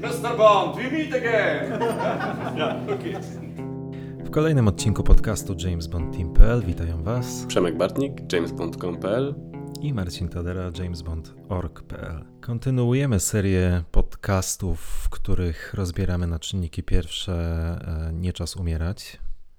Mr. 0.00 0.36
Bond, 0.36 0.76
we 0.76 0.90
meet 0.90 1.14
again! 1.14 1.70
yeah, 2.56 2.90
okay. 2.90 3.20
W 4.24 4.30
kolejnym 4.30 4.68
odcinku 4.68 5.02
podcastu 5.02 5.54
James 5.58 5.86
Bond 5.86 6.16
Team.pl 6.16 6.62
witają 6.62 7.02
Was 7.02 7.44
Przemek 7.46 7.76
Bartnik, 7.76 8.32
jamesbond.com.pl 8.32 9.34
i 9.82 9.94
Marcin 9.94 10.28
Tadera, 10.28 10.70
jamesbond.org.pl. 10.78 12.24
Kontynuujemy 12.40 13.20
serię 13.20 13.82
podcastów, 13.92 14.80
w 14.80 15.08
których 15.08 15.74
rozbieramy 15.74 16.26
na 16.26 16.38
czynniki 16.38 16.82
pierwsze 16.82 17.32
e, 18.08 18.12
Nie 18.12 18.32
czas 18.32 18.56
umierać. 18.56 19.18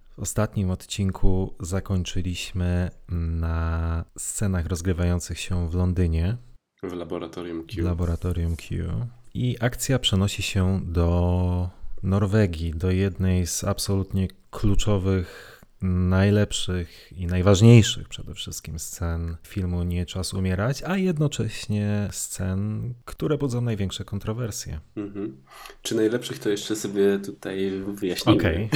W 0.10 0.20
ostatnim 0.20 0.72
odcinku 0.72 1.56
zakończyliśmy 1.60 2.90
na 3.10 4.06
scenach 4.18 4.66
rozgrywających 4.66 5.40
się 5.40 5.70
w 5.70 5.76
Londynie, 5.76 6.38
w 6.84 6.94
laboratorium 6.94 7.64
Q. 7.68 7.84
w 7.84 7.86
laboratorium 7.86 8.56
Q. 8.56 8.86
I 9.34 9.58
akcja 9.60 10.00
przenosi 10.00 10.44
się 10.44 10.82
do 10.86 11.70
Norwegii, 12.04 12.74
do 12.74 12.92
jednej 12.92 13.48
z 13.48 13.64
absolutnie 13.64 14.28
kluczowych, 14.52 15.62
najlepszych 15.82 17.14
i 17.18 17.28
najważniejszych 17.28 18.08
przede 18.08 18.34
wszystkim 18.34 18.80
scen 18.80 19.38
filmu 19.44 19.84
Nie 19.84 20.06
czas 20.06 20.34
umierać, 20.34 20.84
a 20.84 20.98
jednocześnie 20.98 22.10
scen, 22.12 22.94
które 23.06 23.38
budzą 23.38 23.62
największe 23.62 24.06
kontrowersje. 24.06 24.80
Mhm. 24.96 25.38
Czy 25.82 25.96
najlepszych 25.96 26.40
to 26.40 26.50
jeszcze 26.50 26.76
sobie 26.76 27.20
tutaj 27.20 27.72
wyjaśnimy. 27.88 28.38
Okej. 28.38 28.70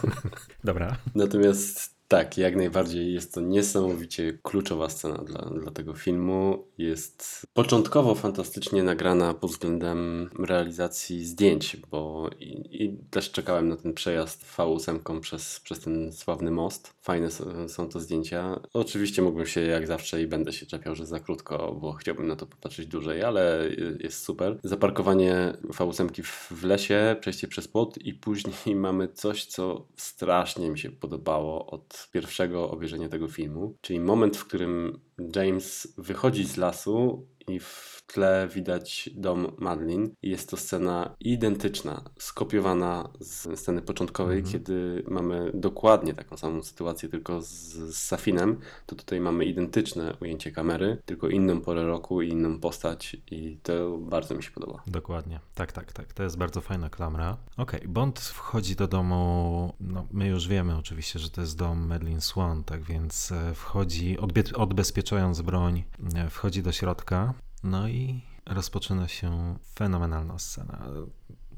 Dobra. 0.64 0.96
Natomiast 1.14 1.97
tak, 2.08 2.38
jak 2.38 2.56
najbardziej 2.56 3.14
jest 3.14 3.34
to 3.34 3.40
niesamowicie 3.40 4.38
kluczowa 4.42 4.88
scena 4.88 5.18
dla, 5.18 5.42
dla 5.42 5.72
tego 5.72 5.94
filmu. 5.94 6.64
Jest 6.78 7.46
początkowo 7.54 8.14
fantastycznie 8.14 8.82
nagrana 8.82 9.34
pod 9.34 9.50
względem 9.50 10.30
realizacji 10.38 11.24
zdjęć, 11.24 11.76
bo 11.90 12.30
i, 12.40 12.84
i 12.84 12.98
też 13.10 13.30
czekałem 13.30 13.68
na 13.68 13.76
ten 13.76 13.94
przejazd 13.94 14.44
V8 14.56 15.20
przez, 15.20 15.60
przez 15.60 15.80
ten 15.80 16.12
sławny 16.12 16.50
most. 16.50 16.94
Fajne 17.02 17.28
są 17.68 17.88
to 17.88 18.00
zdjęcia. 18.00 18.60
Oczywiście 18.72 19.22
mógłbym 19.22 19.46
się 19.46 19.60
jak 19.60 19.86
zawsze 19.86 20.22
i 20.22 20.26
będę 20.26 20.52
się 20.52 20.66
czepiał, 20.66 20.94
że 20.94 21.06
za 21.06 21.20
krótko, 21.20 21.78
bo 21.80 21.92
chciałbym 21.92 22.26
na 22.26 22.36
to 22.36 22.46
popatrzeć 22.46 22.86
dłużej, 22.86 23.22
ale 23.22 23.70
jest 24.00 24.22
super. 24.22 24.58
Zaparkowanie 24.64 25.52
V8 25.64 26.22
w, 26.22 26.52
w 26.52 26.64
lesie, 26.64 27.16
przejście 27.20 27.48
przez 27.48 27.68
płot 27.68 27.98
i 27.98 28.14
później 28.14 28.76
mamy 28.86 29.08
coś, 29.08 29.44
co 29.44 29.86
strasznie 29.96 30.70
mi 30.70 30.78
się 30.78 30.90
podobało 30.90 31.66
od 31.66 31.97
pierwszego 32.06 32.70
obejrzenia 32.70 33.08
tego 33.08 33.28
filmu, 33.28 33.76
czyli 33.80 34.00
moment, 34.00 34.36
w 34.36 34.46
którym 34.46 35.00
James 35.36 35.94
wychodzi 35.98 36.44
z 36.44 36.56
lasu 36.56 37.26
i 37.48 37.60
w 37.60 37.98
tle 38.06 38.48
widać 38.54 39.10
dom 39.14 39.52
Madeline. 39.58 40.10
I 40.22 40.30
jest 40.30 40.50
to 40.50 40.56
scena 40.56 41.16
identyczna, 41.20 42.04
skopiowana 42.18 43.08
z 43.20 43.60
sceny 43.60 43.82
początkowej, 43.82 44.38
Mhm. 44.38 44.52
kiedy 44.52 45.04
mamy 45.08 45.50
dokładnie 45.54 46.14
taką 46.14 46.36
samą 46.36 46.62
sytuację, 46.62 47.08
tylko 47.08 47.42
z, 47.42 47.48
z 47.72 47.96
Safinem. 47.96 48.58
To 48.86 48.96
tutaj 48.96 49.20
mamy 49.20 49.44
identyczne 49.44 50.16
ujęcie 50.20 50.52
kamery, 50.52 51.02
tylko 51.06 51.28
inną 51.28 51.60
porę 51.60 51.86
roku 51.86 52.22
i 52.22 52.28
inną 52.28 52.60
postać 52.60 53.16
i 53.30 53.58
to 53.62 53.98
bardzo 53.98 54.34
mi 54.34 54.42
się 54.42 54.50
podoba. 54.50 54.82
Dokładnie. 54.86 55.40
Tak, 55.54 55.72
tak, 55.72 55.92
tak. 55.92 56.12
To 56.12 56.22
jest 56.22 56.36
bardzo 56.38 56.60
fajna 56.60 56.90
klamra. 56.90 57.36
Okej, 57.56 57.80
Bond 57.88 58.20
wchodzi 58.20 58.76
do 58.76 58.88
domu. 58.88 59.72
No, 59.80 60.06
my 60.12 60.26
już 60.28 60.48
wiemy 60.48 60.76
oczywiście, 60.76 61.18
że 61.18 61.30
to 61.30 61.40
jest 61.40 61.58
dom 61.58 61.86
Madeline 61.86 62.20
Swan, 62.20 62.64
tak 62.64 62.82
więc 62.82 63.32
e, 63.32 63.54
wchodzi, 63.54 64.18
odbie- 64.18 64.56
odbezpieczając 64.56 65.42
broń, 65.42 65.84
e, 66.14 66.30
wchodzi 66.30 66.62
do 66.62 66.72
środka. 66.72 67.34
No 67.70 67.88
i 67.88 68.20
rozpoczyna 68.46 69.08
się 69.08 69.56
fenomenalna 69.74 70.38
scena. 70.38 70.86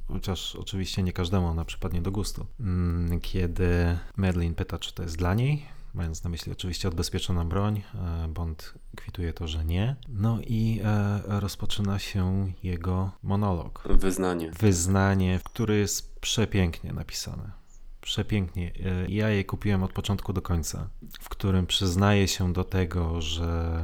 Chociaż 0.08 0.56
oczywiście 0.56 1.02
nie 1.02 1.12
każdemu 1.12 1.46
ona 1.46 1.64
przypadnie 1.64 2.02
do 2.02 2.10
gustu. 2.10 2.46
Mm, 2.60 3.20
Kiedy 3.20 3.98
Madeline 4.16 4.54
pyta, 4.54 4.78
czy 4.78 4.94
to 4.94 5.02
jest 5.02 5.16
dla 5.16 5.34
niej, 5.34 5.66
mając 5.94 6.24
na 6.24 6.30
myśli 6.30 6.52
oczywiście 6.52 6.88
odbezpieczoną 6.88 7.48
broń, 7.48 7.82
e, 7.94 8.28
Bond 8.28 8.74
kwituje 8.96 9.32
to, 9.32 9.48
że 9.48 9.64
nie. 9.64 9.96
No 10.08 10.38
i 10.46 10.80
e, 10.84 11.20
rozpoczyna 11.40 11.98
się 11.98 12.52
jego 12.62 13.10
monolog. 13.22 13.82
Wyznanie. 13.90 14.50
Wyznanie, 14.50 15.40
które 15.44 15.76
jest 15.76 16.20
przepięknie 16.20 16.92
napisane. 16.92 17.59
Przepięknie. 18.00 18.72
E, 18.84 19.06
Ja 19.10 19.28
je 19.30 19.44
kupiłem 19.44 19.82
od 19.82 19.92
początku 19.92 20.32
do 20.32 20.42
końca, 20.42 20.88
w 21.20 21.28
którym 21.28 21.66
przyznaje 21.66 22.28
się 22.28 22.52
do 22.52 22.64
tego, 22.64 23.20
że 23.20 23.82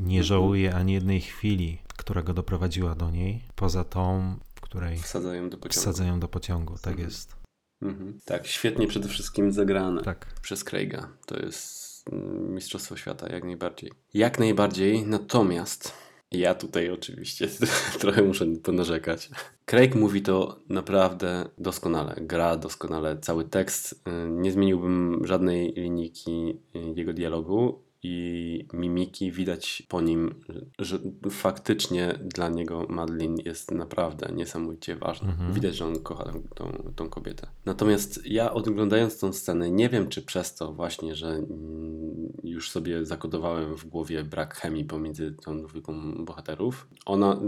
nie 0.00 0.24
żałuje 0.24 0.74
ani 0.74 0.92
jednej 0.92 1.20
chwili, 1.20 1.78
która 1.96 2.22
go 2.22 2.34
doprowadziła 2.34 2.94
do 2.94 3.10
niej, 3.10 3.44
poza 3.56 3.84
tą, 3.84 4.36
w 4.54 4.60
której 4.60 4.98
Wsadzają 4.98 5.50
do 5.50 5.56
pociągu. 5.58 5.80
wsadzają 5.80 6.20
do 6.20 6.28
pociągu. 6.28 6.74
Tak 6.82 6.92
Mhm. 6.92 7.08
jest. 7.08 7.36
Mhm. 7.82 8.20
Tak, 8.24 8.46
świetnie 8.46 8.86
przede 8.86 9.08
wszystkim 9.08 9.52
zagrane. 9.52 10.02
Tak. 10.02 10.26
przez 10.42 10.64
Craiga. 10.64 11.08
To 11.26 11.36
jest 11.40 12.04
mm, 12.12 12.54
Mistrzostwo 12.54 12.96
Świata, 12.96 13.32
jak 13.32 13.44
najbardziej. 13.44 13.92
Jak 14.14 14.38
najbardziej, 14.38 15.06
natomiast 15.06 15.92
ja 16.30 16.54
tutaj 16.54 16.90
oczywiście 16.90 17.48
trochę 18.00 18.22
muszę 18.22 18.46
ponarzekać. 18.46 19.30
Craig 19.64 19.94
mówi 19.94 20.22
to 20.22 20.60
naprawdę 20.68 21.48
doskonale. 21.58 22.14
Gra 22.20 22.56
doskonale 22.56 23.18
cały 23.18 23.44
tekst. 23.44 23.92
Y, 23.92 24.30
Nie 24.30 24.52
zmieniłbym 24.52 25.20
żadnej 25.26 25.72
linijki 25.72 26.60
jego 26.94 27.12
dialogu 27.12 27.87
i 28.02 28.66
mimiki 28.72 29.32
widać 29.32 29.82
po 29.88 30.00
nim, 30.00 30.34
że 30.78 30.98
faktycznie 31.30 32.18
dla 32.22 32.48
niego 32.48 32.86
Madeline 32.88 33.36
jest 33.44 33.70
naprawdę 33.70 34.32
niesamowicie 34.34 34.96
ważna. 34.96 35.28
Mhm. 35.28 35.52
Widać, 35.52 35.76
że 35.76 35.86
on 35.86 36.02
kocha 36.02 36.24
tą, 36.24 36.42
tą, 36.54 36.92
tą 36.96 37.08
kobietę. 37.08 37.46
Natomiast 37.64 38.26
ja 38.26 38.54
oglądając 38.54 39.18
tą 39.18 39.32
scenę, 39.32 39.70
nie 39.70 39.88
wiem 39.88 40.08
czy 40.08 40.22
przez 40.22 40.54
to 40.54 40.72
właśnie, 40.72 41.14
że 41.14 41.28
mm, 41.28 42.32
już 42.44 42.70
sobie 42.70 43.06
zakodowałem 43.06 43.76
w 43.76 43.86
głowie 43.86 44.24
brak 44.24 44.54
chemii 44.54 44.84
pomiędzy 44.84 45.34
tą 45.44 45.62
dwójką 45.62 46.24
bohaterów. 46.24 46.88
Ona, 47.06 47.40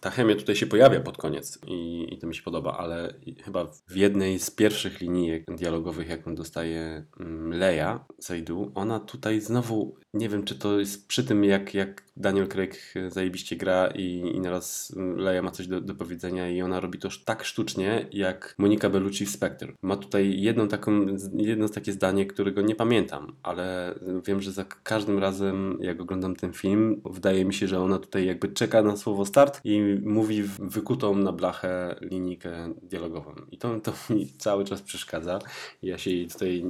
ta 0.00 0.10
chemia 0.10 0.36
tutaj 0.36 0.56
się 0.56 0.66
pojawia 0.66 1.00
pod 1.00 1.16
koniec 1.16 1.58
i, 1.66 2.06
i 2.14 2.18
to 2.18 2.26
mi 2.26 2.34
się 2.34 2.42
podoba, 2.42 2.78
ale 2.78 3.14
chyba 3.44 3.66
w 3.88 3.96
jednej 3.96 4.38
z 4.38 4.50
pierwszych 4.50 5.00
linijek 5.00 5.56
dialogowych, 5.56 6.08
jaką 6.08 6.34
dostaje 6.34 7.04
mm, 7.20 7.52
Leia 7.52 8.04
Seydu, 8.18 8.72
ona 8.74 9.00
tutaj 9.00 9.40
znowu, 9.40 9.79
nie 10.14 10.28
wiem 10.28 10.44
czy 10.44 10.54
to 10.58 10.80
jest 10.80 11.08
przy 11.08 11.24
tym, 11.24 11.44
jak, 11.44 11.74
jak 11.74 12.02
Daniel 12.20 12.48
Craig 12.48 12.94
zajebiście 13.08 13.56
gra 13.56 13.86
i, 13.86 14.32
i 14.34 14.40
naraz 14.40 14.94
Leia 15.16 15.42
ma 15.42 15.50
coś 15.50 15.66
do, 15.66 15.80
do 15.80 15.94
powiedzenia 15.94 16.50
i 16.50 16.62
ona 16.62 16.80
robi 16.80 16.98
to 16.98 17.08
tak 17.24 17.44
sztucznie, 17.44 18.06
jak 18.12 18.54
Monika 18.58 18.90
Bellucci 18.90 19.26
w 19.26 19.30
Spectre. 19.30 19.72
Ma 19.82 19.96
tutaj 19.96 20.40
jedną 20.40 20.68
taką, 20.68 21.06
jedno 21.36 21.68
takie 21.68 21.92
zdanie, 21.92 22.26
którego 22.26 22.62
nie 22.62 22.74
pamiętam, 22.74 23.32
ale 23.42 23.94
wiem, 24.26 24.40
że 24.40 24.52
za 24.52 24.64
każdym 24.64 25.18
razem, 25.18 25.78
jak 25.80 26.00
oglądam 26.00 26.36
ten 26.36 26.52
film, 26.52 27.00
wydaje 27.04 27.44
mi 27.44 27.54
się, 27.54 27.68
że 27.68 27.80
ona 27.80 27.98
tutaj 27.98 28.26
jakby 28.26 28.48
czeka 28.48 28.82
na 28.82 28.96
słowo 28.96 29.26
start 29.26 29.60
i 29.64 29.80
mówi 30.02 30.42
wykutą 30.58 31.14
na 31.16 31.32
blachę 31.32 31.96
linijkę 32.00 32.74
dialogową. 32.82 33.34
I 33.50 33.58
to, 33.58 33.80
to 33.80 33.92
mi 34.14 34.26
cały 34.26 34.64
czas 34.64 34.82
przeszkadza. 34.82 35.38
Ja 35.82 35.98
się 35.98 36.10
jej 36.10 36.28
tutaj 36.28 36.64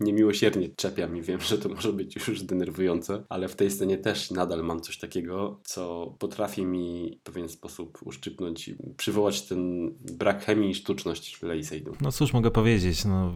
niemiłosiernie 0.00 0.68
czepiam 0.76 1.16
i 1.16 1.22
wiem, 1.22 1.40
że 1.40 1.58
to 1.58 1.68
może 1.68 1.92
być 1.92 2.28
już 2.28 2.42
denerwujące, 2.42 3.24
ale 3.28 3.48
w 3.48 3.56
tej 3.56 3.70
scenie 3.70 3.98
też 3.98 4.30
nadal 4.30 4.64
mam 4.64 4.80
takiego, 4.96 5.60
co 5.64 6.14
potrafi 6.18 6.64
mi 6.64 7.18
w 7.20 7.22
pewien 7.22 7.48
sposób 7.48 7.98
uszczypnąć 8.04 8.68
i 8.68 8.76
przywołać 8.96 9.42
ten 9.42 9.90
brak 10.00 10.44
chemii 10.44 10.70
i 10.70 10.74
sztuczność 10.74 11.42
Lei 11.42 11.64
Seydoux. 11.64 12.00
No 12.00 12.12
cóż 12.12 12.32
mogę 12.32 12.50
powiedzieć, 12.50 13.04
no 13.04 13.34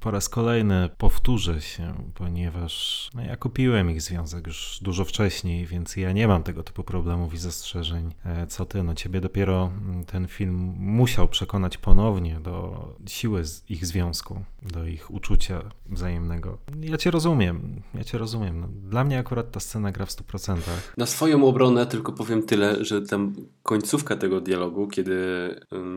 po 0.00 0.10
raz 0.10 0.28
kolejny 0.28 0.88
powtórzę 0.98 1.60
się, 1.60 1.94
ponieważ 2.14 3.08
no, 3.14 3.22
ja 3.22 3.36
kupiłem 3.36 3.90
ich 3.90 4.02
związek 4.02 4.46
już 4.46 4.78
dużo 4.82 5.04
wcześniej, 5.04 5.66
więc 5.66 5.96
ja 5.96 6.12
nie 6.12 6.28
mam 6.28 6.42
tego 6.42 6.62
typu 6.62 6.84
problemów 6.84 7.34
i 7.34 7.38
zastrzeżeń. 7.38 8.14
E, 8.24 8.46
Co 8.46 8.64
ty, 8.64 8.82
no 8.82 8.94
ciebie 8.94 9.20
dopiero 9.20 9.66
mm, 9.66 10.04
ten 10.04 10.28
film 10.28 10.74
musiał 10.78 11.28
przekonać 11.28 11.78
ponownie 11.78 12.40
do 12.40 12.88
siły 13.06 13.42
ich 13.68 13.86
związku, 13.86 14.44
do 14.62 14.86
ich 14.86 15.10
uczucia 15.10 15.62
wzajemnego. 15.86 16.58
Ja 16.80 16.96
cię 16.96 17.10
rozumiem, 17.10 17.82
ja 17.94 18.04
cię 18.04 18.18
rozumiem. 18.18 18.60
No, 18.60 18.68
dla 18.68 19.04
mnie 19.04 19.18
akurat 19.18 19.50
ta 19.50 19.60
scena 19.60 19.92
gra 19.92 20.06
w 20.06 20.10
100%. 20.10 20.56
Na 20.96 21.06
swoją 21.06 21.44
obronę 21.44 21.86
tylko 21.86 22.12
powiem 22.12 22.42
tyle, 22.42 22.84
że 22.84 23.02
tam 23.02 23.34
końcówka 23.62 24.16
tego 24.16 24.40
dialogu, 24.40 24.88
kiedy 24.88 25.16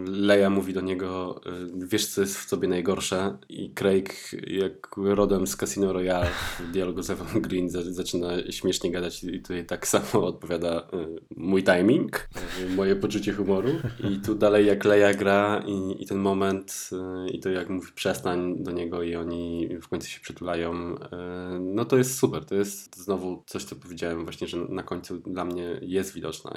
Leia 0.06 0.50
mówi 0.50 0.74
do 0.74 0.82
niego, 0.82 1.42
wiesz 1.78 2.08
co 2.08 2.22
jest 2.22 2.38
w 2.38 2.50
sobie 2.50 2.68
najgorsze? 2.68 3.38
I 3.50 3.74
Craig 3.74 4.32
jak 4.48 4.96
rodem 4.98 5.48
z 5.48 5.56
Casino 5.56 5.94
Royale 5.94 6.26
w, 6.60 6.72
dia- 6.72 6.84
dialogu 6.84 7.02
z 7.02 7.10
Evan 7.10 7.42
Green 7.42 7.70
zaczyna 7.70 8.30
śmiesznie 8.50 8.92
gadać 8.92 9.24
i 9.24 9.42
tutaj 9.42 9.66
tak 9.66 9.88
samo 9.88 10.26
odpowiada 10.26 10.88
mój 11.38 11.64
timing, 11.64 12.30
moje 12.76 12.96
poczucie 12.96 13.34
humoru. 13.34 13.70
I 14.12 14.20
tu 14.20 14.36
dalej 14.36 14.66
jak 14.66 14.86
Leia 14.86 15.14
gra 15.14 15.64
i, 15.68 16.04
i 16.04 16.06
ten 16.06 16.18
moment 16.18 16.90
i 17.32 17.40
to 17.40 17.50
jak 17.50 17.70
mówi 17.70 17.88
przestań 17.96 18.64
do 18.64 18.72
niego 18.72 19.04
i 19.04 19.16
oni 19.16 19.70
w 19.82 19.88
końcu 19.88 20.08
się 20.08 20.20
przytulają, 20.20 20.96
no 21.60 21.86
to 21.86 21.98
jest 21.98 22.18
super, 22.18 22.46
to 22.46 22.56
jest 22.56 23.04
znowu 23.04 23.44
coś, 23.48 23.64
co 23.64 23.76
powiedziałem 23.76 24.24
właśnie, 24.24 24.48
że 24.48 24.58
na 24.70 24.84
końcu 24.84 25.18
dla 25.18 25.46
mnie 25.46 25.80
jest 25.82 26.14
widoczna 26.14 26.54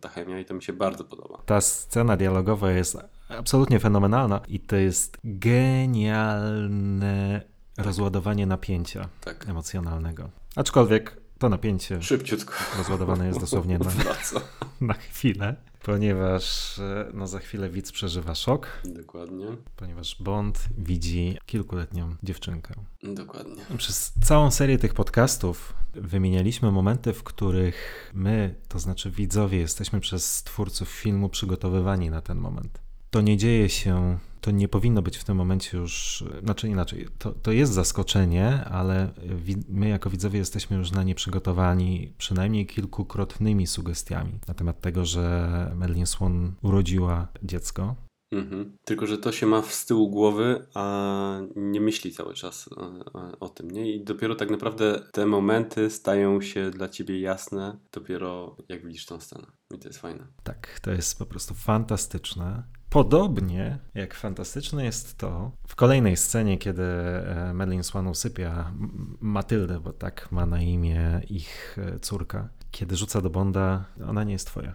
ta 0.00 0.08
chemia 0.08 0.40
i 0.40 0.44
to 0.44 0.54
mi 0.54 0.62
się 0.62 0.72
bardzo 0.72 1.04
podoba. 1.04 1.38
Ta 1.46 1.60
scena 1.60 2.16
dialogowa 2.16 2.70
jest 2.70 2.98
absolutnie 3.28 3.80
fenomenalna 3.80 4.40
i 4.48 4.60
to 4.60 4.76
jest 4.76 5.18
genialne 5.24 6.74
rozładowanie 7.78 8.46
napięcia 8.46 9.08
tak. 9.20 9.48
emocjonalnego. 9.48 10.30
Aczkolwiek 10.56 11.16
to 11.38 11.48
napięcie 11.48 12.02
szybciutko 12.02 12.54
rozładowane 12.78 13.26
jest 13.26 13.40
dosłownie 13.40 13.78
na, 13.78 13.90
na 14.88 14.94
chwilę, 14.94 15.56
ponieważ 15.84 16.78
e, 16.78 17.10
no, 17.14 17.26
za 17.26 17.38
chwilę 17.38 17.70
widz 17.70 17.92
przeżywa 17.92 18.34
szok. 18.34 18.68
Dokładnie. 18.84 19.46
Ponieważ 19.76 20.16
Bond 20.22 20.64
widzi 20.78 21.38
kilkuletnią 21.46 22.16
dziewczynkę. 22.22 22.74
Dokładnie. 23.02 23.62
Przez 23.78 24.12
całą 24.24 24.50
serię 24.50 24.78
tych 24.78 24.94
podcastów 24.94 25.74
wymienialiśmy 25.94 26.70
momenty, 26.70 27.12
w 27.12 27.22
których 27.22 28.10
my, 28.14 28.54
to 28.68 28.78
znaczy 28.78 29.10
widzowie, 29.10 29.58
jesteśmy 29.58 30.00
przez 30.00 30.42
twórców 30.42 30.88
filmu 30.88 31.28
przygotowywani 31.28 32.10
na 32.10 32.20
ten 32.20 32.38
moment. 32.38 32.80
To 33.10 33.20
nie 33.20 33.36
dzieje 33.36 33.68
się 33.68 34.18
to 34.44 34.50
nie 34.50 34.68
powinno 34.68 35.02
być 35.02 35.16
w 35.16 35.24
tym 35.24 35.36
momencie 35.36 35.78
już, 35.78 36.24
znaczy 36.42 36.68
inaczej, 36.68 37.08
to, 37.18 37.32
to 37.32 37.52
jest 37.52 37.72
zaskoczenie, 37.72 38.64
ale 38.64 39.10
my 39.68 39.88
jako 39.88 40.10
widzowie 40.10 40.38
jesteśmy 40.38 40.76
już 40.76 40.90
na 40.90 41.02
nie 41.02 41.14
przygotowani 41.14 42.12
przynajmniej 42.18 42.66
kilkukrotnymi 42.66 43.66
sugestiami 43.66 44.32
na 44.48 44.54
temat 44.54 44.80
tego, 44.80 45.04
że 45.04 45.72
Madeline 45.76 46.06
Swan 46.06 46.54
urodziła 46.62 47.28
dziecko. 47.42 47.94
Mhm. 48.32 48.76
Tylko, 48.84 49.06
że 49.06 49.18
to 49.18 49.32
się 49.32 49.46
ma 49.46 49.62
z 49.62 49.86
tyłu 49.86 50.10
głowy, 50.10 50.66
a 50.74 51.40
nie 51.56 51.80
myśli 51.80 52.12
cały 52.12 52.34
czas 52.34 52.68
o, 52.68 52.86
e, 53.28 53.40
o, 53.40 53.48
tym, 53.48 53.70
nie? 53.70 53.92
I 53.92 54.04
dopiero 54.04 54.34
tak 54.34 54.50
naprawdę 54.50 55.02
te 55.12 55.26
momenty 55.26 55.90
stają 55.90 56.40
się 56.40 56.70
dla 56.70 56.88
ciebie 56.88 57.20
jasne 57.20 57.78
dopiero 57.92 58.56
jak 58.68 58.86
widzisz 58.86 59.06
tą 59.06 59.20
scenę. 59.20 59.46
I 59.74 59.78
to 59.78 59.88
jest 59.88 60.00
fajne. 60.00 60.26
Tak, 60.42 60.80
to 60.82 60.90
jest 60.90 61.18
po 61.18 61.26
prostu 61.26 61.54
fantastyczne. 61.54 62.62
Podobnie 62.94 63.78
jak 63.94 64.14
fantastyczne 64.14 64.84
jest 64.84 65.18
to 65.18 65.50
w 65.66 65.76
kolejnej 65.76 66.16
scenie, 66.16 66.58
kiedy 66.58 66.82
e, 66.82 67.52
Madeline 67.54 67.84
Swan 67.84 68.06
usypia 68.06 68.72
Matyldę, 69.20 69.80
bo 69.80 69.92
tak 69.92 70.32
ma 70.32 70.46
na 70.46 70.62
imię 70.62 71.20
ich 71.30 71.78
e, 71.78 71.98
córka, 71.98 72.48
kiedy 72.70 72.96
rzuca 72.96 73.20
do 73.20 73.30
Bonda, 73.30 73.84
ona 74.08 74.24
nie 74.24 74.32
jest 74.32 74.46
twoja. 74.46 74.74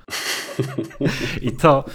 I 1.41 1.51
to 1.51 1.85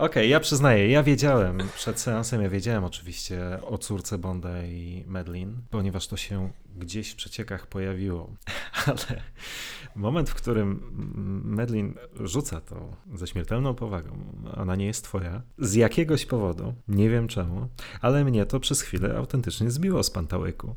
okay, 0.00 0.26
ja 0.26 0.40
przyznaję, 0.40 0.88
ja 0.88 1.02
wiedziałem 1.02 1.62
przed 1.74 2.00
seansem, 2.00 2.42
ja 2.42 2.48
wiedziałem 2.48 2.84
oczywiście 2.84 3.58
o 3.66 3.78
córce 3.78 4.18
Bonda 4.18 4.62
i 4.62 5.04
Medlin, 5.06 5.56
ponieważ 5.70 6.06
to 6.06 6.16
się 6.16 6.50
gdzieś 6.76 7.10
w 7.10 7.16
przeciekach 7.16 7.66
pojawiło, 7.66 8.30
ale 8.86 9.22
moment, 9.94 10.30
w 10.30 10.34
którym 10.34 10.90
Medlin 11.44 11.94
rzuca 12.20 12.60
to 12.60 12.96
ze 13.14 13.26
śmiertelną 13.26 13.74
powagą, 13.74 14.10
ona 14.56 14.76
nie 14.76 14.86
jest 14.86 15.04
twoja, 15.04 15.42
z 15.58 15.74
jakiegoś 15.74 16.26
powodu, 16.26 16.74
nie 16.88 17.10
wiem 17.10 17.28
czemu, 17.28 17.68
ale 18.00 18.24
mnie 18.24 18.46
to 18.46 18.60
przez 18.60 18.82
chwilę 18.82 19.16
autentycznie 19.16 19.70
zbiło 19.70 20.02
z 20.02 20.10
pantałyku. 20.10 20.74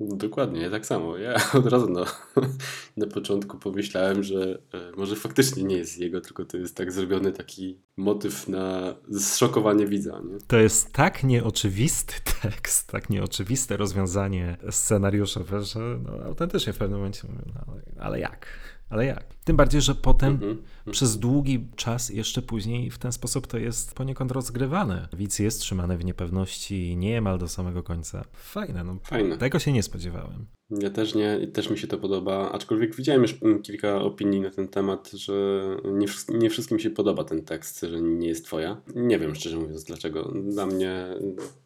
Dokładnie, 0.00 0.70
tak 0.70 0.86
samo. 0.86 1.16
Ja 1.16 1.34
od 1.58 1.66
razu 1.66 1.88
na, 1.88 2.04
na 2.96 3.06
początku 3.06 3.58
pomyślałem, 3.58 4.22
że 4.22 4.58
e, 4.74 4.96
może 4.96 5.16
faktycznie 5.16 5.62
nie 5.64 5.76
jest 5.76 5.98
jego, 5.98 6.20
tylko 6.20 6.44
to 6.44 6.56
jest 6.56 6.76
tak 6.76 6.92
zrobiony 6.92 7.32
taki 7.32 7.80
motyw 7.96 8.48
na 8.48 8.94
zszokowanie 9.18 9.86
widza. 9.86 10.20
Nie? 10.24 10.38
To 10.46 10.56
jest 10.56 10.92
tak 10.92 11.24
nieoczywisty 11.24 12.14
tekst, 12.42 12.88
tak 12.88 13.10
nieoczywiste 13.10 13.76
rozwiązanie 13.76 14.56
scenariuszowe, 14.70 15.62
że 15.62 15.80
no, 15.80 16.24
autentycznie 16.24 16.72
w 16.72 16.78
pewnym 16.78 16.98
momencie 16.98 17.28
mówię, 17.28 17.52
no, 17.54 17.76
ale 17.98 18.20
jak? 18.20 18.46
Ale 18.90 19.06
jak? 19.06 19.34
Tym 19.44 19.56
bardziej, 19.56 19.80
że 19.80 19.94
potem 19.94 20.38
mm 20.42 20.56
-hmm. 20.56 20.90
przez 20.90 21.18
długi 21.18 21.66
czas, 21.76 22.10
jeszcze 22.10 22.42
później, 22.42 22.90
w 22.90 22.98
ten 22.98 23.12
sposób 23.12 23.46
to 23.46 23.58
jest 23.58 23.94
poniekąd 23.94 24.32
rozgrywane. 24.32 25.08
Widz 25.12 25.38
jest 25.38 25.60
trzymany 25.60 25.98
w 25.98 26.04
niepewności 26.04 26.96
niemal 26.96 27.38
do 27.38 27.48
samego 27.48 27.82
końca. 27.82 28.24
Fajne, 28.32 28.84
no. 28.84 28.96
Fajne. 29.02 29.38
Tego 29.38 29.58
się 29.58 29.72
nie 29.72 29.82
spodziewałem. 29.82 30.46
Ja 30.70 30.90
też 30.90 31.14
nie, 31.14 31.46
też 31.52 31.70
mi 31.70 31.78
się 31.78 31.86
to 31.86 31.98
podoba, 31.98 32.52
aczkolwiek 32.52 32.96
widziałem 32.96 33.22
już 33.22 33.34
kilka 33.62 34.02
opinii 34.02 34.40
na 34.40 34.50
ten 34.50 34.68
temat, 34.68 35.10
że 35.10 35.62
nie, 35.84 36.06
nie 36.28 36.50
wszystkim 36.50 36.78
się 36.78 36.90
podoba 36.90 37.24
ten 37.24 37.44
tekst, 37.44 37.80
że 37.80 38.02
nie 38.02 38.28
jest 38.28 38.44
twoja. 38.44 38.80
Nie 38.94 39.18
wiem 39.18 39.34
szczerze 39.34 39.56
mówiąc 39.56 39.84
dlaczego. 39.84 40.32
Dla 40.44 40.66
mnie, 40.66 41.06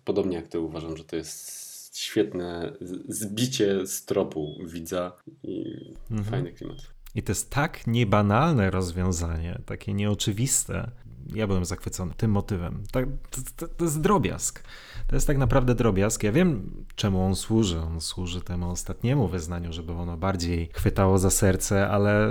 podobnie 0.05 0.37
jak 0.37 0.49
ty, 0.49 0.61
uważam, 0.61 0.97
że 0.97 1.05
to 1.05 1.17
jest 1.17 1.99
świetne 1.99 2.73
zbicie 3.09 3.87
z 3.87 4.05
tropu 4.05 4.59
widza 4.65 5.13
i 5.43 5.65
mhm. 6.11 6.25
fajny 6.25 6.53
klimat. 6.53 7.00
I 7.15 7.23
to 7.23 7.33
jest 7.33 7.51
tak 7.51 7.87
niebanalne 7.87 8.71
rozwiązanie, 8.71 9.59
takie 9.67 9.95
nieoczywiste. 9.95 10.91
Ja 11.35 11.47
byłem 11.47 11.65
zachwycony 11.65 12.15
tym 12.17 12.31
motywem. 12.31 12.83
Tak, 12.93 13.07
to, 13.31 13.41
to, 13.57 13.75
to, 13.75 13.85
jest 13.85 14.01
drobiazg. 14.01 14.63
To 15.07 15.17
jest 15.17 15.27
tak 15.27 15.39
naprawdę 15.39 15.75
drobiazg. 15.75 16.23
Ja 16.23 16.33
wiem, 16.33 16.71
czemu 16.95 17.25
on 17.25 17.37
służy. 17.37 17.81
On 17.81 18.01
służy 18.01 18.41
temu 18.41 18.71
ostatniemu 18.71 19.29
wyznaniu, 19.29 19.73
żeby 19.73 19.93
ono 19.93 20.17
bardziej 20.17 20.71
chwytało 20.75 21.19
za 21.19 21.31
serce, 21.31 21.89
ale 21.89 22.29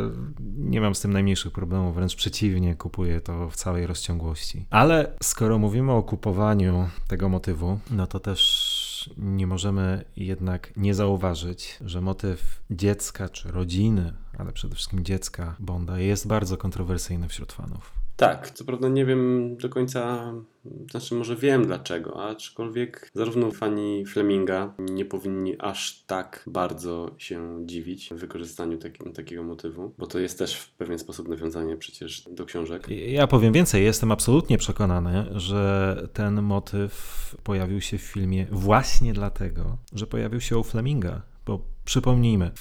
nie 0.57 0.81
mam 0.81 0.95
z 0.95 1.01
tym 1.01 1.13
najmniejszych 1.13 1.51
problemów. 1.51 1.95
Wręcz 1.95 2.15
przeciwnie, 2.15 2.75
kupuję 2.75 3.21
to 3.21 3.49
w 3.49 3.55
całej 3.55 3.87
rozciągłości. 3.87 4.65
Ale 4.69 5.11
skoro 5.23 5.57
mówimy 5.57 5.91
o 5.91 6.03
kupowaniu 6.03 6.89
tego 7.07 7.29
motywu, 7.29 7.79
no 7.91 8.07
to 8.07 8.19
też 8.19 8.68
nie 9.17 9.47
możemy 9.47 10.05
jednak 10.15 10.77
nie 10.77 10.93
zauważyć, 10.93 11.77
że 11.85 12.01
motyw 12.01 12.63
dziecka 12.71 13.29
czy 13.29 13.51
rodziny, 13.51 14.13
ale 14.37 14.51
przede 14.51 14.75
wszystkim 14.75 15.03
dziecka 15.03 15.55
Bonda 15.59 15.99
jest 15.99 16.27
bardzo 16.27 16.57
kontrowersyjny 16.57 17.27
wśród 17.27 17.53
fanów. 17.53 17.98
Tak, 18.19 18.51
co 18.51 18.65
prawda 18.65 18.89
nie 18.89 19.05
wiem 19.05 19.55
do 19.57 19.69
końca, 19.69 20.33
znaczy 20.91 21.15
może 21.15 21.35
wiem 21.35 21.65
dlaczego, 21.65 22.23
aczkolwiek 22.23 23.09
zarówno 23.13 23.51
fani 23.51 24.05
Fleminga 24.05 24.73
nie 24.79 25.05
powinni 25.05 25.55
aż 25.59 26.03
tak 26.07 26.43
bardzo 26.47 27.15
się 27.17 27.65
dziwić 27.65 28.09
wykorzystaniu 28.11 28.77
taki, 28.77 29.11
takiego 29.11 29.43
motywu, 29.43 29.93
bo 29.97 30.07
to 30.07 30.19
jest 30.19 30.39
też 30.39 30.55
w 30.55 30.71
pewien 30.71 30.99
sposób 30.99 31.27
nawiązanie 31.27 31.77
przecież 31.77 32.23
do 32.31 32.45
książek. 32.45 32.87
Ja 32.89 33.27
powiem 33.27 33.53
więcej, 33.53 33.83
jestem 33.83 34.11
absolutnie 34.11 34.57
przekonany, 34.57 35.25
że 35.35 35.95
ten 36.13 36.41
motyw 36.41 37.35
pojawił 37.43 37.81
się 37.81 37.97
w 37.97 38.01
filmie 38.01 38.47
właśnie 38.51 39.13
dlatego, 39.13 39.77
że 39.93 40.07
pojawił 40.07 40.41
się 40.41 40.57
u 40.57 40.63
Fleminga, 40.63 41.21
bo 41.45 41.61
przypomnijmy, 41.85 42.51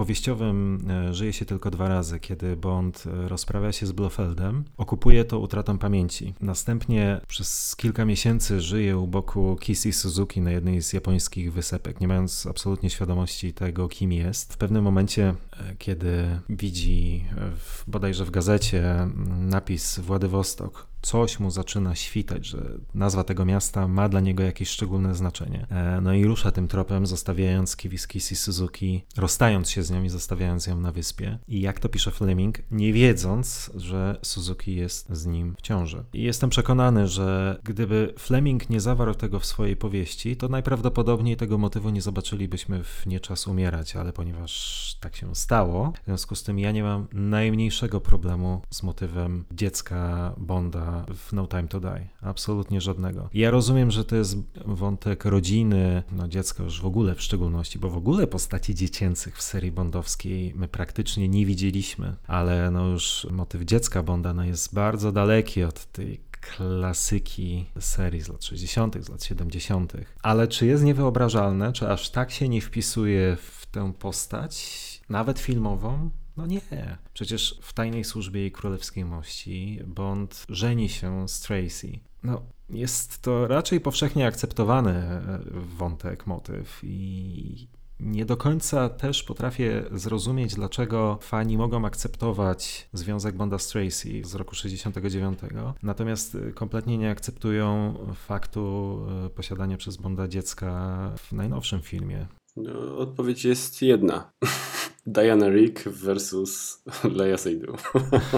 powieściowym 0.00 0.86
e, 0.90 1.14
żyje 1.14 1.32
się 1.32 1.44
tylko 1.44 1.70
dwa 1.70 1.88
razy, 1.88 2.20
kiedy 2.20 2.56
Bond 2.56 3.04
e, 3.06 3.28
rozprawia 3.28 3.72
się 3.72 3.86
z 3.86 3.92
Blofeldem, 3.92 4.64
okupuje 4.76 5.24
to 5.24 5.38
utratą 5.38 5.78
pamięci. 5.78 6.34
Następnie 6.40 7.20
przez 7.28 7.76
kilka 7.76 8.04
miesięcy 8.04 8.60
żyje 8.60 8.98
u 8.98 9.06
boku 9.06 9.56
Kissy 9.60 9.92
Suzuki 9.92 10.40
na 10.40 10.50
jednej 10.50 10.82
z 10.82 10.92
japońskich 10.92 11.52
wysepek, 11.52 12.00
nie 12.00 12.08
mając 12.08 12.46
absolutnie 12.46 12.90
świadomości 12.90 13.52
tego, 13.52 13.88
kim 13.88 14.12
jest. 14.12 14.54
W 14.54 14.56
pewnym 14.56 14.84
momencie, 14.84 15.34
e, 15.52 15.76
kiedy 15.78 16.40
widzi 16.48 17.24
w, 17.56 17.90
bodajże 17.90 18.24
w 18.24 18.30
gazecie 18.30 19.08
napis 19.40 19.98
Władywostok, 19.98 20.89
coś 21.02 21.40
mu 21.40 21.50
zaczyna 21.50 21.94
świtać, 21.94 22.46
że 22.46 22.78
nazwa 22.94 23.24
tego 23.24 23.44
miasta 23.44 23.88
ma 23.88 24.08
dla 24.08 24.20
niego 24.20 24.42
jakieś 24.42 24.68
szczególne 24.68 25.14
znaczenie. 25.14 25.66
E, 25.70 26.00
no 26.00 26.14
i 26.14 26.24
rusza 26.24 26.50
tym 26.50 26.68
tropem, 26.68 27.06
zostawiając 27.06 27.76
Kiwiskisi 27.76 28.36
Suzuki, 28.36 29.04
rozstając 29.16 29.70
się 29.70 29.82
z 29.82 29.90
nią 29.90 30.02
i 30.02 30.08
zostawiając 30.08 30.66
ją 30.66 30.80
na 30.80 30.92
wyspie. 30.92 31.38
I 31.48 31.60
jak 31.60 31.80
to 31.80 31.88
pisze 31.88 32.10
Fleming, 32.10 32.58
nie 32.70 32.92
wiedząc, 32.92 33.70
że 33.74 34.18
Suzuki 34.22 34.76
jest 34.76 35.08
z 35.10 35.26
nim 35.26 35.54
w 35.58 35.62
ciąży. 35.62 36.04
I 36.12 36.22
jestem 36.22 36.50
przekonany, 36.50 37.08
że 37.08 37.60
gdyby 37.64 38.14
Fleming 38.18 38.70
nie 38.70 38.80
zawarł 38.80 39.14
tego 39.14 39.38
w 39.38 39.46
swojej 39.46 39.76
powieści, 39.76 40.36
to 40.36 40.48
najprawdopodobniej 40.48 41.36
tego 41.36 41.58
motywu 41.58 41.90
nie 41.90 42.02
zobaczylibyśmy 42.02 42.84
w 42.84 43.06
Nie 43.06 43.20
czas 43.20 43.46
umierać, 43.46 43.96
ale 43.96 44.12
ponieważ 44.12 44.96
tak 45.00 45.16
się 45.16 45.34
stało, 45.34 45.92
w 46.02 46.04
związku 46.04 46.34
z 46.34 46.42
tym 46.42 46.58
ja 46.58 46.72
nie 46.72 46.82
mam 46.82 47.06
najmniejszego 47.12 48.00
problemu 48.00 48.62
z 48.70 48.82
motywem 48.82 49.44
dziecka 49.52 50.34
Bonda 50.36 50.89
w 51.14 51.32
No 51.32 51.46
Time 51.46 51.68
to 51.68 51.80
Die. 51.80 52.08
Absolutnie 52.22 52.80
żadnego. 52.80 53.28
Ja 53.34 53.50
rozumiem, 53.50 53.90
że 53.90 54.04
to 54.04 54.16
jest 54.16 54.36
wątek 54.66 55.24
rodziny, 55.24 56.02
no 56.12 56.28
dziecka 56.28 56.64
już 56.64 56.80
w 56.80 56.86
ogóle 56.86 57.14
w 57.14 57.22
szczególności, 57.22 57.78
bo 57.78 57.90
w 57.90 57.96
ogóle 57.96 58.26
postaci 58.26 58.74
dziecięcych 58.74 59.36
w 59.36 59.42
serii 59.42 59.72
bondowskiej 59.72 60.52
my 60.56 60.68
praktycznie 60.68 61.28
nie 61.28 61.46
widzieliśmy, 61.46 62.16
ale 62.26 62.70
no 62.70 62.86
już 62.86 63.26
motyw 63.30 63.62
dziecka 63.62 64.02
Bonda 64.02 64.34
no 64.34 64.44
jest 64.44 64.74
bardzo 64.74 65.12
daleki 65.12 65.64
od 65.64 65.86
tej 65.92 66.20
klasyki 66.40 67.66
serii 67.80 68.20
z 68.20 68.28
lat 68.28 68.44
60., 68.44 69.04
z 69.04 69.08
lat 69.08 69.24
70. 69.24 69.92
Ale 70.22 70.48
czy 70.48 70.66
jest 70.66 70.84
niewyobrażalne, 70.84 71.72
czy 71.72 71.88
aż 71.88 72.10
tak 72.10 72.30
się 72.30 72.48
nie 72.48 72.60
wpisuje 72.60 73.36
w 73.36 73.66
tę 73.66 73.92
postać, 73.92 74.80
nawet 75.08 75.38
filmową? 75.38 76.10
No 76.40 76.46
nie. 76.46 76.98
Przecież 77.14 77.58
w 77.62 77.72
tajnej 77.72 78.04
służbie 78.04 78.40
jej 78.40 78.52
królewskiej 78.52 79.04
mości 79.04 79.80
Bond 79.86 80.46
żeni 80.48 80.88
się 80.88 81.28
z 81.28 81.40
Tracy. 81.40 81.98
No, 82.22 82.42
jest 82.70 83.22
to 83.22 83.46
raczej 83.46 83.80
powszechnie 83.80 84.26
akceptowany 84.26 84.90
e, 84.90 85.40
wątek, 85.78 86.26
motyw 86.26 86.80
i 86.82 87.68
nie 88.00 88.24
do 88.24 88.36
końca 88.36 88.88
też 88.88 89.22
potrafię 89.22 89.84
zrozumieć, 89.92 90.54
dlaczego 90.54 91.18
fani 91.22 91.58
mogą 91.58 91.84
akceptować 91.86 92.88
związek 92.92 93.36
Bonda 93.36 93.58
z 93.58 93.68
Tracy 93.68 94.22
z 94.24 94.34
roku 94.34 94.54
69, 94.54 95.38
natomiast 95.82 96.36
kompletnie 96.54 96.98
nie 96.98 97.10
akceptują 97.10 97.94
faktu 98.14 98.98
e, 99.26 99.30
posiadania 99.30 99.76
przez 99.76 99.96
Bonda 99.96 100.28
dziecka 100.28 101.10
w 101.16 101.32
najnowszym 101.32 101.80
filmie. 101.80 102.26
No, 102.56 102.98
odpowiedź 102.98 103.44
jest 103.44 103.82
jedna. 103.82 104.30
Diana 105.06 105.48
Rick 105.48 105.88
versus 105.88 106.82
Leia 107.18 107.36
Seydoux. 107.36 107.82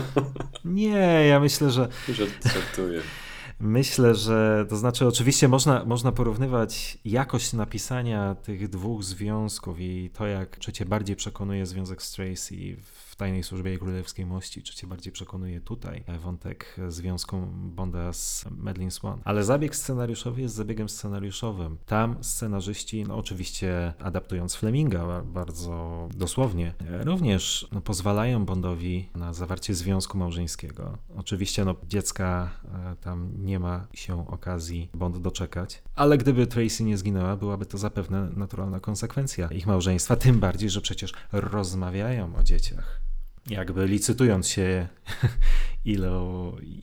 Nie, 0.64 1.26
ja 1.28 1.40
myślę, 1.40 1.70
że... 1.70 1.88
Żartuję. 2.44 3.00
Myślę, 3.60 4.14
że 4.14 4.66
to 4.68 4.76
znaczy, 4.76 5.06
oczywiście 5.06 5.48
można, 5.48 5.84
można 5.84 6.12
porównywać 6.12 6.98
jakość 7.04 7.52
napisania 7.52 8.34
tych 8.34 8.68
dwóch 8.68 9.04
związków 9.04 9.80
i 9.80 10.10
to, 10.14 10.26
jak 10.26 10.58
czy 10.58 10.72
cię 10.72 10.84
bardziej 10.84 11.16
przekonuje 11.16 11.66
związek 11.66 12.02
z 12.02 12.12
Tracy 12.12 12.76
w 12.82 13.11
tajnej 13.22 13.42
służbie 13.42 13.78
królewskiej 13.78 14.26
mości, 14.26 14.62
czy 14.62 14.74
cię 14.74 14.86
bardziej 14.86 15.12
przekonuje 15.12 15.60
tutaj 15.60 16.04
wątek 16.20 16.76
związku 16.88 17.36
Bonda 17.52 18.12
z 18.12 18.44
Medlin 18.50 18.90
Swan. 18.90 19.20
Ale 19.24 19.44
zabieg 19.44 19.76
scenariuszowy 19.76 20.42
jest 20.42 20.54
zabiegiem 20.54 20.88
scenariuszowym. 20.88 21.78
Tam 21.86 22.24
scenarzyści, 22.24 23.04
no 23.04 23.16
oczywiście 23.16 23.92
adaptując 23.98 24.54
Fleminga 24.54 25.22
bardzo 25.22 26.08
dosłownie, 26.14 26.74
również 27.04 27.68
no, 27.72 27.80
pozwalają 27.80 28.44
Bondowi 28.44 29.08
na 29.14 29.32
zawarcie 29.32 29.74
związku 29.74 30.18
małżeńskiego. 30.18 30.98
Oczywiście 31.16 31.64
no, 31.64 31.74
dziecka 31.88 32.50
e, 32.64 32.96
tam 32.96 33.32
nie 33.38 33.58
ma 33.58 33.86
się 33.94 34.28
okazji 34.28 34.90
Bond 34.94 35.18
doczekać, 35.18 35.82
ale 35.94 36.18
gdyby 36.18 36.46
Tracy 36.46 36.84
nie 36.84 36.98
zginęła, 36.98 37.36
byłaby 37.36 37.66
to 37.66 37.78
zapewne 37.78 38.30
naturalna 38.36 38.80
konsekwencja 38.80 39.48
ich 39.48 39.66
małżeństwa, 39.66 40.16
tym 40.16 40.40
bardziej, 40.40 40.70
że 40.70 40.80
przecież 40.80 41.12
rozmawiają 41.32 42.36
o 42.36 42.42
dzieciach 42.42 43.02
jakby 43.50 43.86
licytując 43.86 44.48
się, 44.48 44.88
ile, 45.84 46.20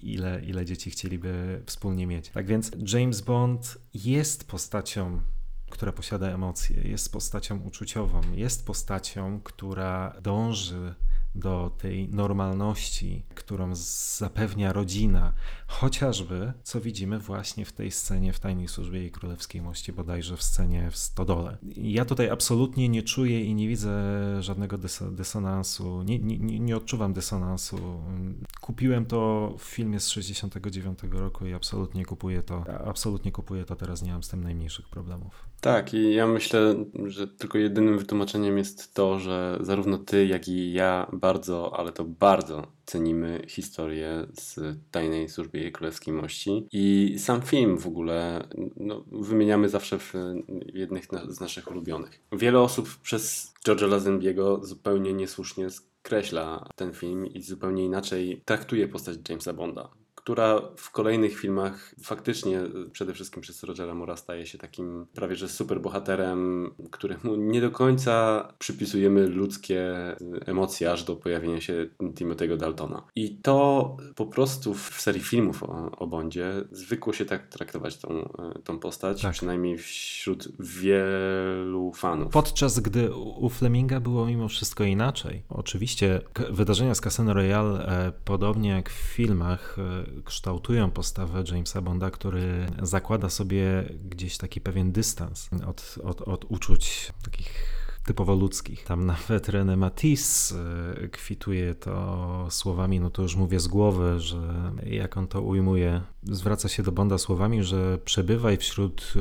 ile, 0.03 0.41
ile 0.45 0.65
dzieci 0.65 0.91
chcieliby 0.91 1.61
wspólnie 1.65 2.07
mieć. 2.07 2.29
Tak 2.29 2.47
więc 2.47 2.71
James 2.93 3.21
Bond 3.21 3.77
jest 3.93 4.47
postacią, 4.47 5.21
która 5.69 5.91
posiada 5.91 6.27
emocje, 6.27 6.81
jest 6.81 7.11
postacią 7.11 7.59
uczuciową, 7.59 8.21
jest 8.35 8.65
postacią, 8.65 9.41
która 9.43 10.15
dąży 10.21 10.95
do 11.35 11.75
tej 11.77 12.09
normalności, 12.09 13.25
którą 13.35 13.75
zapewnia 13.75 14.73
rodzina, 14.73 15.33
chociażby, 15.69 16.53
co 16.63 16.81
widzimy 16.81 17.19
właśnie 17.19 17.65
w 17.65 17.71
tej 17.71 17.91
scenie 17.91 18.33
w 18.33 18.39
Tajnej 18.39 18.67
Służbie 18.67 19.05
i 19.05 19.11
Królewskiej 19.11 19.61
Mości, 19.61 19.93
bodajże 19.93 20.37
w 20.37 20.43
scenie 20.43 20.91
w 20.91 20.97
Stodole. 20.97 21.57
Ja 21.77 22.05
tutaj 22.05 22.29
absolutnie 22.29 22.89
nie 22.89 23.03
czuję 23.03 23.45
i 23.45 23.55
nie 23.55 23.67
widzę 23.67 23.91
żadnego 24.39 24.77
dys 24.77 25.03
dysonansu, 25.11 26.03
nie, 26.03 26.19
nie, 26.19 26.59
nie 26.59 26.77
odczuwam 26.77 27.13
dysonansu. 27.13 27.77
Kupiłem 28.61 29.05
to 29.05 29.53
w 29.57 29.63
filmie 29.63 29.99
z 29.99 30.09
69 30.09 30.99
roku 31.11 31.45
i 31.45 31.53
absolutnie 31.53 32.05
kupuję 32.05 32.43
to, 32.43 32.63
absolutnie 32.85 33.31
kupuję 33.31 33.65
to 33.65 33.75
teraz, 33.75 34.01
nie 34.01 34.11
mam 34.11 34.23
z 34.23 34.29
tym 34.29 34.43
najmniejszych 34.43 34.89
problemów. 34.89 35.49
Tak, 35.61 35.93
i 35.93 36.13
ja 36.13 36.27
myślę, 36.27 36.85
że 37.05 37.27
tylko 37.27 37.57
jedynym 37.57 37.97
wytłumaczeniem 37.97 38.57
jest 38.57 38.93
to, 38.93 39.19
że 39.19 39.57
zarówno 39.61 39.97
ty, 39.97 40.27
jak 40.27 40.47
i 40.47 40.73
ja 40.73 41.07
bardzo, 41.13 41.79
ale 41.79 41.91
to 41.91 42.05
bardzo 42.05 42.78
cenimy 42.89 43.41
historię 43.47 44.27
z 44.33 44.59
Tajnej 44.91 45.29
Służby 45.29 45.57
Jej 45.57 45.71
Królewskiej 45.71 46.13
Mości. 46.13 46.67
I 46.71 47.15
sam 47.19 47.41
film 47.41 47.77
w 47.77 47.87
ogóle 47.87 48.47
no, 48.77 49.03
wymieniamy 49.11 49.69
zawsze 49.69 49.99
w 49.99 50.13
jednych 50.73 51.07
z 51.27 51.39
naszych 51.39 51.71
ulubionych. 51.71 52.19
Wiele 52.31 52.59
osób 52.59 52.89
przez 53.01 53.53
George'a 53.65 53.89
Lazenbiego 53.89 54.65
zupełnie 54.65 55.13
niesłusznie 55.13 55.69
skreśla 55.69 56.69
ten 56.75 56.93
film 56.93 57.25
i 57.25 57.41
zupełnie 57.41 57.85
inaczej 57.85 58.41
traktuje 58.45 58.87
postać 58.87 59.17
Jamesa 59.29 59.53
Bonda 59.53 59.89
która 60.19 60.61
w 60.75 60.91
kolejnych 60.91 61.39
filmach 61.39 61.95
faktycznie 62.03 62.61
przede 62.91 63.13
wszystkim 63.13 63.41
przez 63.41 63.63
Rogera 63.63 63.93
Mora 63.93 64.15
staje 64.15 64.45
się 64.45 64.57
takim 64.57 65.05
prawie 65.13 65.35
że 65.35 65.49
super 65.49 65.81
bohaterem, 65.81 66.71
któremu 66.91 67.35
nie 67.35 67.61
do 67.61 67.71
końca 67.71 68.47
przypisujemy 68.59 69.27
ludzkie 69.27 69.93
emocje 70.45 70.91
aż 70.91 71.03
do 71.03 71.15
pojawienia 71.15 71.61
się 71.61 71.87
Timothy'ego 71.99 72.57
Daltona. 72.57 73.03
I 73.15 73.37
to 73.37 73.97
po 74.15 74.25
prostu 74.25 74.73
w 74.73 75.01
serii 75.01 75.21
filmów 75.21 75.63
o, 75.63 75.91
o 75.91 76.07
Bondzie 76.07 76.53
zwykło 76.71 77.13
się 77.13 77.25
tak 77.25 77.47
traktować 77.47 77.97
tą, 77.97 78.29
tą 78.63 78.79
postać, 78.79 79.21
tak. 79.21 79.33
przynajmniej 79.33 79.77
wśród 79.77 80.47
wielu 80.59 81.91
fanów. 81.93 82.33
Podczas 82.33 82.79
gdy 82.79 83.13
u 83.15 83.49
Fleminga 83.49 83.99
było 83.99 84.25
mimo 84.25 84.47
wszystko 84.47 84.83
inaczej. 84.83 85.43
Oczywiście 85.49 86.21
wydarzenia 86.49 86.95
z 86.95 87.01
Casino 87.01 87.33
Royale, 87.33 87.85
e, 87.87 88.11
podobnie 88.25 88.69
jak 88.69 88.89
w 88.89 88.93
filmach, 88.93 89.77
e, 89.79 90.08
kształtują 90.25 90.91
postawę 90.91 91.43
Jamesa 91.51 91.81
Bonda, 91.81 92.11
który 92.11 92.67
zakłada 92.81 93.29
sobie 93.29 93.83
gdzieś 94.05 94.37
taki 94.37 94.61
pewien 94.61 94.91
dystans 94.91 95.49
od, 95.67 95.95
od, 96.03 96.21
od 96.21 96.45
uczuć 96.49 97.13
takich 97.23 97.78
typowo 98.09 98.35
ludzkich. 98.35 98.83
Tam 98.83 99.05
nawet 99.05 99.47
René 99.47 99.77
Matisse 99.77 100.55
y, 101.03 101.09
kwituje 101.09 101.75
to 101.75 102.47
słowami, 102.49 102.99
no 102.99 103.09
to 103.09 103.21
już 103.21 103.35
mówię 103.35 103.59
z 103.59 103.67
głowy, 103.67 104.19
że 104.19 104.71
jak 104.85 105.17
on 105.17 105.27
to 105.27 105.41
ujmuje, 105.41 106.01
zwraca 106.23 106.69
się 106.69 106.83
do 106.83 106.91
Bonda 106.91 107.17
słowami, 107.17 107.63
że 107.63 107.97
przebywaj 107.97 108.57
wśród 108.57 109.13
y, 109.15 109.19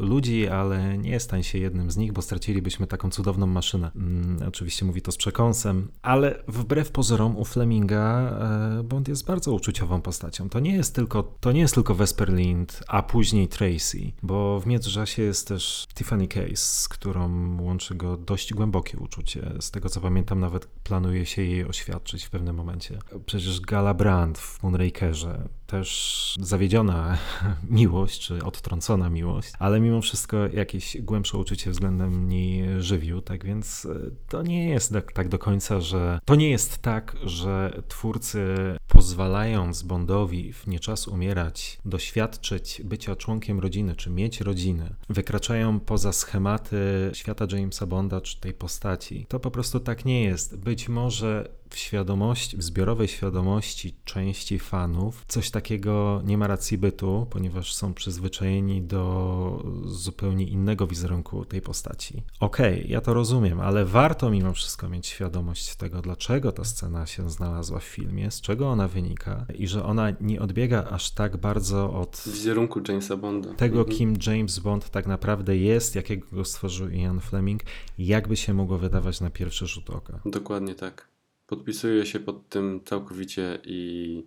ludzi, 0.00 0.48
ale 0.48 0.98
nie 0.98 1.20
stań 1.20 1.42
się 1.42 1.58
jednym 1.58 1.90
z 1.90 1.96
nich, 1.96 2.12
bo 2.12 2.22
stracilibyśmy 2.22 2.86
taką 2.86 3.10
cudowną 3.10 3.46
maszynę. 3.46 3.90
Mm, 3.96 4.48
oczywiście 4.48 4.84
mówi 4.84 5.02
to 5.02 5.12
z 5.12 5.16
przekąsem, 5.16 5.88
ale 6.02 6.42
wbrew 6.48 6.90
pozorom 6.90 7.36
u 7.36 7.44
Fleminga 7.44 8.32
y, 8.80 8.82
Bond 8.82 9.08
jest 9.08 9.26
bardzo 9.26 9.52
uczuciową 9.52 10.00
postacią. 10.00 10.48
To 10.48 10.60
nie 10.60 10.74
jest 10.74 10.94
tylko, 10.94 11.22
to 11.40 11.52
nie 11.52 11.60
jest 11.60 11.74
tylko 11.74 11.94
Vesper 11.94 12.32
Lind, 12.32 12.82
a 12.88 13.02
później 13.02 13.48
Tracy, 13.48 14.12
bo 14.22 14.60
w 14.60 14.66
międzyczasie 14.66 15.22
jest 15.22 15.48
też 15.48 15.86
Tiffany 15.94 16.28
Case, 16.28 16.56
z 16.56 16.88
którą 16.88 17.56
łączy 17.60 17.94
dość 18.16 18.54
głębokie 18.54 18.98
uczucie. 18.98 19.52
Z 19.60 19.70
tego 19.70 19.88
co 19.88 20.00
pamiętam, 20.00 20.40
nawet 20.40 20.66
planuje 20.66 21.26
się 21.26 21.42
jej 21.42 21.64
oświadczyć 21.64 22.24
w 22.24 22.30
pewnym 22.30 22.56
momencie. 22.56 22.98
Przecież 23.26 23.60
Gala 23.60 23.94
Brand 23.94 24.38
w 24.38 24.62
Moonrakerze 24.62 25.48
też 25.66 26.38
zawiedziona 26.40 27.18
miłość, 27.70 28.20
czy 28.20 28.44
odtrącona 28.44 29.10
miłość, 29.10 29.52
ale 29.58 29.80
mimo 29.80 30.00
wszystko 30.00 30.36
jakieś 30.36 30.96
głębsze 31.00 31.38
uczucie 31.38 31.70
względem 31.70 32.28
niej 32.28 32.82
żywił, 32.82 33.20
tak 33.20 33.44
więc 33.44 33.86
e, 33.86 34.10
to 34.28 34.42
nie 34.42 34.68
jest 34.68 34.92
tak, 34.92 35.12
tak 35.12 35.28
do 35.28 35.38
końca, 35.38 35.80
że 35.80 36.18
to 36.24 36.34
nie 36.34 36.50
jest 36.50 36.78
tak, 36.78 37.16
że 37.24 37.82
twórcy 37.88 38.54
pozwalając 38.90 39.82
Bondowi 39.82 40.52
w 40.52 40.66
nie 40.66 40.80
czas 40.80 41.08
umierać, 41.08 41.78
doświadczyć 41.84 42.82
bycia 42.84 43.16
członkiem 43.16 43.60
rodziny, 43.60 43.96
czy 43.96 44.10
mieć 44.10 44.40
rodzinę, 44.40 44.94
wykraczają 45.08 45.80
poza 45.80 46.12
schematy 46.12 47.10
świata 47.12 47.46
Jamesa 47.52 47.86
Bonda, 47.86 48.20
czy 48.20 48.40
tej 48.40 48.52
postaci. 48.52 49.26
To 49.28 49.40
po 49.40 49.50
prostu 49.50 49.80
tak 49.80 50.04
nie 50.04 50.24
jest. 50.24 50.56
Być 50.56 50.88
może 50.88 51.59
w 51.70 51.76
świadomości, 51.76 52.56
w 52.56 52.62
zbiorowej 52.62 53.08
świadomości 53.08 53.94
części 54.04 54.58
fanów 54.58 55.24
coś 55.28 55.50
takiego 55.50 56.22
nie 56.24 56.38
ma 56.38 56.46
racji 56.46 56.78
bytu, 56.78 57.26
ponieważ 57.30 57.74
są 57.74 57.94
przyzwyczajeni 57.94 58.82
do 58.82 59.64
zupełnie 59.84 60.44
innego 60.44 60.86
wizerunku 60.86 61.44
tej 61.44 61.62
postaci. 61.62 62.22
Okej, 62.40 62.78
okay, 62.78 62.90
ja 62.90 63.00
to 63.00 63.14
rozumiem, 63.14 63.60
ale 63.60 63.84
warto 63.84 64.30
mimo 64.30 64.52
wszystko 64.52 64.88
mieć 64.88 65.06
świadomość 65.06 65.74
tego, 65.74 66.02
dlaczego 66.02 66.52
ta 66.52 66.64
scena 66.64 67.06
się 67.06 67.30
znalazła 67.30 67.78
w 67.78 67.84
filmie, 67.84 68.30
z 68.30 68.40
czego 68.40 68.68
ona 68.68 68.88
wynika 68.88 69.46
i 69.54 69.68
że 69.68 69.84
ona 69.84 70.12
nie 70.20 70.40
odbiega 70.40 70.84
aż 70.84 71.10
tak 71.10 71.36
bardzo 71.36 71.92
od 71.92 72.22
wizerunku 72.26 72.80
Jamesa 72.88 73.16
Bonda. 73.16 73.54
Tego, 73.54 73.78
mhm. 73.78 73.98
kim 73.98 74.14
James 74.26 74.58
Bond 74.58 74.90
tak 74.90 75.06
naprawdę 75.06 75.56
jest, 75.56 75.94
jakiego 75.94 76.26
go 76.32 76.44
stworzył 76.44 76.88
Ian 76.88 77.20
Fleming, 77.20 77.62
jakby 77.98 78.36
się 78.36 78.54
mogło 78.54 78.78
wydawać 78.78 79.20
na 79.20 79.30
pierwszy 79.30 79.66
rzut 79.66 79.90
oka. 79.90 80.20
Dokładnie 80.24 80.74
tak. 80.74 81.09
Podpisuję 81.50 82.06
się 82.06 82.20
pod 82.20 82.48
tym 82.48 82.80
całkowicie 82.84 83.58
i 83.64 84.24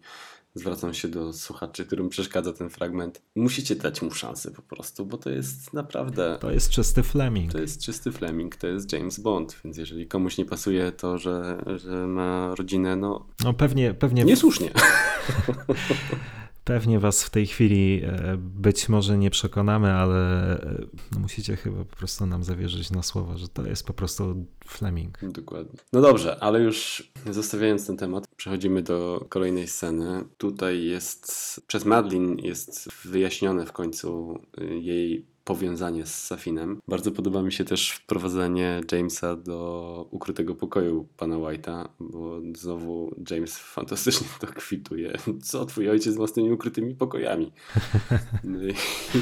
zwracam 0.56 0.94
się 0.94 1.08
do 1.08 1.34
słuchaczy, 1.34 1.86
którym 1.86 2.10
przeszkadza 2.10 2.54
ten 2.54 2.70
fragment. 2.70 3.22
Musicie 3.36 3.76
dać 3.76 4.02
mu 4.02 4.12
szansę 4.12 4.52
po 4.52 4.62
prostu, 4.62 5.06
bo 5.06 5.18
to 5.18 5.30
jest 5.30 5.74
naprawdę. 5.74 6.38
To 6.42 6.52
jest 6.52 6.70
czysty 6.70 7.04
Fleming. 7.04 7.52
To 7.52 7.60
jest 7.60 7.82
czysty 7.82 8.12
Fleming, 8.12 8.56
to 8.56 8.68
jest 8.68 8.94
James 8.94 9.20
Bond, 9.20 9.60
więc 9.64 9.78
jeżeli 9.78 10.08
komuś 10.08 10.38
nie 10.38 10.46
pasuje 10.46 10.92
to, 10.92 11.18
że, 11.18 11.64
że 11.76 12.08
ma 12.08 12.56
rodzinę, 12.56 12.96
no. 12.96 13.26
No 13.44 13.54
pewnie, 13.54 13.94
pewnie. 13.94 14.24
Niesłusznie. 14.24 14.72
Pewnie 16.64 17.00
was 17.00 17.24
w 17.24 17.30
tej 17.30 17.48
chwili 17.48 18.02
e, 18.04 18.38
być 18.38 18.90
może 18.90 19.18
nie 19.18 19.30
przekonamy, 19.30 19.92
ale 19.92 20.52
e, 20.62 20.86
no 21.12 21.20
musicie 21.20 21.56
chyba 21.56 21.86
po 21.86 21.96
prostu 21.96 22.26
nam 22.26 22.44
zawierzyć 22.44 22.92
na 22.92 23.04
słowo, 23.04 23.38
że 23.38 23.48
to 23.48 23.68
jest 23.68 23.88
po 23.88 23.94
prostu 23.94 24.46
Fleming. 24.66 25.20
Dokładnie. 25.22 25.80
No 25.94 26.02
dobrze, 26.02 26.44
ale 26.44 26.62
już 26.62 27.12
zostawiając 27.32 27.88
ten 27.88 27.98
temat, 27.98 28.28
przechodzimy 28.38 28.82
do 28.82 29.26
kolejnej 29.30 29.68
sceny. 29.68 30.24
Tutaj 30.38 30.84
jest, 30.84 31.62
przez 31.68 31.86
Madeline 31.86 32.38
jest 32.40 32.90
wyjaśnione 33.06 33.66
w 33.66 33.72
końcu 33.72 34.40
y, 34.62 34.66
jej 34.66 35.33
powiązanie 35.44 36.06
z 36.06 36.24
Safinem. 36.24 36.82
Bardzo 36.88 37.12
podoba 37.12 37.42
mi 37.42 37.52
się 37.52 37.66
też 37.66 37.92
wprowadzenie 37.92 38.82
Jamesa 38.92 39.36
do 39.36 40.08
ukrytego 40.12 40.56
pokoju 40.56 41.08
pana 41.18 41.36
White'a, 41.36 41.90
bo 42.00 42.42
znowu 42.56 43.16
James 43.32 43.58
fantastycznie 43.78 44.28
to 44.40 44.48
kwituje. 44.48 45.14
Co 45.42 45.66
twój 45.66 45.90
ojciec 45.90 46.16
z 46.30 46.34
tymi 46.34 46.52
ukrytymi 46.52 46.96
pokojami? 46.96 47.52
No 48.44 48.64
i 48.64 48.74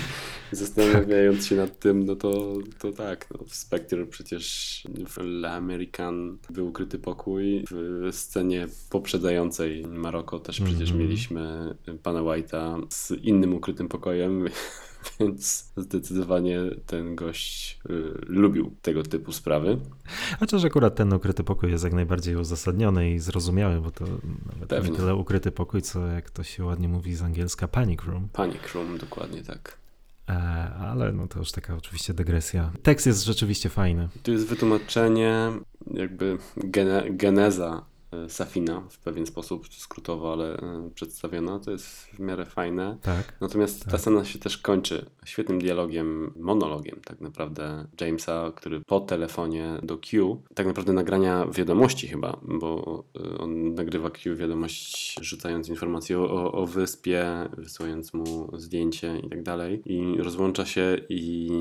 zastanawiając 0.52 1.48
się 1.48 1.56
nad 1.56 1.80
tym, 1.80 2.04
no 2.06 2.16
to, 2.16 2.54
to 2.80 2.92
tak, 2.92 3.28
no, 3.32 3.46
w 3.48 3.56
Spectre 3.56 4.06
przecież 4.06 4.84
w 5.08 5.18
L'American 5.18 6.38
był 6.50 6.68
ukryty 6.68 7.00
pokój. 7.00 7.66
W 7.72 8.08
scenie 8.12 8.68
poprzedzającej 8.90 9.84
Maroko 9.88 10.40
też 10.40 10.62
przecież 10.62 10.90
mm 10.90 11.02
-hmm. 11.02 11.08
mieliśmy 11.08 11.76
pana 12.04 12.20
White'a 12.20 12.86
z 12.90 13.12
innym 13.12 13.54
ukrytym 13.54 13.88
pokojem. 13.88 14.46
więc 15.20 15.72
zdecydowanie 15.78 16.60
ten 16.86 17.16
gość 17.16 17.80
y, 17.90 17.92
lubił 18.28 18.76
tego 18.82 19.04
typu 19.04 19.32
sprawy. 19.32 19.78
Chociaż 20.40 20.66
akurat 20.66 20.96
ten 20.96 21.14
ukryty 21.14 21.44
pokój 21.44 21.72
jest 21.72 21.84
jak 21.84 21.94
najbardziej 21.94 22.36
uzasadniony 22.36 23.12
i 23.12 23.20
zrozumiały, 23.20 23.82
bo 23.82 23.92
to 23.92 24.06
nawet 24.54 24.70
Pewnie. 24.70 24.90
nie 24.90 24.98
tyle 24.98 25.16
ukryty 25.16 25.52
pokój, 25.52 25.82
co 25.82 26.08
jak 26.08 26.30
to 26.30 26.44
się 26.44 26.66
ładnie 26.66 26.88
mówi 26.88 27.16
z 27.16 27.22
angielska 27.22 27.68
panic 27.68 28.02
room. 28.04 28.30
Panic 28.34 28.74
room, 28.76 28.98
dokładnie 28.98 29.44
tak. 29.44 29.78
E, 30.30 30.34
ale 30.80 31.12
no 31.12 31.28
to 31.28 31.40
już 31.40 31.52
taka 31.52 31.76
oczywiście 31.76 32.14
dygresja. 32.14 32.72
Tekst 32.84 33.08
jest 33.08 33.26
rzeczywiście 33.26 33.70
fajny. 33.70 34.10
Tu 34.24 34.32
jest 34.32 34.48
wytłumaczenie, 34.48 35.52
jakby 35.94 36.38
gene, 36.58 37.04
geneza 37.10 37.91
Safina 38.28 38.84
w 38.90 39.00
pewien 39.00 39.26
sposób 39.26 39.68
skrótowo, 39.74 40.34
ale 40.34 40.58
e, 40.58 40.90
przedstawiona. 40.96 41.60
To 41.60 41.72
jest 41.72 41.88
w 41.88 42.20
miarę 42.20 42.46
fajne. 42.46 42.98
Tak, 43.02 43.38
Natomiast 43.42 43.80
tak. 43.84 43.92
ta 43.92 43.98
scena 43.98 44.26
się 44.26 44.40
też 44.40 44.58
kończy 44.58 45.06
świetnym 45.26 45.60
dialogiem, 45.60 46.34
monologiem 46.36 47.00
tak 47.06 47.22
naprawdę 47.22 47.88
Jamesa, 48.02 48.52
który 48.56 48.82
po 48.82 49.00
telefonie 49.00 49.80
do 49.84 49.98
Q, 49.98 50.42
tak 50.56 50.68
naprawdę 50.68 50.94
nagrania 50.94 51.46
wiadomości 51.46 52.08
chyba, 52.08 52.40
bo 52.44 53.04
e, 53.20 53.38
on 53.38 53.74
nagrywa 53.74 54.10
Q 54.10 54.36
wiadomość 54.36 55.16
rzucając 55.22 55.70
informacje 55.70 56.20
o, 56.20 56.52
o 56.52 56.68
wyspie, 56.68 57.50
wysyłając 57.58 58.14
mu 58.14 58.50
zdjęcie 58.58 59.20
i 59.20 59.30
tak 59.30 59.44
dalej. 59.44 59.82
I 59.86 60.18
rozłącza 60.18 60.66
się 60.66 60.98
i 61.10 61.52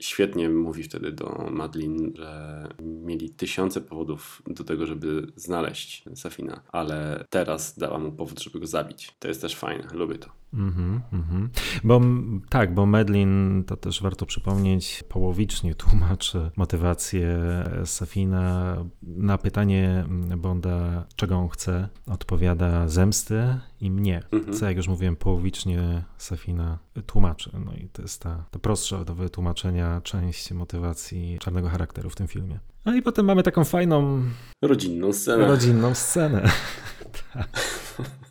świetnie 0.00 0.48
mówi 0.48 0.82
wtedy 0.82 1.12
do 1.12 1.48
Madeline, 1.50 2.12
że 2.16 2.68
mieli 2.82 3.30
tysiące 3.30 3.80
powodów 3.80 4.42
do 4.46 4.64
tego, 4.64 4.86
żeby 4.86 5.32
znaleźć 5.36 5.97
Safina, 6.14 6.62
ale 6.72 7.24
teraz 7.30 7.78
dała 7.78 7.98
mu 7.98 8.12
powód, 8.12 8.40
żeby 8.42 8.60
go 8.60 8.66
zabić. 8.66 9.16
To 9.18 9.28
jest 9.28 9.40
też 9.40 9.56
fajne, 9.56 9.88
lubię 9.92 10.18
to. 10.18 10.30
Mm 10.52 11.00
-hmm, 11.12 11.48
Bo 11.84 12.00
tak, 12.48 12.74
bo 12.74 12.86
Medlin, 12.86 13.64
to 13.66 13.76
też 13.76 14.02
warto 14.02 14.26
przypomnieć, 14.26 15.04
połowicznie 15.08 15.74
tłumaczy 15.74 16.50
motywację 16.56 17.38
Safina. 17.84 18.76
Na 19.02 19.38
pytanie 19.38 20.04
Bonda, 20.36 21.06
czego 21.16 21.36
on 21.36 21.48
chce, 21.48 21.88
odpowiada 22.06 22.88
zemsty 22.88 23.58
i 23.80 23.90
mnie. 23.90 24.22
Mm 24.32 24.44
-hmm. 24.44 24.58
Co, 24.58 24.66
jak 24.66 24.76
już 24.76 24.88
mówiłem, 24.88 25.16
połowicznie 25.16 26.04
Safina 26.18 26.78
tłumaczy. 27.06 27.50
No 27.64 27.72
i 27.72 27.88
to 27.88 28.02
jest 28.02 28.22
ta, 28.22 28.44
ta 28.50 28.58
prostsza 28.58 29.04
do 29.04 29.14
wytłumaczenia 29.14 30.00
część 30.00 30.52
motywacji 30.52 31.38
czarnego 31.40 31.68
charakteru 31.68 32.10
w 32.10 32.16
tym 32.16 32.28
filmie. 32.28 32.58
No 32.84 32.96
i 32.96 33.02
potem 33.02 33.26
mamy 33.26 33.42
taką 33.42 33.64
fajną... 33.64 34.22
Rodzinną 34.62 35.12
scenę. 35.12 35.46
Rodzinną 35.46 35.94
scenę. 35.94 36.42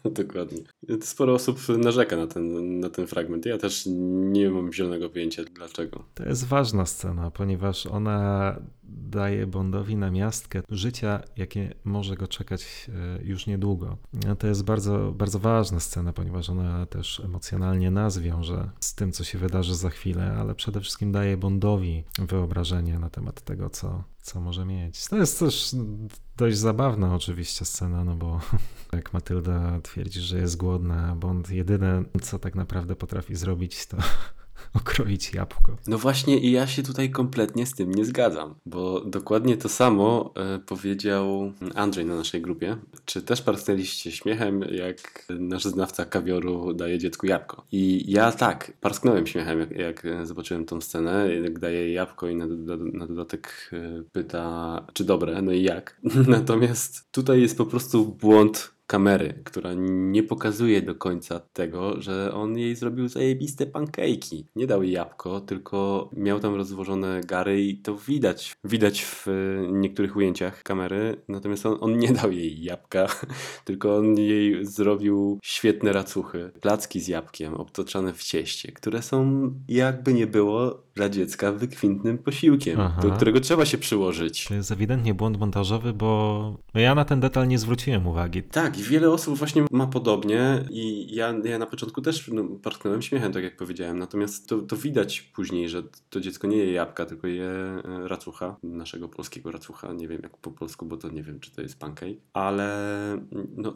Dokładnie. 0.12 0.57
Sporo 1.01 1.33
osób 1.33 1.59
narzeka 1.77 2.06
na 2.15 2.27
ten, 2.27 2.79
na 2.79 2.89
ten 2.89 3.07
fragment. 3.07 3.45
Ja 3.45 3.57
też 3.57 3.83
nie 4.31 4.49
mam 4.49 4.73
zielonego 4.73 5.09
pojęcia 5.09 5.43
dlaczego. 5.55 6.03
To 6.13 6.25
jest 6.25 6.45
ważna 6.45 6.85
scena, 6.85 7.31
ponieważ 7.31 7.85
ona 7.85 8.55
daje 8.88 9.48
Bondowi 9.48 9.96
na 9.96 10.12
miastkę 10.12 10.62
życia, 10.70 11.22
jakie 11.38 11.74
może 11.84 12.15
go 12.15 12.27
czekać 12.27 12.89
e, 13.20 13.24
już 13.24 13.48
niedługo. 13.48 13.98
To 14.39 14.47
jest 14.47 14.63
bardzo, 14.63 15.12
bardzo 15.12 15.39
ważna 15.39 15.80
scena, 15.80 16.13
ponieważ 16.13 16.50
ona 16.50 16.86
też 16.86 17.19
emocjonalnie 17.19 17.91
nas 17.91 18.17
wiąże 18.17 18.69
z 18.80 18.95
tym, 18.95 19.12
co 19.12 19.23
się 19.23 19.38
wydarzy 19.38 19.76
za 19.76 19.89
chwilę, 19.89 20.36
ale 20.39 20.56
przede 20.56 20.82
wszystkim 20.82 21.12
daje 21.12 21.38
Bondowi 21.38 22.04
wyobrażenie 22.19 23.00
na 23.00 23.10
temat 23.10 23.41
tego, 23.41 23.69
co, 23.69 24.04
co 24.21 24.41
może 24.41 24.65
mieć. 24.65 25.08
To 25.08 25.17
jest 25.17 25.39
też 25.39 25.76
dość 26.38 26.58
zabawna 26.58 27.15
oczywiście 27.15 27.65
scena, 27.65 28.04
no 28.04 28.15
bo 28.15 28.39
jak 28.93 29.13
Matylda 29.13 29.80
twierdzi, 29.82 30.21
że 30.21 30.38
jest 30.38 30.58
głodna, 30.58 31.15
Bond 31.15 31.50
jedyne, 31.50 32.04
co 32.21 32.39
tak 32.39 32.56
naprawdę 32.56 32.95
potrafi 32.95 33.36
zrobić, 33.36 33.86
to 33.86 33.97
okroić 34.73 35.34
jabłko. 35.34 35.77
No 35.88 35.97
właśnie 35.97 36.38
i 36.38 36.51
ja 36.51 36.67
się 36.67 36.84
tutaj 36.84 37.12
kompletnie 37.12 37.65
z 37.65 37.73
tym 37.73 37.91
nie 37.91 38.06
zgadzam, 38.06 38.56
bo 38.65 39.01
dokładnie 39.01 39.58
to 39.58 39.69
samo 39.69 40.34
e, 40.36 40.60
powiedział 40.60 41.53
Andrzej 41.75 42.06
na 42.06 42.15
naszej 42.15 42.41
grupie. 42.41 42.77
Czy 43.06 43.21
też 43.21 43.41
parsknęliście 43.41 44.12
śmiechem, 44.12 44.62
jak 44.71 45.25
nasz 45.30 45.65
znawca 45.65 46.06
kawioru 46.06 46.73
daje 46.73 46.99
dziecku 46.99 47.25
jabłko? 47.25 47.65
I 47.71 48.12
ja 48.12 48.32
tak, 48.32 48.73
parsknąłem 48.82 49.27
śmiechem, 49.27 49.60
jak, 49.60 49.71
jak 49.71 50.27
zobaczyłem 50.27 50.65
tą 50.65 50.82
scenę, 50.82 51.36
jak 51.36 51.60
daje 51.60 51.93
jabłko 51.93 52.27
i 52.27 52.36
na, 52.36 52.45
na 52.93 53.08
dodatek 53.08 53.71
e, 53.73 54.03
pyta, 54.12 54.86
czy 54.93 55.03
dobre, 55.03 55.41
no 55.41 55.51
i 55.51 55.63
jak. 55.63 56.01
Natomiast 56.27 57.12
tutaj 57.12 57.41
jest 57.41 57.58
po 57.58 57.65
prostu 57.65 58.06
błąd 58.06 58.76
kamery, 58.88 59.41
która 59.43 59.71
nie 59.78 60.23
pokazuje 60.23 60.82
do 60.82 60.95
końca 60.95 61.39
tego, 61.39 62.02
że 62.02 62.34
on 62.34 62.58
jej 62.58 62.76
zrobił 62.76 63.08
zajebiste 63.08 63.65
pancake'i. 63.65 64.43
Nie 64.56 64.67
dał 64.67 64.84
jej 64.84 64.91
jabłko, 64.91 65.41
tylko 65.41 66.10
miał 66.13 66.39
tam 66.39 66.56
rozłożone 66.56 67.21
gary 67.21 67.62
i 67.62 67.78
to 67.78 67.95
widać. 67.95 68.56
Widać 68.63 69.06
w 69.06 69.28
niektórych 69.71 70.15
ujęciach 70.15 70.63
kamery, 70.63 71.21
natomiast 71.28 71.65
on, 71.65 71.78
on 71.82 71.97
nie 71.97 72.12
dał 72.12 72.32
jej 72.32 72.63
jabłka, 72.63 73.08
tylko 73.65 73.97
on 73.97 74.17
jej 74.17 74.65
zrobił 74.65 75.39
świetne 75.43 75.93
racuchy. 75.93 76.52
Placki 76.62 77.00
z 77.00 77.08
jabłkiem, 77.08 77.54
obtoczone 77.54 78.13
w 78.13 78.23
cieście, 78.23 78.71
które 78.71 79.02
są 79.02 79.52
jakby 79.67 80.13
nie 80.13 80.28
było 80.28 80.87
dla 80.97 81.10
dziecka 81.10 81.51
wykwintnym 81.51 82.17
posiłkiem, 82.17 82.79
Aha. 82.79 83.01
do 83.01 83.12
którego 83.12 83.39
trzeba 83.39 83.65
się 83.65 83.77
przyłożyć. 83.77 84.45
To 84.47 84.53
jest 84.53 84.71
ewidentnie 84.71 85.13
błąd 85.13 85.39
montażowy, 85.39 85.93
bo 85.93 86.57
ja 86.73 86.95
na 86.95 87.05
ten 87.05 87.19
detal 87.19 87.47
nie 87.47 87.60
zwróciłem 87.60 88.07
uwagi. 88.07 88.43
Tak, 88.43 88.79
i 88.79 88.83
wiele 88.83 89.12
osób 89.12 89.38
właśnie 89.38 89.65
ma 89.71 89.88
podobnie 89.88 90.65
i 90.69 91.15
ja, 91.15 91.33
ja 91.43 91.60
na 91.60 91.65
początku 91.65 92.01
też 92.01 92.27
no, 92.27 92.43
parknąłem 92.43 93.01
śmiechem, 93.01 93.33
tak 93.33 93.43
jak 93.43 93.57
powiedziałem, 93.57 93.99
natomiast 93.99 94.49
to, 94.49 94.57
to 94.57 94.77
widać 94.77 95.21
później, 95.21 95.69
że 95.69 95.83
to 96.10 96.19
dziecko 96.19 96.47
nie 96.47 96.57
je 96.57 96.71
jabłka, 96.71 97.05
tylko 97.05 97.27
je 97.27 97.45
e, 97.45 98.07
racucha, 98.07 98.55
naszego 98.63 99.10
polskiego 99.10 99.51
racucha, 99.51 99.93
nie 99.93 100.07
wiem 100.07 100.19
jak 100.23 100.38
po 100.38 100.51
polsku, 100.51 100.86
bo 100.86 100.97
to 100.97 101.10
nie 101.10 101.23
wiem, 101.23 101.39
czy 101.39 101.51
to 101.51 101.62
jest 101.62 101.79
pancake, 101.79 102.17
ale 102.33 102.67
no 103.57 103.73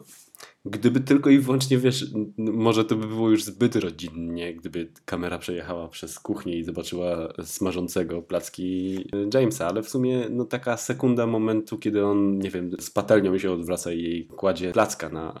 Gdyby 0.64 1.00
tylko 1.00 1.30
i 1.30 1.38
wyłącznie, 1.38 1.78
wiesz, 1.78 2.06
może 2.38 2.84
to 2.84 2.96
by 2.96 3.06
było 3.06 3.30
już 3.30 3.44
zbyt 3.44 3.76
rodzinnie, 3.76 4.54
gdyby 4.54 4.92
kamera 5.04 5.38
przejechała 5.38 5.88
przez 5.88 6.18
kuchnię 6.18 6.58
i 6.58 6.64
zobaczyła 6.64 7.32
smażącego 7.44 8.22
placki 8.22 8.98
Jamesa, 9.34 9.66
ale 9.66 9.82
w 9.82 9.88
sumie 9.88 10.26
no 10.30 10.44
taka 10.44 10.76
sekunda 10.76 11.26
momentu, 11.26 11.78
kiedy 11.78 12.06
on, 12.06 12.38
nie 12.38 12.50
wiem, 12.50 12.70
z 12.80 12.90
patelnią 12.90 13.38
się 13.38 13.52
odwraca 13.52 13.92
i 13.92 14.02
jej 14.02 14.26
kładzie 14.26 14.72
placka 14.72 15.08
na, 15.08 15.40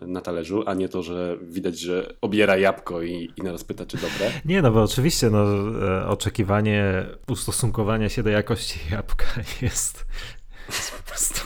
e, 0.00 0.06
na 0.06 0.20
talerzu, 0.20 0.62
a 0.66 0.74
nie 0.74 0.88
to, 0.88 1.02
że 1.02 1.38
widać, 1.42 1.78
że 1.78 2.14
obiera 2.20 2.56
jabłko 2.56 3.02
i, 3.02 3.32
i 3.36 3.42
naraz 3.42 3.64
pyta, 3.64 3.86
czy 3.86 3.96
dobre. 3.96 4.30
Nie, 4.44 4.62
no 4.62 4.70
bo 4.70 4.82
oczywiście 4.82 5.30
no, 5.30 5.44
e, 5.88 6.06
oczekiwanie 6.06 7.06
ustosunkowania 7.28 8.08
się 8.08 8.22
do 8.22 8.30
jakości 8.30 8.78
jabłka 8.90 9.26
jest, 9.62 10.06
jest 10.68 10.92
po 10.92 11.10
prostu 11.10 11.40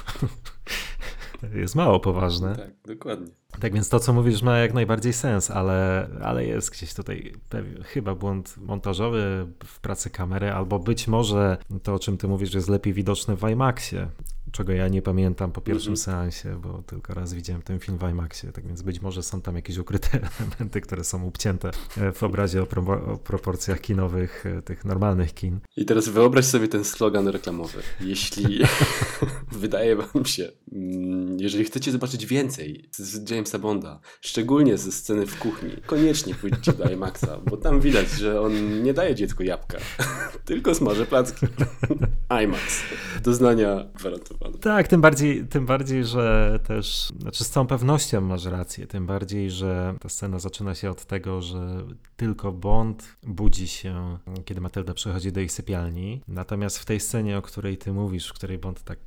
jest 1.55 1.75
mało 1.75 2.01
poważne. 2.01 2.57
Tak, 2.57 2.75
dokładnie. 2.85 3.33
Tak 3.61 3.73
więc 3.75 3.89
to, 3.89 4.01
co 4.01 4.13
mówisz, 4.13 4.43
ma 4.43 4.59
jak 4.59 4.75
najbardziej 4.75 5.13
sens, 5.13 5.51
ale, 5.51 6.09
ale 6.23 6.47
jest 6.47 6.71
gdzieś 6.71 6.95
tutaj 6.95 7.33
pewien, 7.49 7.83
chyba 7.83 8.15
błąd 8.15 8.55
montażowy 8.57 9.47
w 9.65 9.81
pracy 9.81 10.11
kamery, 10.11 10.51
albo 10.53 10.79
być 10.79 11.09
może 11.09 11.57
to, 11.83 11.95
o 11.95 11.99
czym 11.99 12.17
ty 12.19 12.29
mówisz, 12.29 12.55
jest 12.55 12.69
lepiej 12.69 12.93
widoczne 12.93 13.37
w 13.37 13.49
IMAXie. 13.51 14.09
czego 14.53 14.73
ja 14.73 14.89
nie 14.89 15.03
pamiętam 15.03 15.53
po 15.53 15.61
pierwszym 15.61 15.93
Mhm. 15.93 15.97
seansie, 15.97 16.61
bo 16.63 16.83
tylko 16.87 17.15
raz 17.15 17.35
widziałem 17.35 17.63
ten 17.63 17.79
film 17.79 17.99
w 17.99 18.03
IMAXie, 18.11 18.53
tak 18.53 18.67
więc 18.67 18.83
być 18.83 19.01
może 19.01 19.23
są 19.23 19.41
tam 19.43 19.57
jakieś 19.57 19.79
ukryte 19.79 20.09
elementy, 20.41 20.81
które 20.81 21.05
są 21.05 21.27
obcięte 21.29 21.71
e, 21.97 22.13
w 22.13 22.23
obrazie 22.23 22.63
o, 22.63 22.67
pro, 22.67 22.83
o 23.13 23.17
proporcjach 23.17 23.81
kinowych 23.81 24.45
e, 24.47 24.63
tych 24.63 24.85
normalnych 24.85 25.35
kin. 25.35 25.61
I 25.77 25.85
teraz 25.85 26.09
wyobraź 26.09 26.45
sobie 26.45 26.69
ten 26.69 26.85
slogan 26.85 27.29
reklamowy. 27.29 27.79
Jeśli 28.01 28.61
wydaje 29.53 29.97
wam 29.97 30.25
się, 30.25 30.49
mm, 30.73 31.41
jeżeli 31.41 31.65
chcecie 31.65 31.93
zobaczyć 31.93 32.27
więcej 32.27 32.89
z- 32.93 33.01
z 33.01 33.25
Jamesa 33.43 33.59
Bonda, 33.59 34.01
szczególnie 34.21 34.79
ze 34.79 34.93
sceny 34.93 35.27
w 35.27 35.39
kuchni, 35.39 35.71
koniecznie 35.87 36.35
pójdźcie 36.35 36.73
do 36.73 36.85
IMAXa, 36.85 37.27
bo 37.51 37.57
tam 37.57 37.81
widać, 37.81 38.11
że 38.11 38.41
on 38.41 38.83
nie 38.83 38.95
daje 38.95 39.15
dziecku 39.15 39.43
jabłka, 39.43 39.79
tylko 40.45 40.75
smaży 40.75 41.07
placki. 41.07 41.47
IMAX. 42.45 42.83
Doznania 43.23 43.85
gwarantowane. 43.95 44.59
Tak, 44.59 44.89
tym 44.89 45.01
bardziej, 45.01 45.47
tym 45.47 45.67
bardziej, 45.67 46.05
że 46.05 46.59
też, 46.67 47.13
znaczy 47.21 47.45
z 47.45 47.51
całą 47.51 47.67
pewnością 47.67 48.21
masz 48.21 48.45
rację, 48.45 48.87
tym 48.87 49.07
bardziej, 49.07 49.51
że 49.51 49.95
ta 50.01 50.09
scena 50.09 50.39
zaczyna 50.39 50.75
się 50.75 50.91
od 50.91 51.05
tego, 51.05 51.43
że 51.43 51.87
tylko 52.17 52.53
Bond 52.53 53.17
budzi 53.23 53.69
się, 53.69 54.19
kiedy 54.45 54.61
Matylda 54.61 54.95
przychodzi 54.95 55.33
do 55.33 55.41
ich 55.41 55.53
sypialni. 55.53 56.23
Natomiast 56.29 56.79
w 56.79 56.85
tej 56.85 57.01
scenie, 57.01 57.39
o 57.39 57.43
której 57.43 57.79
ty 57.79 57.93
mówisz, 57.93 58.29
w 58.29 58.33
której 58.33 58.59
Bond 58.59 58.83
tak 58.83 58.99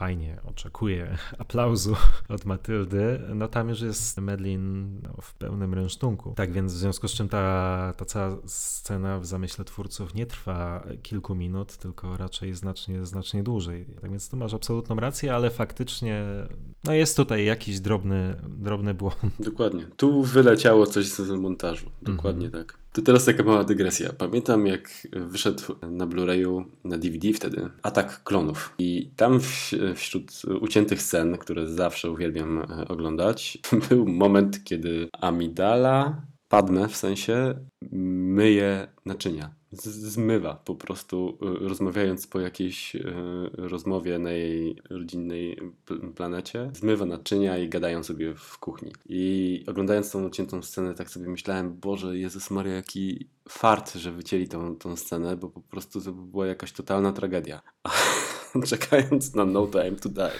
fajnie 0.00 0.36
oczekuje 0.44 1.16
aplauzu 1.38 1.96
od 2.28 2.44
Matyldy, 2.44 3.20
no 3.34 3.48
tam 3.48 3.68
już 3.68 3.80
jest 3.80 4.18
Medlin 4.18 4.94
no, 5.02 5.10
w 5.20 5.34
pełnym 5.34 5.74
rynsztunku. 5.74 6.32
Tak 6.36 6.52
więc 6.52 6.74
w 6.74 6.76
związku 6.76 7.08
z 7.08 7.12
czym 7.12 7.28
ta, 7.28 7.94
ta 7.96 8.04
cała 8.04 8.36
scena 8.46 9.18
w 9.18 9.26
zamyśle 9.26 9.64
twórców 9.64 10.14
nie 10.14 10.26
trwa 10.26 10.86
kilku 11.02 11.34
minut, 11.34 11.76
tylko 11.76 12.16
raczej 12.16 12.54
znacznie, 12.54 13.06
znacznie 13.06 13.42
dłużej. 13.42 13.86
Tak 14.00 14.10
więc 14.10 14.28
tu 14.28 14.36
masz 14.36 14.54
absolutną 14.54 14.96
rację, 14.96 15.34
ale 15.34 15.50
faktycznie 15.50 16.24
no 16.84 16.92
jest 16.92 17.16
tutaj 17.16 17.44
jakiś 17.44 17.80
drobny, 17.80 18.36
drobny 18.48 18.94
błąd. 18.94 19.16
Dokładnie. 19.40 19.86
Tu 19.96 20.22
wyleciało 20.22 20.86
coś 20.86 21.06
z 21.06 21.30
montażu. 21.30 21.90
Dokładnie 22.02 22.50
tak. 22.50 22.78
To 22.92 23.02
teraz 23.02 23.24
taka 23.24 23.42
mała 23.42 23.64
dygresja. 23.64 24.12
Pamiętam, 24.12 24.66
jak 24.66 25.08
wyszedł 25.12 25.62
na 25.90 26.06
Blu-rayu, 26.06 26.64
na 26.84 26.98
DVD 26.98 27.32
wtedy, 27.32 27.70
Atak 27.82 28.22
Klonów. 28.24 28.74
I 28.78 29.10
tam 29.16 29.40
w, 29.40 29.72
wśród 29.94 30.42
uciętych 30.60 31.02
scen, 31.02 31.38
które 31.38 31.68
zawsze 31.68 32.10
uwielbiam 32.10 32.58
e, 32.58 32.88
oglądać, 32.88 33.58
był 33.88 34.06
moment, 34.06 34.64
kiedy 34.64 35.08
Amidala, 35.12 36.22
Padme 36.48 36.88
w 36.88 36.96
sensie, 36.96 37.54
myje 37.92 38.88
naczynia. 39.06 39.59
Zmywa 39.72 40.54
po 40.54 40.74
prostu, 40.74 41.38
y, 41.64 41.68
rozmawiając 41.68 42.26
po 42.26 42.40
jakiejś 42.40 42.94
y, 42.94 43.02
rozmowie 43.56 44.18
na 44.18 44.30
jej 44.30 44.76
rodzinnej 44.90 45.56
pl- 45.86 46.12
planecie, 46.12 46.70
zmywa 46.74 47.06
naczynia 47.06 47.58
i 47.58 47.68
gadają 47.68 48.02
sobie 48.02 48.34
w 48.34 48.58
kuchni. 48.58 48.92
I 49.08 49.64
oglądając 49.66 50.10
tą 50.10 50.26
uciętą 50.26 50.62
scenę, 50.62 50.94
tak 50.94 51.10
sobie 51.10 51.28
myślałem, 51.28 51.76
Boże, 51.76 52.18
Jezus 52.18 52.50
Maria, 52.50 52.74
jaki 52.74 53.28
fart, 53.48 53.94
że 53.94 54.12
wycięli 54.12 54.48
tą, 54.48 54.76
tą 54.76 54.96
scenę, 54.96 55.36
bo 55.36 55.48
po 55.48 55.60
prostu 55.60 56.00
to 56.00 56.12
by 56.12 56.30
była 56.30 56.46
jakaś 56.46 56.72
totalna 56.72 57.12
tragedia. 57.12 57.62
Czekając 58.66 59.34
na 59.34 59.44
No 59.44 59.66
Time 59.66 59.92
to 59.92 60.08
Die. 60.08 60.30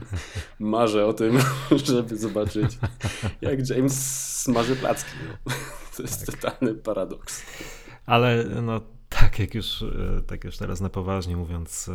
Marzę 0.58 1.06
o 1.06 1.12
tym, 1.12 1.38
żeby 1.84 2.16
zobaczyć, 2.16 2.78
jak 3.40 3.68
James 3.68 4.30
smaży 4.40 4.76
placki. 4.76 5.10
To 5.96 6.02
jest 6.02 6.26
totalny 6.26 6.74
paradoks. 6.74 7.42
Ale 8.10 8.44
no 8.62 8.80
tak, 9.08 9.38
jak 9.38 9.54
już, 9.54 9.82
e, 9.82 10.22
tak 10.26 10.44
już 10.44 10.56
teraz 10.56 10.80
na 10.80 10.88
poważnie 10.88 11.36
mówiąc, 11.36 11.90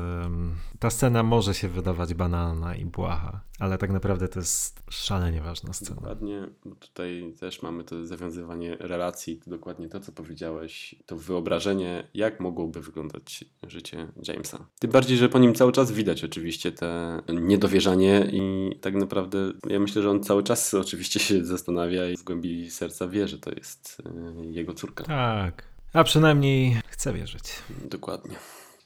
ta 0.80 0.90
scena 0.90 1.24
może 1.24 1.54
się 1.54 1.68
wydawać 1.68 2.14
banalna 2.14 2.76
i 2.76 2.86
błaha, 2.86 3.42
ale 3.60 3.78
tak 3.78 3.92
naprawdę 3.92 4.28
to 4.28 4.40
jest 4.40 4.84
szalenie 4.90 5.42
ważna 5.42 5.74
scena. 5.74 5.96
Dokładnie, 5.96 6.50
tutaj 6.80 7.34
też 7.40 7.62
mamy 7.62 7.84
to 7.84 8.06
zawiązywanie 8.06 8.78
relacji, 8.80 9.38
to 9.38 9.50
dokładnie 9.50 9.90
to, 9.90 10.00
co 10.00 10.12
powiedziałeś, 10.12 10.96
to 11.06 11.16
wyobrażenie, 11.16 12.08
jak 12.14 12.40
mogłoby 12.40 12.82
wyglądać 12.82 13.46
życie 13.68 14.08
Jamesa. 14.28 14.66
Tym 14.80 14.92
bardziej, 14.92 15.18
że 15.18 15.30
po 15.30 15.40
nim 15.40 15.56
cały 15.56 15.72
czas 15.72 15.92
widać 15.92 16.24
oczywiście 16.24 16.72
te 16.72 17.22
niedowierzanie 17.34 18.30
i 18.32 18.72
tak 18.82 18.96
naprawdę 18.96 19.38
ja 19.70 19.80
myślę, 19.80 20.02
że 20.02 20.10
on 20.10 20.24
cały 20.24 20.44
czas 20.44 20.74
oczywiście 20.74 21.20
się 21.20 21.46
zastanawia 21.46 22.10
i 22.10 22.18
w 22.18 22.24
głębi 22.24 22.72
serca 22.72 23.08
wie, 23.08 23.28
że 23.28 23.40
to 23.40 23.52
jest 23.52 24.02
y, 24.42 24.46
jego 24.46 24.74
córka. 24.74 25.04
Tak, 25.04 25.75
a 25.96 26.04
przynajmniej 26.04 26.82
chcę 26.88 27.14
wierzyć. 27.14 27.44
Dokładnie. 27.90 28.36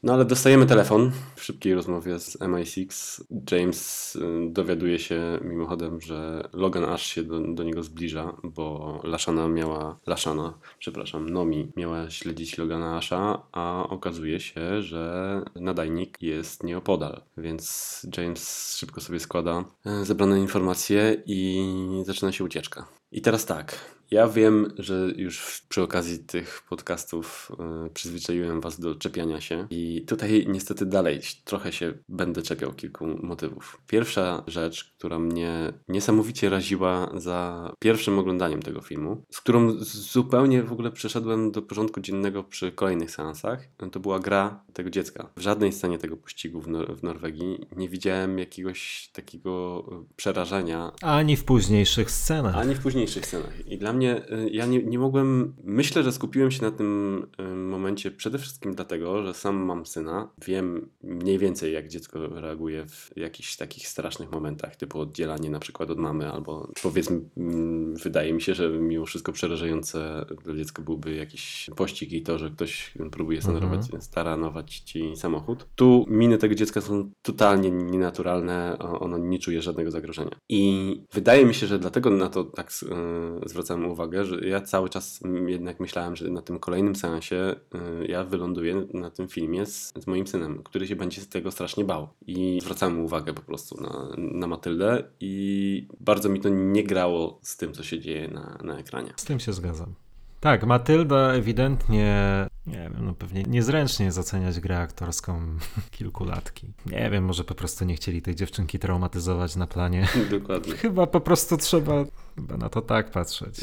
No 0.04 0.13
ale 0.13 0.26
dostajemy 0.26 0.65
telefon 0.65 1.12
w 1.36 1.43
szybkiej 1.43 1.74
rozmowie 1.74 2.19
z 2.19 2.38
MI6. 2.38 3.22
James 3.52 4.15
y, 4.15 4.19
dowiaduje 4.50 5.00
się 5.00 5.39
mimochodem, 5.41 6.02
że 6.02 6.50
Logan 6.54 6.84
aż 6.84 7.06
się 7.06 7.24
do, 7.24 7.39
do 7.39 7.63
niego 7.63 7.84
zbliża, 7.84 8.36
bo 8.43 9.00
Laszana 9.04 9.48
miała, 9.48 10.00
Laszana, 10.08 10.60
przepraszam, 10.80 11.30
Nomi 11.30 11.72
miała 11.76 12.10
śledzić 12.10 12.58
Logana 12.58 12.98
Asha, 12.98 13.41
a 13.52 13.88
okazuje 13.89 14.39
się, 14.39 14.82
że 14.82 15.41
nadajnik 15.56 16.17
jest 16.22 16.63
nieopodal. 16.63 17.22
Więc 17.38 18.08
James 18.17 18.76
szybko 18.78 19.02
sobie 19.02 19.19
składa 19.19 19.63
y, 20.02 20.06
zebrane 20.06 20.39
informacje 20.39 21.24
i 21.26 22.04
zaczyna 22.06 22.32
się 22.32 22.43
ucieczka. 22.43 22.88
I 23.12 23.22
teraz 23.22 23.45
tak, 23.45 23.99
ja 24.12 24.28
wiem, 24.28 24.74
że 24.78 25.08
już 25.15 25.62
przy 25.69 25.82
okazji 25.82 26.19
tych 26.19 26.63
podcastów 26.69 27.52
y, 27.88 27.89
przyzwyczaiłem 27.89 28.62
Was 28.62 28.80
do 28.80 28.95
czepiania 28.95 29.41
się 29.41 29.67
i 29.69 30.06
tutaj 30.08 30.45
niestety 30.50 30.86
dalej 30.86 31.19
trochę 31.43 31.72
się 31.72 31.93
będę 32.10 32.41
czepiał 32.41 32.74
kilku 32.74 33.08
motywów. 33.24 33.82
Pierwsza 33.88 34.43
rzecz, 34.48 34.93
która 34.98 35.19
mnie 35.19 35.74
niesamowicie 35.88 36.50
raziła 36.50 37.12
za 37.15 37.72
pierwszym 37.80 38.19
oglądaniem 38.19 38.62
tego 38.62 38.82
filmu, 38.82 39.24
z 39.32 39.41
którą 39.41 39.72
zupełnie 39.84 40.63
w 40.63 40.72
ogóle 40.72 40.91
przeszedłem 40.91 41.52
do 41.52 41.62
porządku 41.62 42.02
dziennego 42.02 42.43
przy 42.43 42.72
kolejnych 42.72 43.12
seansach, 43.12 43.60
to 43.91 44.00
była 44.00 44.19
gra 44.19 44.63
tego 44.74 44.89
dziecka. 44.89 45.30
W 45.36 45.41
żadnej 45.41 45.72
scenie 45.74 45.98
tego 45.98 46.17
pościgu 46.17 46.62
w, 46.62 46.67
Nor- 46.67 46.95
w 46.95 47.04
Norwegii 47.04 47.65
nie 47.76 47.89
widziałem 47.89 48.39
jakiegoś 48.39 49.10
takiego 49.13 49.84
y, 50.12 50.15
przerażenia 50.15 50.91
Ani 51.02 51.36
w 51.38 51.43
późniejszych 51.43 52.12
scenach. 52.12 52.56
ani 52.56 52.76
w 52.76 52.80
późniejszych 52.80 53.26
scenach. 53.26 53.67
I 53.67 53.78
dla 53.78 53.93
mnie, 53.93 53.99
y, 54.08 54.50
ja 54.52 54.66
nie, 54.66 54.84
nie 54.84 55.00
mogłem, 55.00 55.56
myślę, 55.64 56.04
że 56.04 56.12
skupiłem 56.12 56.52
się 56.52 56.62
na 56.62 56.72
tym 56.72 57.24
y, 57.40 57.56
momencie 57.56 58.12
przede 58.12 58.38
wszystkim 58.38 58.76
dlatego, 58.76 59.24
że 59.24 59.34
sam 59.34 59.56
mam 59.56 59.86
syna. 59.86 60.30
Wiem 60.46 60.90
mniej 61.04 61.38
więcej, 61.38 61.74
jak 61.74 61.88
dziecko 61.88 62.28
reaguje 62.28 62.86
w 62.88 63.12
jakichś 63.16 63.58
takich 63.58 63.88
strasznych 63.88 64.32
momentach, 64.32 64.76
typu 64.76 65.00
oddzielanie 65.00 65.50
na 65.50 65.60
przykład 65.60 65.90
od 65.90 65.98
mamy, 65.98 66.32
albo 66.32 66.72
powiedzmy, 66.84 67.22
mm, 67.38 67.96
wydaje 67.96 68.34
mi 68.34 68.42
się, 68.42 68.54
że 68.54 68.70
mimo 68.70 69.06
wszystko 69.06 69.32
przerażające 69.32 70.26
dla 70.44 70.56
dziecka 70.56 70.82
byłby 70.82 71.16
jakiś 71.16 71.70
pościg 71.76 72.12
i 72.12 72.22
to, 72.22 72.38
że 72.38 72.50
ktoś 72.50 72.94
próbuje 73.12 73.42
stanować, 73.42 73.82
staranować 74.00 74.80
ci 74.80 75.16
samochód. 75.16 75.68
Tu 75.76 76.06
miny 76.08 76.38
tego 76.38 76.56
dziecka 76.56 76.82
są 76.82 77.12
totalnie 77.22 77.72
nienaturalne, 77.72 78.78
ono 78.80 79.18
nie 79.18 79.40
czuje 79.40 79.62
żadnego 79.62 79.92
zagrożenia. 79.92 80.36
I 80.50 80.96
wydaje 81.14 81.46
mi 81.46 81.54
się, 81.54 81.68
że 81.68 81.80
dlatego 81.80 82.10
na 82.10 82.30
to 82.30 82.44
tak 82.44 82.72
e, 82.92 83.50
uwagę, 83.89 84.25
że 84.25 84.47
ja 84.47 84.62
cały 84.62 84.89
czas 84.89 85.19
jednak 85.47 85.80
myślałem, 85.80 86.15
że 86.15 86.30
na 86.30 86.41
tym 86.41 86.60
kolejnym 86.60 86.95
seansie 86.95 87.36
e, 87.36 88.06
ja 88.08 88.23
wyląduję 88.23 88.88
na 88.93 89.10
tym 89.10 89.28
filmie 89.28 89.65
z, 89.65 89.93
z 89.95 90.08
moim 90.08 90.28
synem, 90.28 90.63
który 90.63 90.88
się 90.88 90.95
będzie 90.95 91.21
z 91.21 91.30
tego 91.30 91.52
strasznie 91.52 91.86
bał. 91.86 92.08
I 92.28 92.60
zwracałem 92.63 92.99
uwagę 92.99 93.34
po 93.34 93.41
prostu 93.41 93.82
na, 93.82 94.15
na 94.17 94.47
Matyldę 94.47 95.04
i 95.19 95.88
bardzo 95.99 96.30
mi 96.30 96.39
to 96.39 96.49
nie 96.49 96.84
grało 96.84 97.39
z 97.41 97.58
tym, 97.58 97.73
co 97.73 97.84
się 97.84 97.99
dzieje 97.99 98.28
na, 98.28 98.58
na 98.63 98.78
ekranie. 98.78 99.13
Z 99.15 99.25
tym 99.25 99.39
się 99.39 99.54
zgadzam. 99.54 99.93
Tak, 100.39 100.65
Matylda 100.65 101.34
ewidentnie, 101.34 102.45
nie 102.67 102.78
wiem, 102.78 102.93
no 103.02 103.13
pewnie 103.13 103.43
niezręcznie 103.43 104.06
jest 104.06 104.17
oceniać 104.17 104.60
grę 104.60 104.80
aktorską 104.80 105.41
kilkulatki. 105.97 106.67
Nie 106.86 107.10
wiem, 107.10 107.25
może 107.25 107.43
po 107.43 107.56
prostu 107.56 107.86
nie 107.86 107.95
chcieli 107.95 108.21
tej 108.21 108.36
dziewczynki 108.36 108.80
traumatyzować 108.80 109.56
na 109.56 109.67
planie. 109.67 110.08
Dokładnie. 110.32 110.73
Chyba 110.73 111.08
po 111.08 111.21
prostu 111.21 111.58
trzeba 111.58 112.06
chyba 112.41 112.58
na 112.58 112.69
to 112.69 112.82
tak 112.82 113.12
patrzeć. 113.12 113.62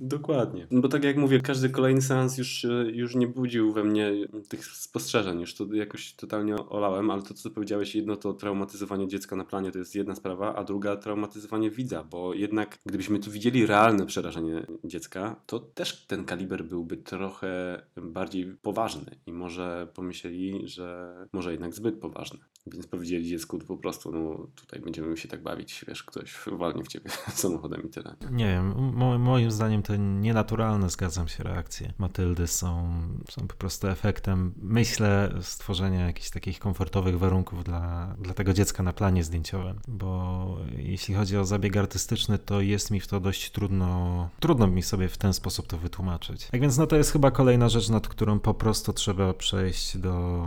Dokładnie. 0.00 0.66
Bo 0.70 0.88
tak 0.88 1.04
jak 1.04 1.16
mówię, 1.16 1.40
każdy 1.40 1.70
kolejny 1.70 2.02
seans 2.02 2.38
już, 2.38 2.64
e, 2.64 2.68
już 2.90 3.14
nie 3.14 3.26
budził 3.26 3.72
we 3.72 3.84
mnie 3.84 4.12
tych 4.48 4.64
spostrzeżeń. 4.64 5.40
Już 5.40 5.54
to 5.54 5.74
jakoś 5.74 6.14
totalnie 6.14 6.56
olałem, 6.56 7.10
ale 7.10 7.22
to, 7.22 7.34
co 7.34 7.50
powiedziałeś, 7.50 7.94
jedno 7.94 8.16
to 8.16 8.32
traumatyzowanie 8.32 9.08
dziecka 9.08 9.36
na 9.36 9.44
planie 9.44 9.72
to 9.72 9.78
jest 9.78 9.94
jedna 9.94 10.14
sprawa, 10.14 10.54
a 10.54 10.64
druga 10.64 10.96
traumatyzowanie 10.96 11.70
widza, 11.70 12.04
bo 12.04 12.34
jednak 12.34 12.78
gdybyśmy 12.86 13.18
tu 13.18 13.30
widzieli 13.30 13.66
realne 13.66 14.06
przerażenie 14.06 14.66
dziecka, 14.84 15.36
to 15.46 15.58
też 15.58 16.06
ten 16.06 16.24
kaliber 16.24 16.64
byłby 16.64 16.96
trochę 16.96 17.82
bardziej 17.96 18.46
poważny 18.62 19.16
i 19.26 19.32
może 19.32 19.88
pomyśleli, 19.94 20.68
że 20.68 21.16
może 21.32 21.52
jednak 21.52 21.74
zbyt 21.74 21.98
poważny. 21.98 22.38
Więc 22.66 22.86
powiedzieli 22.86 23.28
dziecku 23.28 23.58
po 23.58 23.76
prostu, 23.76 24.12
no 24.12 24.46
tutaj 24.54 24.80
będziemy 24.80 25.16
się 25.16 25.28
tak 25.28 25.42
bawić, 25.42 25.84
wiesz, 25.88 26.02
ktoś 26.02 26.34
walnie 26.52 26.84
w 26.84 26.88
ciebie 26.88 27.10
samochodem 27.34 27.82
i 27.82 27.88
tyle. 27.88 28.16
Nie 28.30 28.46
wiem, 28.46 28.94
mo 28.94 29.18
moim 29.18 29.50
zdaniem 29.50 29.82
to 29.82 29.96
nienaturalne, 29.96 30.90
zgadzam 30.90 31.28
się, 31.28 31.44
reakcje 31.44 31.92
Matyldy 31.98 32.46
są, 32.46 32.92
są 33.30 33.48
po 33.48 33.54
prostu 33.54 33.88
efektem, 33.88 34.54
myślę, 34.62 35.34
stworzenia 35.40 36.06
jakichś 36.06 36.30
takich 36.30 36.58
komfortowych 36.58 37.18
warunków 37.18 37.64
dla, 37.64 38.14
dla 38.18 38.34
tego 38.34 38.52
dziecka 38.52 38.82
na 38.82 38.92
planie 38.92 39.24
zdjęciowym, 39.24 39.80
bo 39.88 40.58
jeśli 40.76 41.14
chodzi 41.14 41.36
o 41.36 41.44
zabieg 41.44 41.76
artystyczny, 41.76 42.38
to 42.38 42.60
jest 42.60 42.90
mi 42.90 43.00
w 43.00 43.06
to 43.06 43.20
dość 43.20 43.50
trudno, 43.50 44.28
trudno 44.40 44.66
mi 44.66 44.82
sobie 44.82 45.08
w 45.08 45.18
ten 45.18 45.32
sposób 45.32 45.66
to 45.66 45.78
wytłumaczyć. 45.78 46.46
Tak 46.46 46.60
więc 46.60 46.78
no 46.78 46.86
to 46.86 46.96
jest 46.96 47.12
chyba 47.12 47.30
kolejna 47.30 47.68
rzecz, 47.68 47.88
nad 47.88 48.08
którą 48.08 48.40
po 48.40 48.54
prostu 48.54 48.92
trzeba 48.92 49.34
przejść 49.34 49.98
do 49.98 50.42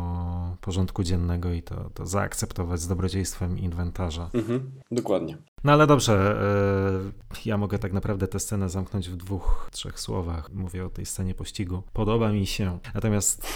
porządku 0.61 1.03
dziennego 1.03 1.53
i 1.53 1.63
to, 1.63 1.89
to 1.93 2.05
zaakceptować 2.09 2.81
z 2.81 2.87
dobrodziejstwem 2.87 3.59
inwentarza. 3.59 4.29
Mhm, 4.33 4.71
dokładnie. 4.91 5.37
No 5.63 5.71
ale 5.71 5.87
dobrze, 5.87 6.41
e, 7.35 7.39
ja 7.45 7.57
mogę 7.57 7.79
tak 7.79 7.93
naprawdę 7.93 8.27
tę 8.27 8.39
scenę 8.39 8.69
zamknąć 8.69 9.09
w 9.09 9.15
dwóch, 9.15 9.69
trzech 9.71 9.99
słowach. 9.99 10.49
Mówię 10.53 10.85
o 10.85 10.89
tej 10.89 11.05
scenie 11.05 11.35
pościgu. 11.35 11.83
Podoba 11.93 12.31
mi 12.31 12.45
się. 12.45 12.79
Natomiast 12.93 13.47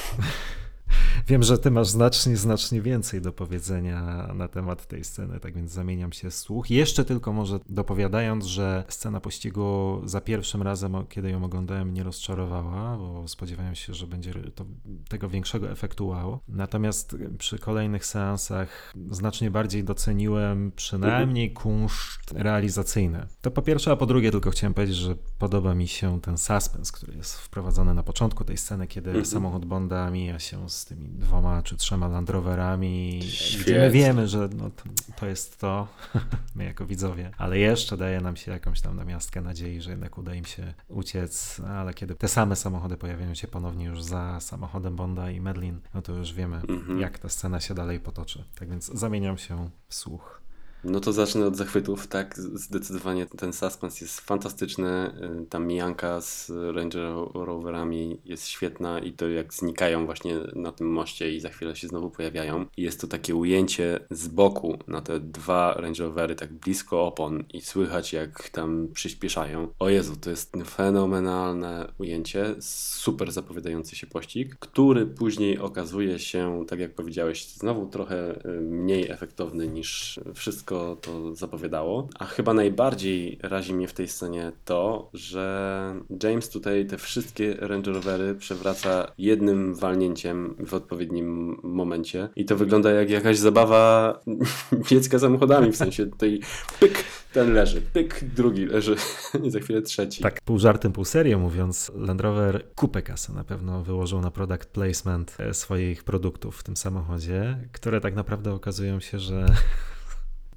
Wiem, 1.28 1.44
że 1.44 1.58
ty 1.58 1.72
masz 1.72 1.88
znacznie, 1.88 2.38
znacznie 2.38 2.82
więcej 2.82 3.22
do 3.22 3.34
powiedzenia 3.34 4.30
na 4.36 4.48
temat 4.48 4.88
tej 4.88 5.04
sceny, 5.04 5.40
tak 5.40 5.56
więc 5.56 5.72
zamieniam 5.72 6.12
się 6.12 6.30
w 6.30 6.36
słuch. 6.36 6.70
Jeszcze 6.70 7.06
tylko 7.06 7.34
może 7.34 7.60
dopowiadając, 7.70 8.46
że 8.46 8.84
scena 8.90 9.20
pościgu 9.20 10.02
za 10.06 10.22
pierwszym 10.22 10.62
razem, 10.62 10.94
kiedy 11.10 11.30
ją 11.30 11.44
oglądałem, 11.44 11.90
mnie 11.90 12.04
rozczarowała, 12.04 12.98
bo 12.98 13.28
spodziewałem 13.28 13.76
się, 13.76 13.94
że 13.94 14.08
będzie 14.08 14.34
to 14.56 14.66
tego 15.10 15.30
większego 15.30 15.72
efektu 15.72 16.08
wow. 16.08 16.40
Natomiast 16.48 17.16
przy 17.38 17.60
kolejnych 17.60 18.06
seansach 18.06 18.94
znacznie 19.12 19.52
bardziej 19.52 19.84
doceniłem 19.84 20.72
przynajmniej 20.76 21.54
kunszt 21.54 22.32
realizacyjny. 22.32 23.28
To 23.42 23.52
po 23.52 23.62
pierwsze, 23.62 23.92
a 23.92 23.96
po 23.96 24.06
drugie 24.06 24.32
tylko 24.32 24.52
chciałem 24.52 24.74
powiedzieć, 24.74 24.96
że 24.96 25.16
podoba 25.40 25.76
mi 25.76 25.88
się 25.88 26.22
ten 26.22 26.38
suspens, 26.38 26.92
który 26.92 27.18
jest 27.18 27.38
wprowadzony 27.38 27.94
na 27.94 28.04
początku 28.04 28.44
tej 28.44 28.58
sceny, 28.58 28.88
kiedy 28.88 29.10
mhm. 29.10 29.26
samochód 29.26 29.66
Bonda 29.66 30.12
mija 30.12 30.40
się 30.40 30.70
z 30.70 30.83
tymi 30.86 31.10
dwoma 31.10 31.62
czy 31.64 31.78
trzema 31.78 32.08
Land 32.08 32.30
Roverami, 32.30 33.20
gdzie 33.62 33.80
my 33.80 33.92
wiemy, 33.92 34.28
że 34.28 34.50
no, 34.58 34.72
to 35.16 35.26
jest 35.26 35.60
to, 35.60 35.88
my 36.56 36.64
jako 36.64 36.86
widzowie, 36.86 37.32
ale 37.38 37.60
jeszcze 37.60 37.98
daje 37.98 38.22
nam 38.22 38.36
się 38.36 38.52
jakąś 38.52 38.82
tam 38.82 38.96
namiastkę 38.96 39.42
nadziei, 39.42 39.82
że 39.82 39.92
jednak 39.92 40.18
uda 40.18 40.36
im 40.36 40.46
się 40.46 40.74
uciec, 40.88 41.60
ale 41.68 41.94
kiedy 41.94 42.16
te 42.16 42.28
same 42.28 42.56
samochody 42.56 42.98
pojawiają 42.98 43.34
się 43.34 43.48
ponownie 43.48 43.86
już 43.86 44.04
za 44.04 44.40
samochodem 44.40 44.96
Bonda 44.96 45.32
i 45.32 45.42
Medlin, 45.42 45.80
no 45.94 46.02
to 46.02 46.14
już 46.14 46.34
wiemy, 46.34 46.58
mhm. 46.58 47.00
jak 47.00 47.20
ta 47.20 47.30
scena 47.30 47.60
się 47.60 47.74
dalej 47.74 48.00
potoczy. 48.00 48.44
Tak 48.60 48.70
więc 48.70 48.86
zamieniam 48.86 49.38
się 49.38 49.70
w 49.88 49.96
słuch. 49.96 50.43
No 50.84 51.00
to 51.00 51.14
zacznę 51.14 51.46
od 51.46 51.56
zachwytów, 51.56 52.08
tak? 52.08 52.36
Zdecydowanie 52.38 53.26
ten 53.26 53.54
suspens 53.54 54.02
jest 54.02 54.22
fantastyczny. 54.22 55.12
Y, 55.44 55.46
ta 55.50 55.60
mijanka 55.60 56.22
z 56.22 56.52
Ranger 56.76 57.14
Roverami 57.34 58.18
jest 58.26 58.48
świetna 58.48 59.00
i 59.00 59.12
to 59.12 59.30
jak 59.30 59.54
znikają 59.54 60.06
właśnie 60.06 60.36
na 60.56 60.72
tym 60.72 60.92
moście 60.92 61.32
i 61.32 61.40
za 61.40 61.50
chwilę 61.50 61.76
się 61.76 61.88
znowu 61.88 62.10
pojawiają. 62.10 62.66
Jest 62.78 63.02
to 63.02 63.08
takie 63.08 63.36
ujęcie 63.36 64.00
z 64.12 64.28
boku 64.28 64.78
na 64.88 65.02
te 65.02 65.20
dwa 65.20 65.74
Range 65.74 66.04
Rovery 66.04 66.36
tak 66.36 66.54
blisko 66.54 67.06
opon 67.06 67.44
i 67.54 67.62
słychać 67.62 68.14
jak 68.14 68.50
tam 68.50 68.88
przyspieszają. 68.94 69.68
O 69.80 69.90
Jezu, 69.90 70.16
to 70.16 70.30
jest 70.30 70.54
fenomenalne 70.66 71.94
ujęcie, 71.98 72.56
super 72.60 73.32
zapowiadający 73.32 73.96
się 73.96 74.08
pościg, 74.08 74.56
który 74.60 75.06
później 75.06 75.60
okazuje 75.60 76.20
się, 76.20 76.66
tak 76.68 76.80
jak 76.80 76.96
powiedziałeś, 76.96 77.48
znowu 77.48 77.88
trochę 77.88 78.46
y, 78.46 78.62
mniej 78.62 79.10
efektowny 79.10 79.68
niż 79.68 80.20
wszystko 80.34 80.73
wszystko 80.74 80.98
to 81.02 81.36
zapowiadało. 81.36 82.08
A 82.20 82.26
chyba 82.26 82.54
najbardziej 82.54 83.40
razi 83.44 83.74
mnie 83.74 83.88
w 83.88 83.94
tej 83.94 84.08
scenie 84.08 84.52
to, 84.66 85.10
że 85.14 85.96
James 86.24 86.50
tutaj 86.50 86.86
te 86.86 86.98
wszystkie 86.98 87.56
Range 87.60 87.92
Rovery 87.92 88.36
przewraca 88.36 89.12
jednym 89.18 89.76
walnięciem 89.76 90.56
w 90.60 90.74
odpowiednim 90.74 91.60
momencie. 91.64 92.30
I 92.36 92.46
to 92.46 92.56
wygląda 92.56 92.92
jak 92.92 93.10
jakaś 93.10 93.38
zabawa 93.38 94.20
dziecka 94.90 95.20
samochodami, 95.20 95.72
w 95.72 95.78
sensie 95.78 96.06
tutaj 96.06 96.40
pyk, 96.80 97.04
ten 97.34 97.54
leży, 97.54 97.82
pyk, 97.82 98.24
drugi 98.36 98.66
leży 98.66 98.96
i 99.44 99.52
za 99.52 99.60
chwilę 99.60 99.82
trzeci. 99.82 100.24
Tak, 100.24 100.42
pół 100.42 100.60
żartem, 100.60 100.92
pół 100.92 101.06
serio 101.06 101.40
mówiąc, 101.40 101.92
Land 101.96 102.22
Rover 102.22 102.66
kupę 102.76 103.02
kasy 103.02 103.34
na 103.34 103.44
pewno 103.44 103.84
wyłożył 103.84 104.22
na 104.22 104.32
product 104.32 104.66
placement 104.66 105.36
e, 105.40 105.54
swoich 105.54 106.04
produktów 106.04 106.58
w 106.58 106.64
tym 106.64 106.78
samochodzie, 106.78 107.58
które 107.72 108.02
tak 108.02 108.16
naprawdę 108.16 108.54
okazują 108.54 109.00
się, 109.00 109.20
że 109.20 109.46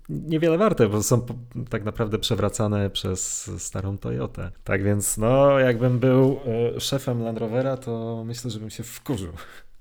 niewiele 0.09 0.59
warte, 0.59 0.89
bo 0.89 1.03
są 1.03 1.27
tak 1.71 1.85
naprawdę 1.85 2.19
przewracane 2.19 2.91
przez 2.91 3.51
starą 3.59 3.99
Toyotę. 3.99 4.51
Tak 4.65 4.83
więc, 4.83 5.19
no, 5.19 5.59
jakbym 5.59 5.99
był 5.99 6.39
e, 6.77 6.81
szefem 6.81 7.23
Land 7.23 7.39
Rovera, 7.39 7.77
to 7.77 8.23
myślę, 8.27 8.51
że 8.51 8.61
bym 8.61 8.71
się 8.71 8.83
wkurzył 8.83 9.33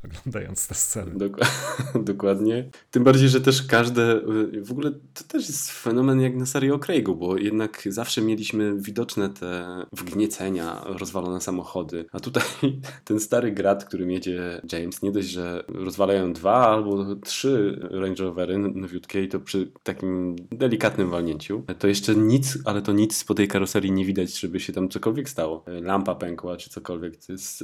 oglądając 0.06 0.68
tę 0.68 0.76
scenę. 0.76 1.12
Dok 1.16 1.38
dokładnie. 2.12 2.70
Tym 2.92 3.04
bardziej, 3.04 3.30
że 3.30 3.42
też 3.42 3.64
każde, 3.64 4.22
w 4.62 4.72
ogóle 4.72 4.92
to 4.92 5.24
też 5.28 5.48
jest 5.48 5.72
fenomen 5.72 6.22
jak 6.22 6.36
na 6.36 6.46
serii 6.46 6.72
o 6.72 6.80
Craigu, 6.80 7.16
bo 7.16 7.38
jednak 7.38 7.84
zawsze 7.90 8.22
mieliśmy 8.22 8.82
widoczne 8.82 9.30
te 9.30 9.66
wgniecenia, 9.94 10.82
rozwalone 10.86 11.42
samochody, 11.42 12.06
a 12.12 12.20
tutaj 12.20 12.44
ten 13.06 13.20
stary 13.20 13.52
grat, 13.52 13.86
którym 13.86 14.12
jedzie 14.12 14.62
James, 14.72 15.02
nie 15.02 15.12
dość, 15.12 15.28
że 15.28 15.64
rozwalają 15.68 16.34
dwa 16.34 16.68
albo 16.68 17.16
trzy 17.16 17.80
Range 17.92 18.24
Rovery 18.24 18.58
nowiutkie 18.58 19.24
i 19.24 19.28
to 19.28 19.40
przy 19.40 19.72
takim 19.84 20.36
delikatnym 20.52 21.10
walnięciu, 21.10 21.64
to 21.80 21.88
jeszcze 21.88 22.16
nic, 22.16 22.58
ale 22.66 22.82
to 22.82 22.94
nic 22.94 23.24
po 23.24 23.34
tej 23.34 23.48
karoserii 23.48 23.92
nie 23.92 24.06
widać, 24.06 24.40
żeby 24.40 24.60
się 24.60 24.74
tam 24.74 24.90
cokolwiek 24.90 25.30
stało. 25.30 25.66
Lampa 25.68 26.16
pękła 26.16 26.58
czy 26.58 26.70
cokolwiek. 26.70 27.26
To 27.26 27.32
jest 27.32 27.64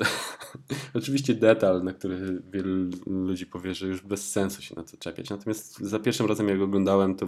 oczywiście 0.94 1.34
detal, 1.34 1.84
na 1.84 1.94
który 1.94 2.31
wielu 2.52 2.90
ludzi 3.06 3.46
powie, 3.46 3.74
że 3.74 3.88
już 3.88 4.02
bez 4.02 4.32
sensu 4.32 4.62
się 4.62 4.76
na 4.76 4.84
to 4.84 4.98
czepiać. 4.98 5.30
Natomiast 5.30 5.80
za 5.80 6.00
pierwszym 6.00 6.26
razem, 6.26 6.48
jak 6.48 6.62
oglądałem, 6.62 7.16
to 7.16 7.28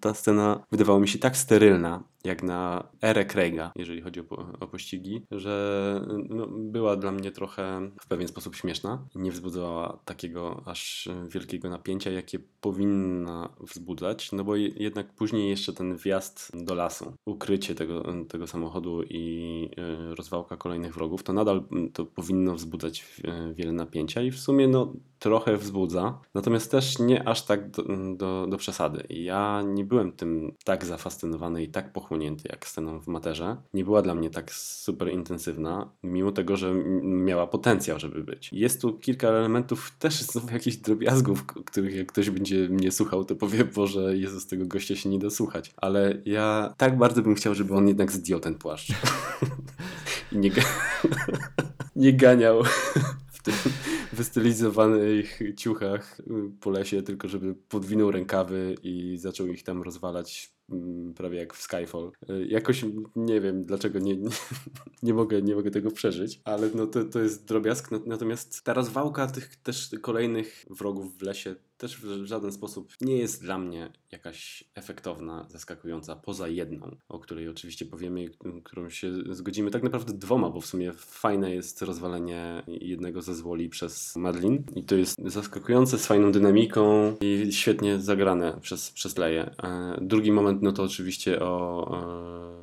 ta 0.00 0.14
scena 0.14 0.64
wydawała 0.72 1.00
mi 1.00 1.08
się 1.08 1.18
tak 1.18 1.36
sterylna, 1.36 2.02
jak 2.24 2.42
na 2.42 2.88
erę 3.02 3.24
Craiga, 3.24 3.72
jeżeli 3.76 4.00
chodzi 4.00 4.20
o, 4.20 4.24
o 4.60 4.66
pościgi, 4.66 5.22
że 5.30 6.00
no, 6.28 6.46
była 6.46 6.96
dla 6.96 7.12
mnie 7.12 7.30
trochę 7.30 7.90
w 8.00 8.06
pewien 8.06 8.28
sposób 8.28 8.56
śmieszna 8.56 9.08
nie 9.14 9.32
wzbudzała 9.32 9.98
takiego 10.04 10.62
aż 10.66 11.08
wielkiego 11.28 11.70
napięcia, 11.70 12.10
jakie 12.10 12.38
powinna 12.60 13.48
wzbudzać, 13.60 14.32
no 14.32 14.44
bo 14.44 14.56
jednak 14.56 15.12
później 15.12 15.50
jeszcze 15.50 15.72
ten 15.72 15.96
wjazd 15.96 16.52
do 16.64 16.74
lasu, 16.74 17.12
ukrycie 17.26 17.74
tego, 17.74 18.02
tego 18.28 18.46
samochodu 18.46 19.02
i 19.02 19.68
e, 19.76 20.14
rozwałka 20.14 20.56
kolejnych 20.56 20.94
wrogów, 20.94 21.22
to 21.22 21.32
nadal 21.32 21.64
to 21.92 22.06
powinno 22.06 22.54
wzbudzać 22.54 23.06
wiele 23.54 23.72
napięcia 23.72 24.22
i 24.22 24.30
w 24.30 24.38
sumie 24.38 24.68
no, 24.68 24.92
trochę 25.24 25.56
wzbudza, 25.56 26.18
natomiast 26.34 26.70
też 26.70 26.98
nie 26.98 27.28
aż 27.28 27.42
tak 27.42 27.70
do, 27.70 27.82
do, 28.16 28.46
do 28.50 28.56
przesady. 28.56 29.04
Ja 29.10 29.62
nie 29.66 29.84
byłem 29.84 30.12
tym 30.12 30.54
tak 30.64 30.84
zafascynowany 30.84 31.62
i 31.62 31.68
tak 31.68 31.92
pochłonięty 31.92 32.48
jak 32.52 32.66
sceną 32.66 33.00
w 33.00 33.06
Materze. 33.06 33.56
Nie 33.74 33.84
była 33.84 34.02
dla 34.02 34.14
mnie 34.14 34.30
tak 34.30 34.52
super 34.52 35.12
intensywna, 35.12 35.90
mimo 36.02 36.32
tego, 36.32 36.56
że 36.56 36.74
miała 37.02 37.46
potencjał, 37.46 37.98
żeby 37.98 38.24
być. 38.24 38.50
Jest 38.52 38.80
tu 38.80 38.98
kilka 38.98 39.28
elementów 39.28 39.96
też 39.98 40.22
znowu 40.22 40.52
jakichś 40.52 40.76
drobiazgów, 40.76 41.46
których 41.46 41.94
jak 41.94 42.06
ktoś 42.06 42.30
będzie 42.30 42.68
mnie 42.68 42.92
słuchał, 42.92 43.24
to 43.24 43.36
powie, 43.36 43.64
Boże, 43.64 44.16
Jezus, 44.16 44.46
tego 44.46 44.66
gościa 44.66 44.96
się 44.96 45.08
nie 45.08 45.18
da 45.18 45.30
słuchać. 45.30 45.74
Ale 45.76 46.22
ja 46.24 46.74
tak 46.76 46.98
bardzo 46.98 47.22
bym 47.22 47.34
chciał, 47.34 47.54
żeby 47.54 47.74
on 47.74 47.88
jednak 47.88 48.12
zdjął 48.12 48.40
ten 48.40 48.54
płaszcz. 48.54 48.92
I 50.32 50.38
nie, 50.38 50.50
nie 51.96 52.12
ganiał 52.12 52.62
w 53.32 53.42
tym 53.42 53.54
wystylizowanych 54.14 55.40
ciuchach 55.56 56.20
po 56.60 56.70
lesie, 56.70 57.02
tylko 57.02 57.28
żeby 57.28 57.54
podwinął 57.54 58.10
rękawy 58.10 58.76
i 58.82 59.18
zaczął 59.18 59.46
ich 59.46 59.62
tam 59.62 59.82
rozwalać 59.82 60.52
mm, 60.70 61.14
prawie 61.14 61.38
jak 61.38 61.54
w 61.54 61.62
Skyfall. 61.62 62.12
Y, 62.30 62.46
jakoś 62.46 62.84
nie 63.16 63.40
wiem 63.40 63.64
dlaczego 63.64 63.98
nie, 63.98 64.16
nie, 64.16 64.30
nie, 65.02 65.14
mogę, 65.14 65.42
nie 65.42 65.54
mogę 65.54 65.70
tego 65.70 65.90
przeżyć, 65.90 66.40
ale 66.44 66.70
no 66.74 66.86
to, 66.86 67.04
to 67.04 67.20
jest 67.20 67.44
drobiazg. 67.44 67.90
Natomiast 68.06 68.64
ta 68.64 68.74
rozwałka 68.74 69.26
tych 69.26 69.56
też 69.56 69.90
kolejnych 70.02 70.64
wrogów 70.70 71.18
w 71.18 71.22
lesie 71.22 71.56
też 71.84 71.96
w 71.96 72.24
żaden 72.24 72.52
sposób 72.52 72.92
nie 73.00 73.16
jest 73.16 73.42
dla 73.42 73.58
mnie 73.58 73.92
jakaś 74.12 74.64
efektowna, 74.74 75.46
zaskakująca, 75.48 76.16
poza 76.16 76.48
jedną, 76.48 76.96
o 77.08 77.18
której 77.18 77.48
oczywiście 77.48 77.86
powiemy, 77.86 78.30
którą 78.64 78.90
się 78.90 79.12
zgodzimy. 79.30 79.70
Tak 79.70 79.82
naprawdę 79.82 80.12
dwoma, 80.12 80.50
bo 80.50 80.60
w 80.60 80.66
sumie 80.66 80.92
fajne 80.96 81.54
jest 81.54 81.82
rozwalenie 81.82 82.62
jednego 82.66 83.22
ze 83.22 83.34
zwoli 83.34 83.68
przez 83.68 84.16
Madlin 84.16 84.64
i 84.76 84.84
to 84.84 84.94
jest 84.94 85.16
zaskakujące, 85.24 85.98
z 85.98 86.06
fajną 86.06 86.32
dynamiką 86.32 87.14
i 87.20 87.52
świetnie 87.52 87.98
zagrane 87.98 88.58
przez, 88.60 88.90
przez 88.90 89.18
Leję. 89.18 89.54
E, 89.62 89.98
drugi 90.00 90.32
moment, 90.32 90.62
no 90.62 90.72
to 90.72 90.82
oczywiście 90.82 91.40
o, 91.40 91.86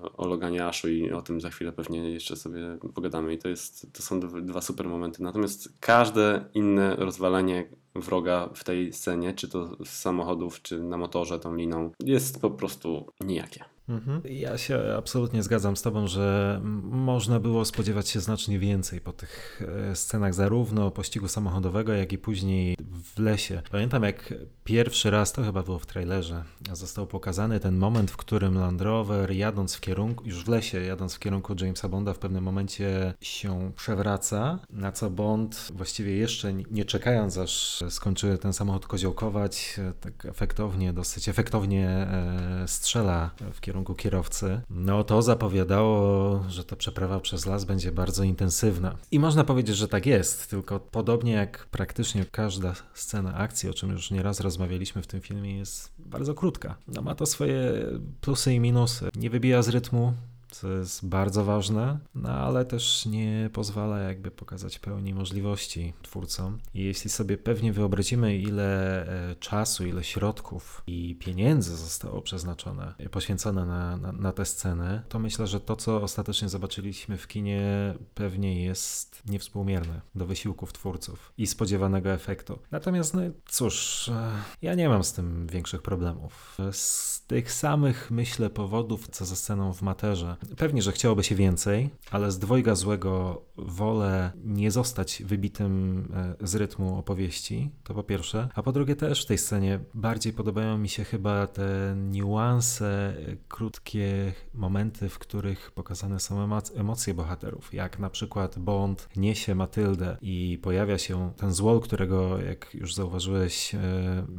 e, 0.04 0.18
o 0.18 0.28
Loganie 0.28 0.66
Ashu 0.66 0.88
i 0.88 1.12
o 1.12 1.22
tym 1.22 1.42
za 1.42 1.50
chwilę 1.50 1.72
pewnie 1.72 2.12
jeszcze 2.12 2.36
sobie 2.36 2.78
pogadamy 2.96 3.34
i 3.34 3.38
to, 3.38 3.50
jest, 3.50 3.94
to 3.94 4.02
są 4.02 4.20
dwa 4.20 4.62
super 4.62 4.88
momenty. 4.88 5.24
Natomiast 5.24 5.70
każde 5.80 6.46
inne 6.54 6.96
rozwalenie 6.96 7.81
wroga 7.96 8.50
w 8.56 8.64
tej 8.64 8.94
scenie, 8.94 9.34
czy 9.34 9.50
to 9.50 9.86
z 9.86 9.90
samochodów, 9.90 10.62
czy 10.62 10.84
na 10.84 10.98
motorze 10.98 11.40
tą 11.40 11.56
liną, 11.56 11.92
jest 12.04 12.42
po 12.42 12.52
prostu 12.52 13.06
nijakie. 13.22 13.64
Mhm. 13.90 14.22
Ja 14.26 14.58
się 14.58 14.80
absolutnie 14.98 15.44
zgadzam 15.44 15.78
z 15.78 15.82
Tobą, 15.82 16.08
że 16.08 16.60
można 16.84 17.40
było 17.40 17.66
spodziewać 17.66 18.10
się 18.10 18.20
znacznie 18.20 18.60
więcej 18.60 19.02
po 19.02 19.14
tych 19.14 19.62
e, 19.92 19.96
scenach, 19.96 20.34
zarówno 20.34 20.92
pościgu 20.92 21.28
samochodowego, 21.28 21.94
jak 21.94 22.14
i 22.14 22.18
później 22.18 22.78
w 23.16 23.20
lesie. 23.20 23.62
Pamiętam, 23.72 24.04
jak 24.04 24.34
pierwszy 24.64 25.12
raz, 25.12 25.34
to 25.34 25.44
chyba 25.44 25.64
było 25.64 25.80
w 25.80 25.86
trailerze, 25.86 26.44
został 26.74 27.08
pokazany 27.08 27.60
ten 27.60 27.78
moment, 27.78 28.12
w 28.12 28.18
którym 28.18 28.56
Land 28.56 28.82
Rover, 28.82 29.32
jadąc 29.32 29.76
w 29.76 29.80
kierunku, 29.80 30.26
już 30.26 30.44
w 30.44 30.48
lesie, 30.48 30.82
jadąc 30.82 31.16
w 31.16 31.20
kierunku 31.20 31.56
Jamesa 31.62 31.90
Bonda, 31.90 32.14
w 32.14 32.20
pewnym 32.20 32.44
momencie 32.44 33.14
się 33.22 33.72
przewraca, 33.76 34.60
na 34.70 34.92
co 34.92 35.10
Bond, 35.10 35.68
właściwie 35.74 36.16
jeszcze 36.16 36.54
nie 36.54 36.86
czekając, 36.86 37.38
aż 37.38 37.84
skończy 37.90 38.38
ten 38.38 38.54
samochód 38.54 38.88
koziołkować, 38.88 39.80
e, 39.80 39.94
tak 39.94 40.26
efektownie, 40.26 40.94
dosyć 40.94 41.30
efektownie 41.30 41.88
e, 41.88 42.64
strzela 42.68 43.32
w 43.54 43.62
kierunku 43.62 43.81
kierunku 43.82 43.96
kierowcy, 43.96 44.62
no 44.70 45.04
to 45.04 45.22
zapowiadało, 45.22 46.44
że 46.50 46.64
ta 46.64 46.76
przeprawa 46.76 47.20
przez 47.20 47.46
las 47.46 47.66
będzie 47.66 47.92
bardzo 47.92 48.24
intensywna. 48.24 48.98
I 49.12 49.20
można 49.20 49.44
powiedzieć, 49.44 49.78
że 49.78 49.88
tak 49.88 50.06
jest, 50.06 50.50
tylko 50.50 50.80
podobnie 50.80 51.32
jak 51.32 51.68
praktycznie 51.72 52.26
każda 52.26 52.74
scena 52.94 53.36
akcji, 53.36 53.70
o 53.70 53.74
czym 53.74 53.92
już 53.92 54.12
nieraz 54.12 54.40
rozmawialiśmy 54.40 55.02
w 55.02 55.08
tym 55.08 55.22
filmie, 55.22 55.58
jest 55.58 55.92
bardzo 56.00 56.34
krótka. 56.34 56.76
No 56.88 57.02
ma 57.02 57.16
to 57.16 57.26
swoje 57.26 57.86
plusy 58.22 58.54
i 58.54 58.60
minusy. 58.60 59.10
Nie 59.16 59.30
wybija 59.30 59.62
z 59.62 59.70
rytmu, 59.70 60.14
co 60.52 60.70
jest 60.70 61.08
bardzo 61.08 61.46
ważne, 61.46 62.00
no 62.16 62.30
ale 62.30 62.66
też 62.66 63.06
nie 63.06 63.50
pozwala 63.54 64.00
jakby 64.00 64.32
pokazać 64.32 64.80
pełni 64.80 65.14
możliwości 65.14 65.94
twórcom. 66.02 66.60
I 66.74 66.84
jeśli 66.84 67.10
sobie 67.10 67.38
pewnie 67.38 67.74
wyobrazimy, 67.74 68.38
ile 68.38 69.02
e, 69.32 69.36
czasu, 69.36 69.86
ile 69.86 70.04
środków 70.04 70.84
i 70.88 71.16
pieniędzy 71.16 71.78
zostało 71.78 72.22
przeznaczone, 72.22 72.94
e, 72.98 73.10
poświęcone 73.10 73.66
na, 73.66 73.98
na, 73.98 74.12
na 74.12 74.32
tę 74.32 74.46
scenę, 74.46 75.04
to 75.10 75.20
myślę, 75.20 75.48
że 75.48 75.60
to, 75.60 75.76
co 75.76 76.02
ostatecznie 76.02 76.50
zobaczyliśmy 76.50 77.18
w 77.18 77.28
kinie, 77.28 77.94
pewnie 78.14 78.64
jest 78.64 79.22
niewspółmierne 79.26 80.02
do 80.16 80.26
wysiłków 80.26 80.74
twórców 80.74 81.34
i 81.38 81.48
spodziewanego 81.48 82.10
efektu. 82.10 82.60
Natomiast, 82.72 83.14
no 83.14 83.22
cóż, 83.46 84.08
e, 84.10 84.32
ja 84.62 84.76
nie 84.76 84.90
mam 84.90 85.04
z 85.04 85.14
tym 85.14 85.48
większych 85.48 85.82
problemów. 85.82 86.58
Z 86.72 87.22
tych 87.26 87.52
samych, 87.52 88.12
myślę, 88.12 88.50
powodów, 88.50 89.08
co 89.08 89.26
ze 89.26 89.36
sceną 89.36 89.74
w 89.74 89.82
Materze, 89.82 90.36
Pewnie, 90.58 90.82
że 90.82 90.92
chciałoby 90.92 91.24
się 91.24 91.36
więcej, 91.36 91.90
ale 92.12 92.32
z 92.32 92.40
dwojga 92.40 92.76
złego 92.76 93.42
wolę 93.58 94.32
nie 94.44 94.72
zostać 94.72 95.24
wybitym 95.26 96.08
e, 96.42 96.48
z 96.48 96.56
rytmu 96.56 96.98
opowieści, 96.98 97.72
to 97.84 97.94
po 97.94 98.04
pierwsze. 98.04 98.50
A 98.56 98.64
po 98.64 98.72
drugie 98.72 98.96
też 98.96 99.24
w 99.24 99.26
tej 99.26 99.38
scenie 99.38 99.80
bardziej 99.94 100.34
podobają 100.34 100.78
mi 100.78 100.90
się 100.90 101.04
chyba 101.04 101.48
te 101.48 101.96
niuanse, 101.98 103.14
krótkie 103.48 104.34
momenty, 104.54 105.10
w 105.10 105.20
których 105.20 105.72
pokazane 105.72 106.20
są 106.20 106.50
emocje 106.76 107.14
bohaterów. 107.14 107.74
Jak 107.74 108.00
na 108.00 108.10
przykład 108.10 108.60
Bond 108.60 109.10
niesie 109.16 109.56
Matyldę 109.56 110.18
i 110.22 110.60
pojawia 110.62 110.98
się 110.98 111.32
ten 111.38 111.54
złol, 111.54 111.82
którego, 111.82 112.42
jak 112.42 112.74
już 112.74 112.96
zauważyłeś, 112.96 113.76
e, 113.76 113.80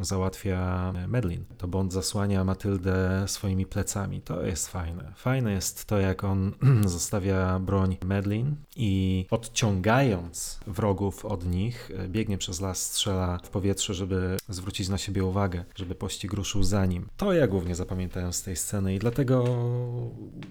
załatwia 0.00 0.92
Medlin. 1.08 1.44
To 1.58 1.68
Bond 1.68 1.92
zasłania 1.92 2.44
Matyldę 2.44 3.24
swoimi 3.26 3.66
plecami. 3.66 4.20
To 4.20 4.42
jest 4.42 4.68
fajne. 4.68 5.12
Fajne 5.16 5.52
jest 5.52 5.84
to, 5.84 5.91
jak 5.98 6.24
on 6.24 6.52
zostawia 6.86 7.58
broń 7.58 7.96
Medlin 8.04 8.56
i 8.76 9.26
odciągając 9.30 10.60
wrogów 10.66 11.24
od 11.24 11.46
nich, 11.46 11.90
e, 11.98 12.08
biegnie 12.08 12.38
przez 12.38 12.60
las, 12.60 12.82
strzela 12.82 13.38
w 13.44 13.50
powietrze, 13.50 13.94
żeby 13.94 14.36
zwrócić 14.48 14.88
na 14.88 14.98
siebie 14.98 15.24
uwagę, 15.24 15.64
żeby 15.74 15.94
pościg 15.94 16.32
ruszył 16.32 16.62
za 16.62 16.86
nim. 16.86 17.06
To 17.16 17.32
ja 17.32 17.46
głównie 17.46 17.74
zapamiętałem 17.74 18.32
z 18.32 18.42
tej 18.42 18.56
sceny 18.56 18.94
i 18.94 18.98
dlatego, 18.98 19.44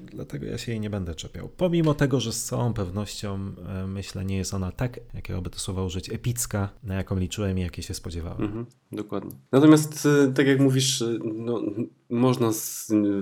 dlatego 0.05 0.45
ja 0.45 0.57
się 0.57 0.71
jej 0.71 0.81
nie 0.81 0.89
będę 0.89 1.15
czepiał. 1.15 1.49
Pomimo 1.57 1.93
tego, 1.93 2.19
że 2.19 2.33
z 2.33 2.43
całą 2.43 2.73
pewnością 2.73 3.51
e, 3.67 3.87
myślę, 3.87 4.25
nie 4.25 4.37
jest 4.37 4.53
ona 4.53 4.71
tak, 4.71 4.99
jakiego 5.13 5.41
by 5.41 5.49
to 5.49 5.59
słowo 5.59 5.85
użyć, 5.85 6.09
epicka, 6.09 6.69
na 6.83 6.95
jaką 6.95 7.17
liczyłem 7.17 7.57
i 7.57 7.61
jakiej 7.61 7.83
się 7.83 7.93
spodziewałem. 7.93 8.41
Mhm, 8.41 8.65
dokładnie. 8.91 9.31
Natomiast, 9.51 10.05
e, 10.05 10.33
tak 10.33 10.47
jak 10.47 10.59
mówisz, 10.59 11.03
no, 11.23 11.61
można 12.09 12.51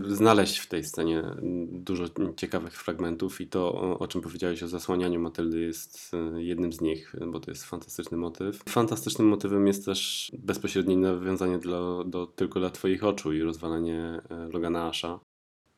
znaleźć 0.07 0.57
w 0.57 0.67
tej 0.67 0.83
scenie 0.83 1.23
dużo 1.71 2.08
ciekawych 2.37 2.73
fragmentów 2.73 3.41
i 3.41 3.47
to, 3.47 3.73
o, 3.99 4.07
czym 4.07 4.21
powiedziałeś 4.21 4.63
o 4.63 4.67
zasłanianiu 4.67 5.19
Matyldy 5.19 5.59
jest 5.59 6.11
e, 6.13 6.43
jednym 6.43 6.73
z 6.73 6.81
nich, 6.81 7.15
bo 7.27 7.39
to 7.39 7.51
jest 7.51 7.63
fantastyczny 7.63 8.17
motyw. 8.17 8.63
Fantastycznym 8.69 9.27
motywem 9.27 9.67
jest 9.67 9.85
też 9.85 10.31
bezpośrednie 10.39 10.97
nawiązanie 10.97 11.57
do, 11.57 12.03
do 12.07 12.27
Tylko 12.27 12.59
dla 12.59 12.69
Twoich 12.69 13.03
oczu 13.03 13.33
i 13.33 13.41
rozwalanie 13.41 14.21
e, 14.29 14.49
Logana 14.53 14.87
Asha. 14.87 15.19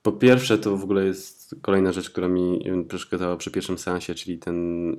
Po 0.01 0.11
pierwsze, 0.11 0.57
to 0.57 0.77
w 0.77 0.83
ogóle 0.83 1.05
jest 1.05 1.55
kolejna 1.61 1.91
rzecz, 1.91 2.09
która 2.09 2.27
mi 2.27 2.63
przeszkadzała 2.87 3.37
przy 3.37 3.51
pierwszym 3.51 3.77
seansie, 3.77 4.15
czyli 4.15 4.37
ten, 4.37 4.89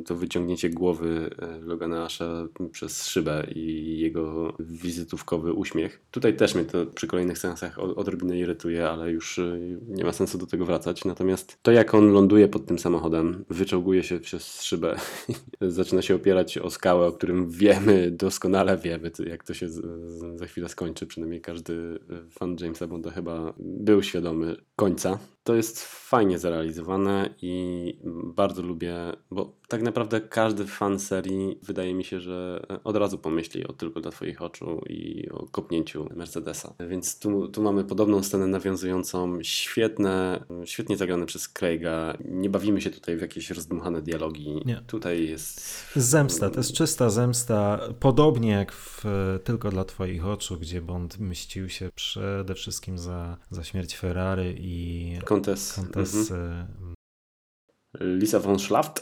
y, 0.00 0.04
to 0.06 0.16
wyciągnięcie 0.16 0.70
głowy 0.70 1.30
y, 1.62 1.66
Logana 1.66 2.04
Asha 2.04 2.48
przez 2.72 3.06
szybę 3.06 3.46
i 3.54 3.98
jego 3.98 4.52
wizytówkowy 4.60 5.52
uśmiech. 5.52 6.00
Tutaj 6.10 6.36
też 6.36 6.54
mnie 6.54 6.64
to 6.64 6.86
przy 6.86 7.06
kolejnych 7.06 7.38
seansach 7.38 7.78
odrobinę 7.78 8.38
irytuje, 8.38 8.88
ale 8.88 9.10
już 9.10 9.38
y, 9.38 9.78
nie 9.88 10.04
ma 10.04 10.12
sensu 10.12 10.38
do 10.38 10.46
tego 10.46 10.64
wracać. 10.64 11.04
Natomiast 11.04 11.58
to, 11.62 11.72
jak 11.72 11.94
on 11.94 12.12
ląduje 12.12 12.48
pod 12.48 12.66
tym 12.66 12.78
samochodem, 12.78 13.44
wyczołguje 13.50 14.02
się 14.02 14.20
przez 14.20 14.62
szybę, 14.62 14.96
zaczyna 15.60 16.02
się 16.02 16.14
opierać 16.14 16.58
o 16.58 16.70
skałę, 16.70 17.06
o 17.06 17.12
którym 17.12 17.50
wiemy, 17.50 18.10
doskonale 18.10 18.78
wiemy, 18.78 19.10
jak 19.26 19.44
to 19.44 19.54
się 19.54 19.68
za 20.34 20.46
chwilę 20.46 20.68
skończy. 20.68 21.06
Przynajmniej 21.06 21.40
każdy 21.40 21.98
fan 22.30 22.56
Jamesa 22.60 22.86
Bonda 22.86 23.10
chyba 23.10 23.54
był 23.58 24.02
świadomy 24.02 24.39
końca. 24.76 25.18
To 25.44 25.54
jest 25.54 25.84
fajnie 25.84 26.38
zrealizowane 26.38 27.34
i 27.42 27.98
bardzo 28.34 28.62
lubię, 28.62 28.96
bo 29.30 29.60
tak 29.68 29.82
naprawdę 29.82 30.20
każdy 30.20 30.66
fan 30.66 30.98
serii 30.98 31.58
wydaje 31.62 31.94
mi 31.94 32.04
się, 32.04 32.20
że 32.20 32.66
od 32.84 32.96
razu 32.96 33.18
pomyśli 33.18 33.66
o 33.66 33.72
tylko 33.72 34.00
dla 34.00 34.10
Twoich 34.10 34.42
oczu 34.42 34.82
i 34.88 35.28
o 35.30 35.46
kopnięciu 35.46 36.08
Mercedesa. 36.16 36.74
Więc 36.88 37.18
tu, 37.18 37.48
tu 37.48 37.62
mamy 37.62 37.84
podobną 37.84 38.22
scenę 38.22 38.46
nawiązującą, 38.46 39.42
świetne, 39.42 40.44
świetnie 40.64 40.96
zagrane 40.96 41.26
przez 41.26 41.48
Craiga. 41.48 42.16
Nie 42.24 42.50
bawimy 42.50 42.80
się 42.80 42.90
tutaj 42.90 43.16
w 43.16 43.20
jakieś 43.20 43.50
rozdmuchane 43.50 44.02
dialogi. 44.02 44.62
Nie. 44.64 44.82
Tutaj 44.86 45.28
jest... 45.28 45.86
Zemsta, 45.96 46.50
to 46.50 46.60
jest 46.60 46.72
czysta 46.72 47.10
zemsta, 47.10 47.80
podobnie 48.00 48.50
jak 48.50 48.72
w 48.72 49.04
Tylko 49.44 49.70
dla 49.70 49.84
Twoich 49.84 50.26
oczu, 50.26 50.56
gdzie 50.56 50.82
Bond 50.82 51.20
mścił 51.20 51.68
się 51.68 51.90
przede 51.94 52.54
wszystkim 52.54 52.98
za, 52.98 53.36
za 53.50 53.64
śmierć 53.64 53.96
Ferrari 53.96 54.29
i 54.38 55.18
Kontes. 55.24 55.72
Kontes 55.72 56.30
mhm. 56.30 56.94
Lisa 58.00 58.40
von 58.40 58.58
Schlaft. 58.58 59.00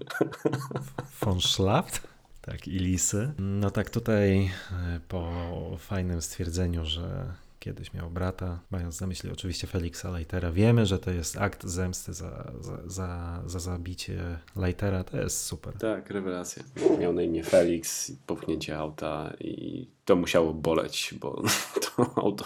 von 1.20 1.40
Schlaft? 1.40 2.00
Tak, 2.40 2.68
i 2.68 2.78
Lisy. 2.78 3.32
No 3.38 3.70
tak 3.70 3.90
tutaj 3.90 4.50
e, 4.72 5.00
po 5.08 5.32
fajnym 5.78 6.22
stwierdzeniu, 6.22 6.84
że 6.84 7.32
kiedyś 7.58 7.94
miał 7.94 8.10
brata, 8.10 8.58
mając 8.70 9.00
na 9.00 9.06
myśli 9.06 9.30
oczywiście 9.30 9.66
Felixa 9.66 10.04
Leitera. 10.04 10.52
Wiemy, 10.52 10.86
że 10.86 10.98
to 10.98 11.10
jest 11.10 11.36
akt 11.36 11.64
zemsty 11.64 12.12
za, 12.14 12.52
za, 12.60 12.78
za, 12.86 13.42
za 13.46 13.58
zabicie 13.58 14.38
Leitera, 14.56 15.04
to 15.04 15.16
jest 15.16 15.42
super. 15.42 15.74
Tak, 15.78 16.10
rewelacja. 16.10 16.62
Miał 17.00 17.12
na 17.12 17.22
imię 17.22 17.44
Felix, 17.44 18.12
popchnięcie 18.26 18.78
auta 18.78 19.32
i 19.40 19.86
to 20.04 20.16
musiało 20.16 20.54
boleć, 20.54 21.14
bo 21.20 21.42
to 21.82 21.85
auto 22.24 22.44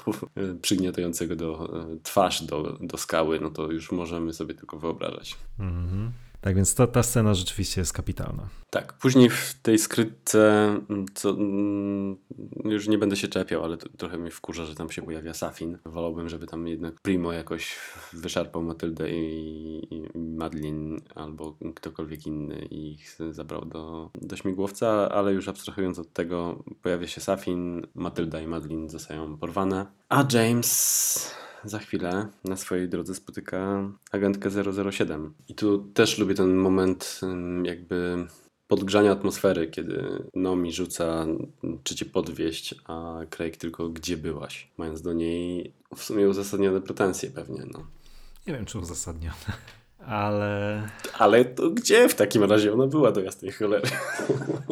przygniatającego 0.63 1.37
do, 1.37 1.81
e, 1.83 1.97
twarz 2.03 2.43
do, 2.43 2.79
do 2.81 2.97
skały, 2.97 3.41
no 3.41 3.51
to 3.51 3.73
już 3.73 3.93
możemy 3.93 4.33
sobie 4.33 4.55
tylko 4.55 4.79
wyobrażać. 4.79 5.37
Mhm. 5.59 6.13
Tak 6.41 6.57
więc 6.57 6.75
ta, 6.75 6.87
ta 6.87 7.03
scena 7.03 7.35
rzeczywiście 7.35 7.81
jest 7.81 7.93
kapitalna. 7.93 8.49
Tak, 8.71 8.93
później 8.93 9.31
w 9.31 9.55
tej 9.63 9.79
skrytce, 9.79 10.67
mm, 10.91 11.07
co, 11.15 11.31
mm, 11.31 12.17
już 12.65 12.89
nie 12.89 12.99
będę 12.99 13.17
się 13.17 13.29
czepiał, 13.29 13.65
ale 13.65 13.77
trochę 13.77 14.19
mnie 14.19 14.31
wkurza, 14.31 14.65
że 14.65 14.75
tam 14.75 14.91
się 14.91 15.03
pojawia 15.03 15.35
Safin. 15.35 15.79
Wolałbym, 15.85 16.29
żeby 16.29 16.47
tam 16.47 16.69
jednak 16.69 16.95
Primo 17.01 17.33
jakoś 17.33 17.77
wyszarpał 18.13 18.63
Matyldę 18.63 19.11
i, 19.11 19.95
i 19.95 20.19
Madeline 20.19 21.01
albo 21.15 21.57
ktokolwiek 21.75 22.27
inny 22.27 22.67
i 22.71 22.93
ich 22.93 23.19
zabrał 23.31 23.65
do, 23.65 24.11
do 24.23 24.37
śmigłowca, 24.37 25.09
ale 25.09 25.33
już 25.33 25.49
abstrahując 25.49 25.99
od 25.99 26.13
tego, 26.13 26.65
pojawia 26.83 27.07
się 27.07 27.21
Safin, 27.21 27.87
Matylda 27.95 28.41
i 28.41 28.47
Madeline 28.47 28.89
zostają 28.89 29.37
porwane, 29.37 29.87
a 30.09 30.25
James 30.33 31.40
za 31.65 31.79
chwilę 31.79 32.29
na 32.45 32.57
swojej 32.57 32.89
drodze 32.89 33.15
spotyka 33.15 33.91
agentkę 34.11 34.51
007. 34.93 35.35
I 35.49 35.55
tu 35.55 35.79
też 35.79 36.19
lubię 36.19 36.35
ten 36.35 36.55
moment 36.55 37.21
jakby 37.63 38.27
podgrzania 38.71 39.13
atmosfery, 39.13 39.69
kiedy 39.69 40.25
Nomi 40.35 40.73
rzuca 40.73 41.27
czy 41.85 41.95
cię 41.95 42.05
podwieść, 42.05 42.75
a 42.87 43.19
Craig 43.31 43.57
tylko 43.57 43.89
gdzie 43.89 44.17
byłaś, 44.17 44.69
mając 44.79 45.03
do 45.03 45.13
niej 45.13 45.73
w 45.97 46.03
sumie 46.03 46.29
uzasadnione 46.29 46.81
pretensje 46.81 47.31
pewnie. 47.31 47.63
No. 47.73 47.87
Nie 48.47 48.55
wiem, 48.55 48.65
czy 48.65 48.79
uzasadnione, 48.79 49.35
ale... 49.99 50.83
Ale 51.19 51.45
to 51.45 51.71
gdzie 51.71 52.09
w 52.09 52.15
takim 52.15 52.45
razie 52.45 52.73
ona 52.73 52.87
była 52.87 53.13
do 53.13 53.21
jasnej 53.21 53.53
cholery? 53.53 53.89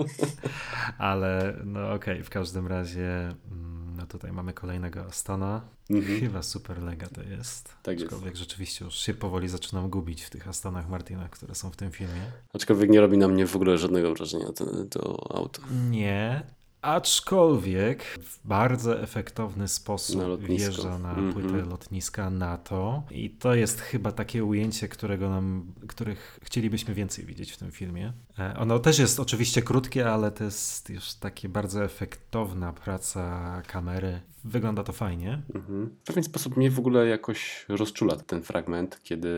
ale 0.99 1.57
no 1.65 1.93
okej, 1.93 2.15
okay, 2.15 2.25
w 2.25 2.31
każdym 2.31 2.67
razie... 2.67 3.35
Mm, 3.51 3.88
no 3.99 4.07
tutaj 4.07 4.33
mamy 4.33 4.53
kolejnego 4.53 5.05
Astana. 5.05 5.61
Mhm. 5.91 6.21
Chyba 6.21 6.43
super 6.43 6.83
lega 6.83 7.07
to 7.09 7.23
jest. 7.23 7.75
Tak 7.83 7.99
Aczkolwiek 8.03 8.29
jest. 8.29 8.37
rzeczywiście 8.37 8.85
już 8.85 8.95
się 8.95 9.15
powoli 9.15 9.49
zaczynam 9.49 9.91
gubić 9.91 10.23
w 10.23 10.31
tych 10.31 10.49
Astanach 10.49 10.89
Martina, 10.89 11.29
które 11.29 11.55
są 11.55 11.71
w 11.71 11.77
tym 11.77 11.91
filmie. 11.91 12.33
Aczkolwiek 12.53 12.91
nie 12.91 13.01
robi 13.01 13.19
na 13.19 13.29
mnie 13.29 13.47
w 13.47 13.57
ogóle 13.57 13.79
żadnego 13.79 14.15
wrażenia 14.15 14.53
to, 14.53 14.85
to 14.91 15.27
auto. 15.37 15.63
Nie, 15.91 16.43
Aczkolwiek 16.83 18.05
w 18.05 18.47
bardzo 18.47 19.03
efektowny 19.03 19.69
sposób 19.69 20.41
wjeżdża 20.41 20.99
na 20.99 21.13
mm 21.13 21.31
-hmm. 21.31 21.33
płytę 21.33 21.57
lotniska 21.57 22.31
NATO 22.31 23.03
i 23.11 23.31
to 23.31 23.55
jest 23.55 23.81
chyba 23.81 24.13
takie 24.13 24.45
ujęcie, 24.45 24.89
którego 24.89 25.31
nam, 25.31 25.73
których 25.89 26.39
chcielibyśmy 26.43 26.95
więcej 26.95 27.25
widzieć 27.25 27.53
w 27.53 27.57
tym 27.57 27.71
filmie. 27.71 28.13
E, 28.39 28.57
ono 28.59 28.79
też 28.79 28.99
jest 28.99 29.21
oczywiście 29.21 29.63
krótkie, 29.63 30.13
ale 30.13 30.31
to 30.31 30.45
jest 30.45 30.91
już 30.91 31.15
takie 31.15 31.49
bardzo 31.49 31.85
efektowna 31.85 32.73
praca 32.73 33.63
kamery 33.67 34.21
wygląda 34.49 34.85
to 34.85 34.93
fajnie. 34.93 35.43
Mhm. 35.55 35.97
W 36.03 36.07
pewien 36.07 36.25
sposób 36.25 36.57
mnie 36.57 36.71
w 36.71 36.79
ogóle 36.79 37.07
jakoś 37.07 37.67
rozczula 37.69 38.17
ten 38.17 38.43
fragment, 38.43 39.01
kiedy 39.03 39.29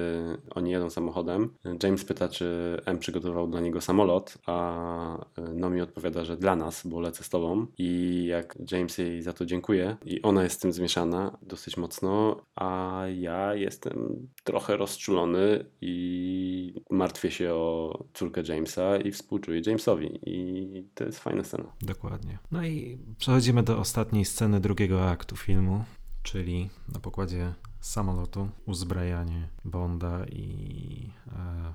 oni 0.50 0.70
jedą 0.70 0.90
samochodem. 0.90 1.54
James 1.82 2.04
pyta, 2.04 2.28
czy 2.28 2.76
M 2.86 2.98
przygotował 2.98 3.48
dla 3.48 3.60
niego 3.60 3.80
samolot, 3.80 4.38
a 4.46 5.26
Nomi 5.54 5.80
odpowiada, 5.80 6.24
że 6.24 6.36
dla 6.36 6.56
nas, 6.56 6.86
bo 6.86 7.00
lecę 7.00 7.24
z 7.24 7.28
tobą. 7.28 7.66
I 7.78 8.24
jak 8.24 8.58
James 8.72 8.98
jej 8.98 9.22
za 9.22 9.32
to 9.32 9.46
dziękuję 9.46 9.96
i 10.04 10.22
ona 10.22 10.42
jest 10.42 10.56
z 10.56 10.58
tym 10.58 10.72
zmieszana 10.72 11.38
dosyć 11.42 11.76
mocno, 11.76 12.42
a 12.56 13.02
ja 13.18 13.54
jestem 13.54 14.28
trochę 14.44 14.76
rozczulony 14.76 15.64
i 15.80 16.82
martwię 16.90 17.30
się 17.30 17.54
o 17.54 18.04
córkę 18.14 18.42
Jamesa 18.48 18.96
i 18.96 19.12
współczuję 19.12 19.62
Jamesowi. 19.66 20.18
I 20.26 20.84
to 20.94 21.04
jest 21.04 21.18
fajna 21.18 21.44
scena. 21.44 21.72
Dokładnie. 21.82 22.38
No 22.52 22.64
i 22.64 22.98
przechodzimy 23.18 23.62
do 23.62 23.78
ostatniej 23.78 24.24
sceny 24.24 24.60
drugiego 24.60 24.99
aktu 25.08 25.36
filmu, 25.36 25.84
czyli 26.22 26.70
na 26.88 27.00
pokładzie 27.00 27.54
samolotu 27.80 28.48
uzbrajanie 28.66 29.48
Bonda 29.64 30.24
i 30.26 31.10
e, 31.32 31.72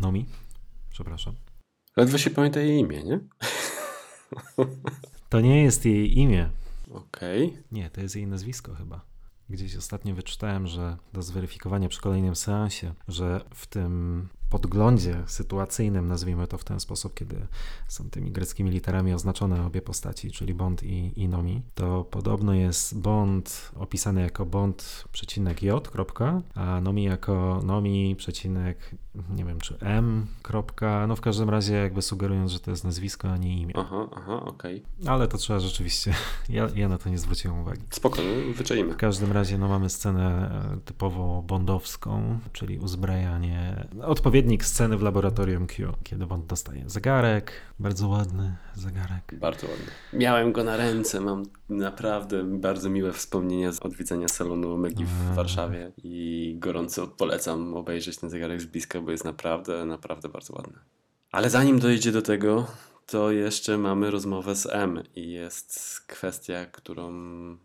Nomi. 0.00 0.26
Przepraszam. 0.90 1.34
Ledwo 1.96 2.18
się 2.18 2.30
pamięta 2.30 2.60
jej 2.60 2.78
imię, 2.78 3.04
nie? 3.04 3.20
To 5.28 5.40
nie 5.40 5.62
jest 5.62 5.84
jej 5.84 6.18
imię. 6.18 6.50
Okej. 6.90 7.46
Okay. 7.46 7.62
Nie, 7.72 7.90
to 7.90 8.00
jest 8.00 8.16
jej 8.16 8.26
nazwisko 8.26 8.74
chyba. 8.74 9.00
Gdzieś 9.50 9.76
ostatnio 9.76 10.14
wyczytałem, 10.14 10.66
że 10.66 10.96
do 11.12 11.22
zweryfikowania 11.22 11.88
przy 11.88 12.00
kolejnym 12.00 12.36
seansie, 12.36 12.94
że 13.08 13.40
w 13.54 13.66
tym 13.66 14.28
podglądzie 14.50 15.22
sytuacyjnym, 15.26 16.08
nazwijmy 16.08 16.46
to 16.46 16.58
w 16.58 16.64
ten 16.64 16.80
sposób, 16.80 17.14
kiedy 17.14 17.46
są 17.88 18.10
tymi 18.10 18.30
greckimi 18.30 18.70
literami 18.70 19.14
oznaczone 19.14 19.66
obie 19.66 19.82
postaci, 19.82 20.30
czyli 20.30 20.54
Bond 20.54 20.82
i, 20.82 21.12
i 21.16 21.28
Nomi, 21.28 21.62
to 21.74 22.04
podobno 22.10 22.54
jest 22.54 22.98
Bond 22.98 23.70
opisany 23.76 24.22
jako 24.22 24.46
Bond 24.46 25.04
przecinek 25.12 25.62
J, 25.62 25.88
kropka, 25.88 26.42
a 26.54 26.80
Nomi 26.80 27.04
jako 27.04 27.60
Nomi 27.64 28.16
przecinek, 28.16 28.94
nie 29.36 29.44
wiem 29.44 29.60
czy 29.60 29.78
M, 29.80 30.26
kropka, 30.42 31.06
no 31.06 31.16
w 31.16 31.20
każdym 31.20 31.50
razie 31.50 31.74
jakby 31.74 32.02
sugerując, 32.02 32.52
że 32.52 32.60
to 32.60 32.70
jest 32.70 32.84
nazwisko, 32.84 33.28
a 33.28 33.36
nie 33.36 33.60
imię. 33.60 33.74
Aha, 33.76 34.08
aha, 34.16 34.42
okej. 34.44 34.84
Okay. 35.00 35.12
Ale 35.12 35.28
to 35.28 35.38
trzeba 35.38 35.60
rzeczywiście, 35.60 36.14
ja, 36.48 36.68
ja 36.74 36.88
na 36.88 36.98
to 36.98 37.10
nie 37.10 37.18
zwróciłem 37.18 37.60
uwagi. 37.60 37.82
Spokojnie, 37.90 38.54
wyczajmy. 38.54 38.92
W 38.92 38.96
każdym 38.96 39.32
razie 39.32 39.58
no 39.58 39.68
mamy 39.68 39.90
scenę 39.90 40.50
e, 40.74 40.80
typowo 40.80 41.42
bondowską, 41.46 42.38
czyli 42.52 42.78
uzbrajanie, 42.78 43.88
odpowiednio 44.02 44.37
odpowiednik 44.38 44.64
sceny 44.64 44.96
w 44.96 45.02
laboratorium 45.02 45.66
Q, 45.66 45.94
kiedy 46.04 46.26
Bond 46.26 46.46
dostaje 46.46 46.84
zegarek, 46.86 47.52
bardzo 47.78 48.08
ładny 48.08 48.56
zegarek. 48.74 49.34
Bardzo 49.38 49.66
ładny. 49.66 49.86
Miałem 50.12 50.52
go 50.52 50.64
na 50.64 50.76
ręce, 50.76 51.20
mam 51.20 51.42
naprawdę 51.68 52.44
bardzo 52.44 52.90
miłe 52.90 53.12
wspomnienia 53.12 53.72
z 53.72 53.80
odwiedzenia 53.80 54.28
salonu 54.28 54.74
Omegi 54.74 55.04
w 55.04 55.34
Warszawie 55.34 55.92
i 56.04 56.56
gorąco 56.58 57.06
polecam 57.06 57.74
obejrzeć 57.74 58.18
ten 58.18 58.30
zegarek 58.30 58.60
z 58.60 58.66
bliska, 58.66 59.00
bo 59.00 59.10
jest 59.10 59.24
naprawdę, 59.24 59.84
naprawdę 59.84 60.28
bardzo 60.28 60.54
ładny. 60.54 60.78
Ale 61.32 61.50
zanim 61.50 61.78
dojdzie 61.78 62.12
do 62.12 62.22
tego, 62.22 62.66
to 63.10 63.30
jeszcze 63.30 63.78
mamy 63.78 64.10
rozmowę 64.10 64.54
z 64.54 64.66
M 64.66 65.02
i 65.16 65.30
jest 65.30 66.00
kwestia, 66.06 66.66
którą 66.66 67.12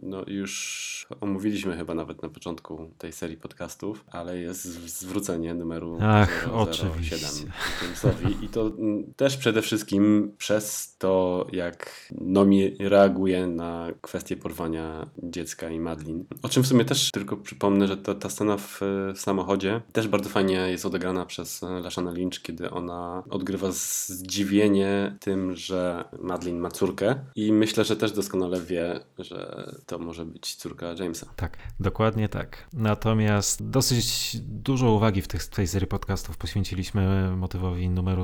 no, 0.02 0.24
już 0.28 1.08
omówiliśmy 1.22 1.78
chyba 1.78 1.94
nawet 1.94 2.22
na 2.22 2.30
początku 2.30 2.92
tej 2.98 3.12
serii 3.12 3.38
podcastów, 3.38 4.06
ale 4.12 4.38
jest 4.38 4.64
zwrócenie 5.00 5.54
numeru 5.54 5.98
Ach, 6.02 6.50
007 6.72 7.52
Jamesowi 7.82 8.46
i 8.46 8.50
to 8.50 8.72
też 9.16 9.38
przede 9.38 9.62
wszystkim 9.62 10.32
przez 10.38 10.96
to, 10.98 11.48
jak 11.52 12.08
Nomi 12.12 12.76
reaguje 12.80 13.48
na 13.48 13.88
kwestię 14.02 14.38
porwania 14.38 15.10
dziecka 15.24 15.70
i 15.70 15.80
Madlin. 15.80 16.26
O 16.42 16.50
czym 16.50 16.64
w 16.64 16.68
sumie 16.68 16.86
też 16.86 17.12
tylko 17.12 17.38
przypomnę, 17.38 17.88
że 17.88 17.98
to, 17.98 18.16
ta 18.16 18.30
scena 18.30 18.58
w, 18.58 18.80
w 19.16 19.20
samochodzie 19.20 19.82
też 19.92 20.08
bardzo 20.08 20.30
fajnie 20.30 20.56
jest 20.56 20.86
odegrana 20.86 21.26
przez 21.26 21.62
Lashana 21.62 22.12
Lynch, 22.12 22.42
kiedy 22.42 22.72
ona 22.72 23.24
odgrywa 23.30 23.72
zdziwienie 23.72 25.18
tym, 25.20 25.33
tym, 25.34 25.56
że 25.56 26.04
Madeline 26.20 26.60
ma 26.60 26.72
córkę 26.72 27.16
i 27.36 27.54
myślę, 27.54 27.84
że 27.84 27.96
też 27.96 28.12
doskonale 28.12 28.62
wie, 28.62 29.00
że 29.20 29.72
to 29.86 30.00
może 30.00 30.26
być 30.26 30.56
córka 30.56 30.94
Jamesa. 31.00 31.28
Tak, 31.36 31.58
dokładnie 31.80 32.30
tak. 32.30 32.68
Natomiast 32.74 33.70
dosyć 33.70 34.38
dużo 34.42 34.92
uwagi 34.92 35.22
w, 35.22 35.28
tych, 35.28 35.48
tej 35.48 35.68
serii 35.68 35.88
podcastów 35.88 36.38
poświęciliśmy 36.38 37.32
motywowi 37.38 37.90
numeru 37.90 38.24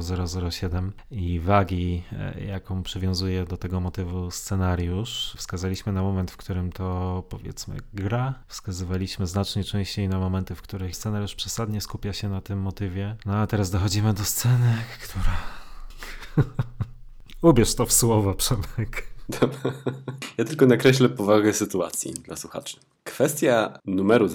007 0.52 0.92
i 1.12 1.40
wagi, 1.40 2.04
e, 2.12 2.46
jaką 2.46 2.84
przywiązuje 2.84 3.46
do 3.46 3.58
tego 3.58 3.80
motywu 3.80 4.32
scenariusz. 4.32 5.34
Wskazaliśmy 5.38 5.94
na 5.94 6.02
moment, 6.02 6.32
w 6.32 6.38
którym 6.38 6.72
to 6.72 7.24
powiedzmy 7.30 7.78
gra. 7.94 8.34
Wskazywaliśmy 8.48 9.28
znacznie 9.28 9.64
częściej 9.64 10.10
na 10.10 10.20
momenty, 10.20 10.56
w 10.56 10.62
których 10.62 10.96
scenariusz 10.96 11.36
przesadnie 11.36 11.82
skupia 11.82 12.14
się 12.14 12.30
na 12.30 12.42
tym 12.42 12.60
motywie. 12.60 13.16
No 13.26 13.36
a 13.36 13.48
teraz 13.48 13.72
dochodzimy 13.72 14.14
do 14.14 14.24
sceny, 14.24 14.76
która 15.04 15.38
Ubierz 17.42 17.76
to 17.76 17.86
w 17.86 17.94
słowo, 17.94 18.34
Przemek. 18.34 19.08
Ja 20.38 20.46
tylko 20.46 20.66
nakreślę 20.66 21.10
powagę 21.10 21.54
sytuacji 21.54 22.14
dla 22.14 22.36
słuchaczy. 22.36 22.78
Kwestia 23.04 23.80
numeru 23.86 24.28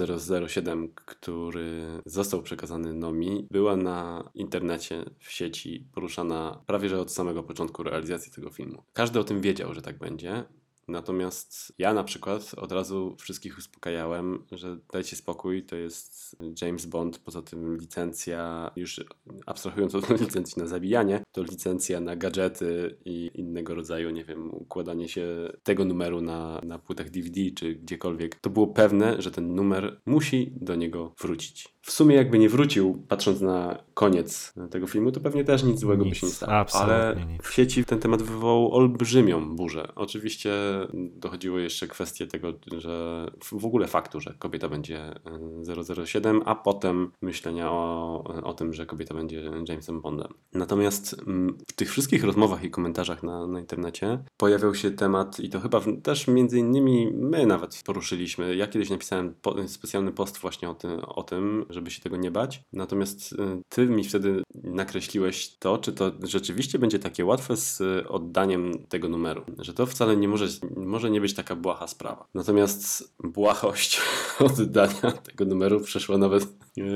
007, 0.49 0.89
który 0.95 2.03
został 2.07 2.43
przekazany 2.43 2.95
Nomi, 2.95 3.47
była 3.51 3.77
na 3.77 4.31
internecie, 4.35 5.05
w 5.19 5.33
sieci 5.33 5.87
poruszana 5.93 6.63
prawie 6.67 6.89
że 6.89 7.01
od 7.01 7.13
samego 7.13 7.43
początku 7.43 7.83
realizacji 7.83 8.33
tego 8.33 8.51
filmu. 8.51 8.83
Każdy 8.93 9.21
o 9.21 9.25
tym 9.25 9.41
wiedział, 9.41 9.75
że 9.75 9.83
tak 9.83 9.99
będzie. 9.99 10.45
Natomiast 10.89 11.73
ja 11.79 11.95
na 11.95 12.05
przykład 12.05 12.55
od 12.57 12.73
razu 12.73 13.17
wszystkich 13.19 13.59
uspokajałem, 13.59 14.45
że 14.53 14.79
dajcie 14.93 15.17
spokój, 15.17 15.63
to 15.63 15.77
jest 15.77 16.37
James 16.63 16.87
Bond, 16.87 17.19
poza 17.19 17.43
tym 17.43 17.77
licencja, 17.77 18.71
już 18.77 19.05
abstrahując 19.47 19.95
od 19.95 20.11
licencji 20.21 20.63
na 20.63 20.69
zabijanie, 20.69 21.23
to 21.33 21.43
licencja 21.43 22.01
na 22.01 22.17
gadżety 22.17 22.99
i 23.05 23.31
innego 23.35 23.75
rodzaju, 23.75 24.11
nie 24.11 24.25
wiem, 24.25 24.55
układanie 24.55 25.09
się 25.09 25.53
tego 25.63 25.85
numeru 25.85 26.21
na, 26.21 26.61
na 26.65 26.79
płytach 26.79 27.11
DVD 27.11 27.41
czy 27.57 27.75
gdziekolwiek. 27.75 28.35
To 28.35 28.51
było 28.51 28.67
pewne, 28.67 29.23
że 29.23 29.31
ten 29.31 29.55
numer 29.55 30.01
musi 30.07 30.53
do 30.57 30.75
niego 30.75 31.15
wrócić. 31.21 31.74
W 31.85 31.91
sumie 31.91 32.17
jakby 32.17 32.39
nie 32.39 32.49
wrócił, 32.49 33.03
patrząc 33.09 33.41
na 33.41 33.79
koniec 33.95 34.55
tego 34.71 34.87
filmu, 34.87 35.13
to 35.13 35.21
pewnie 35.21 35.45
też 35.45 35.63
nic 35.63 35.79
złego 35.79 36.05
nic, 36.05 36.15
by 36.15 36.19
się 36.21 36.27
nie 36.27 36.33
stało. 36.33 36.65
Ale 36.73 37.17
nic. 37.29 37.43
w 37.43 37.53
sieci 37.53 37.85
ten 37.85 37.99
temat 37.99 38.23
wywołał 38.23 38.75
olbrzymią 38.75 39.57
burzę. 39.57 39.89
Oczywiście 39.95 40.53
dochodziły 40.95 41.63
jeszcze 41.63 41.87
kwestie 41.87 42.27
tego, 42.27 42.53
że 42.79 43.27
w 43.53 43.65
ogóle 43.65 43.87
faktu, 43.87 44.21
że 44.21 44.35
kobieta 44.39 44.69
będzie 44.69 45.15
007, 46.05 46.43
a 46.45 46.55
potem 46.55 47.13
myślenia 47.23 47.71
o, 47.71 48.25
o 48.43 48.55
tym, 48.55 48.73
że 48.73 48.87
kobieta 48.87 49.15
będzie 49.15 49.51
Jamesem 49.69 50.01
Bondem. 50.01 50.35
Natomiast 50.53 51.17
mm, 51.27 51.59
w 51.69 51.73
tych 51.73 51.91
wszystkich 51.91 52.25
rozmowach 52.25 52.65
i 52.65 52.71
komentarzach 52.71 53.23
na, 53.23 53.47
na 53.47 53.61
internecie 53.61 54.19
pojawiał 54.37 54.75
się 54.75 54.91
temat, 54.91 55.41
i 55.41 55.49
to 55.49 55.61
chyba 55.61 55.81
też 56.03 56.29
między 56.29 56.59
innymi 56.59 57.13
my 57.15 57.47
nawet 57.47 57.83
poruszyliśmy. 57.87 58.57
Ja 58.57 58.67
kiedyś 58.67 58.91
napisałem 58.91 59.35
po, 59.43 59.69
specjalny 59.69 60.13
post 60.13 60.39
właśnie 60.39 60.71
o 60.71 60.75
tym, 60.75 61.01
o 61.01 61.23
tym, 61.23 61.67
żeby 61.75 61.91
się 61.91 62.03
tego 62.03 62.17
nie 62.17 62.31
bać. 62.31 62.63
Natomiast 62.73 63.33
y, 63.33 63.37
ty 63.69 63.87
mi 63.87 64.05
wtedy 64.05 64.43
nakreśliłeś 64.55 65.57
to, 65.59 65.79
czy 65.79 65.93
to 65.93 66.13
rzeczywiście 66.23 66.79
będzie 66.79 66.99
takie 66.99 67.25
łatwe 67.25 67.57
z 67.57 67.83
oddaniem 68.09 68.87
tego 68.89 69.09
numeru. 69.09 69.45
Że 69.59 69.75
to 69.75 69.87
wcale 69.87 70.17
nie 70.17 70.29
może, 70.29 70.47
może 70.77 71.11
nie 71.11 71.21
być 71.21 71.35
taka 71.35 71.57
błaha 71.57 71.87
sprawa. 71.87 72.29
Natomiast 72.35 73.15
błahość 73.25 74.01
oddania 74.59 75.13
tego 75.13 75.45
numeru 75.45 75.81
przeszła 75.81 76.19
nawet 76.19 76.43
y, 76.43 76.47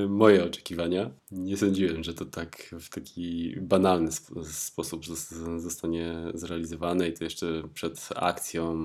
moje 0.08 0.44
oczekiwania. 0.44 1.10
Nie 1.30 1.56
sądziłem, 1.56 2.04
że 2.04 2.14
to 2.14 2.24
tak 2.24 2.74
w 2.80 2.88
taki 2.88 3.54
banalny 3.60 4.08
sp 4.18 4.26
sposób 4.44 5.06
zostanie 5.56 6.14
zrealizowane 6.34 7.08
i 7.08 7.12
to 7.12 7.24
jeszcze 7.24 7.62
przed 7.74 8.08
akcją 8.16 8.76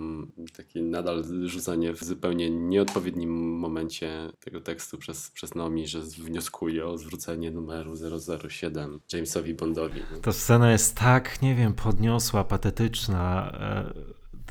takie 0.58 0.82
nadal 0.82 1.24
rzucanie 1.46 1.94
w 1.94 2.04
zupełnie 2.04 2.50
nieodpowiednim 2.50 3.58
momencie 3.60 4.32
tego 4.39 4.62
tekstu 4.62 4.98
przez, 4.98 5.32
przez 5.32 5.56
Nomi, 5.56 5.88
że 5.88 6.02
wnioskuje 6.02 6.86
o 6.86 6.98
zwrócenie 6.98 7.52
numeru 7.52 7.94
007 8.50 9.00
Jamesowi 9.14 9.54
Bondowi. 9.54 10.02
Ta 10.22 10.32
scena 10.32 10.72
jest 10.72 10.96
tak, 10.96 11.41
nie 11.41 11.56
wiem, 11.56 11.74
podniosła, 11.74 12.44
patetyczna. 12.44 13.52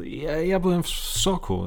E, 0.01 0.05
ja, 0.05 0.43
ja 0.43 0.61
byłem 0.61 0.83
w 0.83 0.89
szoku 0.89 1.65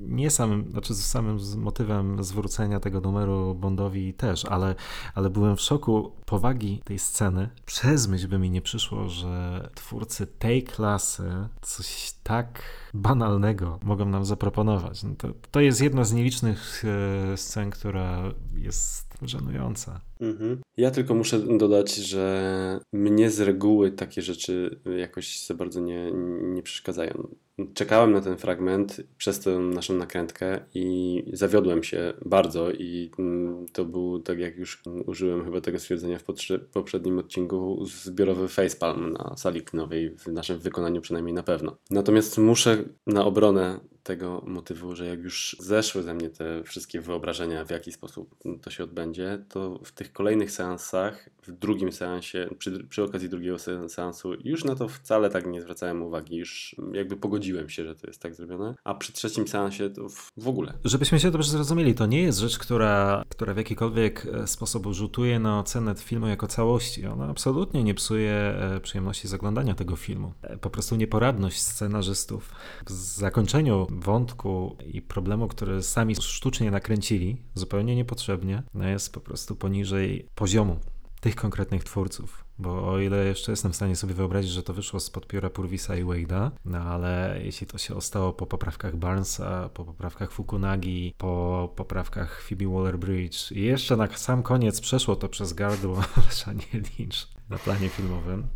nie 0.00 0.30
samym, 0.30 0.70
znaczy 0.70 0.94
z 0.94 1.06
samym 1.06 1.38
motywem 1.56 2.24
zwrócenia 2.24 2.80
tego 2.80 3.00
numeru 3.00 3.54
Bondowi 3.54 4.14
też, 4.14 4.44
ale, 4.44 4.74
ale 5.14 5.30
byłem 5.30 5.56
w 5.56 5.60
szoku 5.60 6.12
powagi 6.26 6.80
tej 6.84 6.98
sceny. 6.98 7.48
Przez 7.66 8.08
myśl 8.08 8.28
by 8.28 8.38
mi 8.38 8.50
nie 8.50 8.62
przyszło, 8.62 9.08
że 9.08 9.70
twórcy 9.74 10.26
tej 10.26 10.62
klasy 10.62 11.30
coś 11.62 12.14
tak 12.22 12.62
banalnego 12.94 13.78
mogą 13.82 14.04
nam 14.04 14.24
zaproponować. 14.24 15.02
No 15.02 15.14
to, 15.18 15.28
to 15.50 15.60
jest 15.60 15.82
jedna 15.82 16.04
z 16.04 16.12
nielicznych 16.12 16.84
e, 16.84 17.36
scen, 17.36 17.70
która 17.70 18.32
jest 18.54 19.08
żenująca. 19.22 20.00
Mhm. 20.20 20.60
Ja 20.76 20.90
tylko 20.90 21.14
muszę 21.14 21.38
dodać, 21.38 21.94
że 21.94 22.80
mnie 22.92 23.30
z 23.30 23.40
reguły 23.40 23.90
takie 23.90 24.22
rzeczy 24.22 24.80
jakoś 24.98 25.46
za 25.46 25.54
bardzo 25.54 25.80
nie, 25.80 26.12
nie 26.42 26.62
przeszkadzają. 26.62 27.28
Czekałem 27.74 28.12
na 28.12 28.20
ten 28.20 28.36
fragment 28.36 29.00
przez 29.16 29.40
tę 29.40 29.58
naszą 29.58 29.94
nakrętkę 29.94 30.60
i 30.74 31.24
zawiodłem 31.32 31.82
się 31.82 32.12
bardzo 32.24 32.70
i 32.70 33.10
mm, 33.18 33.66
to 33.72 33.84
był, 33.84 34.20
tak 34.20 34.38
jak 34.38 34.56
już 34.56 34.82
użyłem 35.06 35.44
chyba 35.44 35.60
tego 35.60 35.78
stwierdzenia 35.78 36.18
w 36.18 36.24
poprzednim 36.72 37.18
odcinku, 37.18 37.84
zbiorowy 37.84 38.48
facepalm 38.48 39.12
na 39.12 39.36
sali 39.36 39.62
kinowej, 39.62 40.10
w 40.10 40.26
naszym 40.26 40.58
wykonaniu 40.58 41.00
przynajmniej 41.00 41.34
na 41.34 41.42
pewno. 41.42 41.76
Natomiast 41.90 42.38
muszę 42.38 42.84
na 43.06 43.24
obronę 43.24 43.80
tego 44.08 44.42
motywu, 44.46 44.96
że 44.96 45.06
jak 45.06 45.22
już 45.22 45.56
zeszły 45.58 46.02
ze 46.02 46.14
mnie 46.14 46.30
te 46.30 46.62
wszystkie 46.64 47.00
wyobrażenia, 47.00 47.64
w 47.64 47.70
jaki 47.70 47.92
sposób 47.92 48.34
to 48.62 48.70
się 48.70 48.84
odbędzie, 48.84 49.44
to 49.48 49.80
w 49.84 49.92
tych 49.92 50.12
kolejnych 50.12 50.50
seansach, 50.50 51.30
w 51.42 51.52
drugim 51.52 51.92
seansie, 51.92 52.48
przy, 52.58 52.84
przy 52.84 53.02
okazji 53.02 53.28
drugiego 53.28 53.56
seansu, 53.88 54.34
już 54.44 54.64
na 54.64 54.74
to 54.74 54.88
wcale 54.88 55.30
tak 55.30 55.46
nie 55.46 55.60
zwracałem 55.60 56.02
uwagi, 56.02 56.36
już 56.36 56.76
jakby 56.92 57.16
pogodziłem 57.16 57.68
się, 57.68 57.84
że 57.84 57.94
to 57.94 58.06
jest 58.06 58.22
tak 58.22 58.34
zrobione, 58.34 58.74
a 58.84 58.94
przy 58.94 59.12
trzecim 59.12 59.48
seansie 59.48 59.90
to 59.90 60.08
w 60.36 60.48
ogóle. 60.48 60.72
Żebyśmy 60.84 61.20
się 61.20 61.30
dobrze 61.30 61.50
zrozumieli, 61.50 61.94
to 61.94 62.06
nie 62.06 62.22
jest 62.22 62.38
rzecz, 62.38 62.58
która, 62.58 63.24
która 63.28 63.54
w 63.54 63.56
jakikolwiek 63.56 64.26
e, 64.26 64.46
sposób 64.46 64.86
rzutuje 64.86 65.38
na 65.38 65.60
ocenę 65.60 65.94
filmu 65.94 66.26
jako 66.26 66.46
całości. 66.46 67.06
Ona 67.06 67.28
absolutnie 67.28 67.84
nie 67.84 67.94
psuje 67.94 68.32
e, 68.32 68.80
przyjemności 68.80 69.28
zaglądania 69.28 69.74
tego 69.74 69.96
filmu. 69.96 70.32
E, 70.42 70.56
po 70.56 70.70
prostu 70.70 70.96
nieporadność 70.96 71.60
scenarzystów 71.60 72.50
w 72.86 72.92
zakończeniu 72.92 73.86
wątku 74.00 74.76
i 74.86 75.02
problemu, 75.02 75.48
który 75.48 75.82
sami 75.82 76.16
sztucznie 76.16 76.70
nakręcili, 76.70 77.36
zupełnie 77.54 77.96
niepotrzebnie, 77.96 78.62
no 78.74 78.88
jest 78.88 79.12
po 79.12 79.20
prostu 79.20 79.56
poniżej 79.56 80.28
poziomu 80.34 80.78
tych 81.20 81.36
konkretnych 81.36 81.84
twórców. 81.84 82.44
Bo 82.58 82.88
o 82.88 83.00
ile 83.00 83.24
jeszcze 83.24 83.52
jestem 83.52 83.72
w 83.72 83.76
stanie 83.76 83.96
sobie 83.96 84.14
wyobrazić, 84.14 84.50
że 84.50 84.62
to 84.62 84.74
wyszło 84.74 85.00
spod 85.00 85.26
pióra 85.26 85.50
Purvisa 85.50 85.96
i 85.96 86.04
Wade'a, 86.04 86.50
no 86.64 86.78
ale 86.78 87.40
jeśli 87.44 87.66
to 87.66 87.78
się 87.78 87.94
ostało 87.94 88.32
po 88.32 88.46
poprawkach 88.46 88.96
Barnesa, 88.96 89.68
po 89.74 89.84
poprawkach 89.84 90.32
Fukunagi, 90.32 91.14
po 91.18 91.72
poprawkach 91.76 92.42
Phoebe 92.42 92.64
Waller-Bridge 92.64 93.56
i 93.56 93.62
jeszcze 93.62 93.96
na 93.96 94.16
sam 94.16 94.42
koniec 94.42 94.80
przeszło 94.80 95.16
to 95.16 95.28
przez 95.28 95.52
gardło 95.52 96.02
Leszanie 96.26 96.66
Lynch 96.72 97.28
na 97.50 97.58
planie 97.58 97.88
filmowym, 97.88 98.46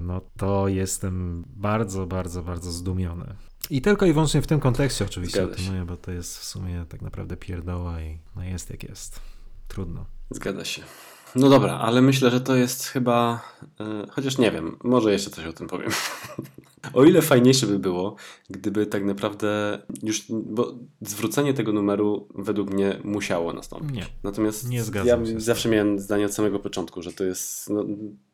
no 0.00 0.20
to 0.36 0.68
jestem 0.68 1.44
bardzo, 1.56 2.06
bardzo, 2.06 2.42
bardzo 2.42 2.72
zdumiony. 2.72 3.47
I 3.70 3.82
tylko 3.82 4.06
i 4.06 4.12
wyłącznie 4.12 4.42
w 4.42 4.46
tym 4.46 4.60
kontekście 4.60 5.04
oczywiście 5.04 5.42
Zgadza 5.42 5.52
o 5.52 5.56
tym 5.56 5.64
mówię, 5.64 5.84
bo 5.84 5.96
to 5.96 6.10
jest 6.12 6.38
w 6.38 6.44
sumie 6.44 6.84
tak 6.88 7.02
naprawdę 7.02 7.36
pierdoła 7.36 8.00
i 8.00 8.18
no 8.36 8.44
jest 8.44 8.70
jak 8.70 8.82
jest. 8.82 9.20
Trudno. 9.68 10.04
Zgadza 10.30 10.64
się. 10.64 10.82
No 11.34 11.48
dobra, 11.48 11.78
ale 11.78 12.02
myślę, 12.02 12.30
że 12.30 12.40
to 12.40 12.56
jest 12.56 12.86
chyba. 12.86 13.40
Yy, 13.80 14.06
chociaż 14.10 14.38
nie 14.38 14.50
wiem, 14.50 14.76
może 14.84 15.12
jeszcze 15.12 15.30
coś 15.30 15.46
o 15.46 15.52
tym 15.52 15.66
powiem. 15.66 15.90
o 16.92 17.04
ile 17.04 17.22
fajniejsze 17.22 17.66
by 17.66 17.78
było, 17.78 18.16
gdyby 18.50 18.86
tak 18.86 19.04
naprawdę 19.04 19.78
już. 20.02 20.24
Bo 20.30 20.74
zwrócenie 21.00 21.54
tego 21.54 21.72
numeru 21.72 22.28
według 22.34 22.70
mnie 22.70 23.00
musiało 23.04 23.52
nastąpić. 23.52 23.96
Nie. 23.96 24.06
Natomiast 24.22 24.68
nie 24.68 24.82
ja 25.04 25.18
zawsze 25.36 25.68
miałem 25.68 25.98
zdanie 25.98 26.26
od 26.26 26.34
samego 26.34 26.58
początku, 26.58 27.02
że 27.02 27.12
to 27.12 27.24
jest. 27.24 27.70
No, 27.70 27.84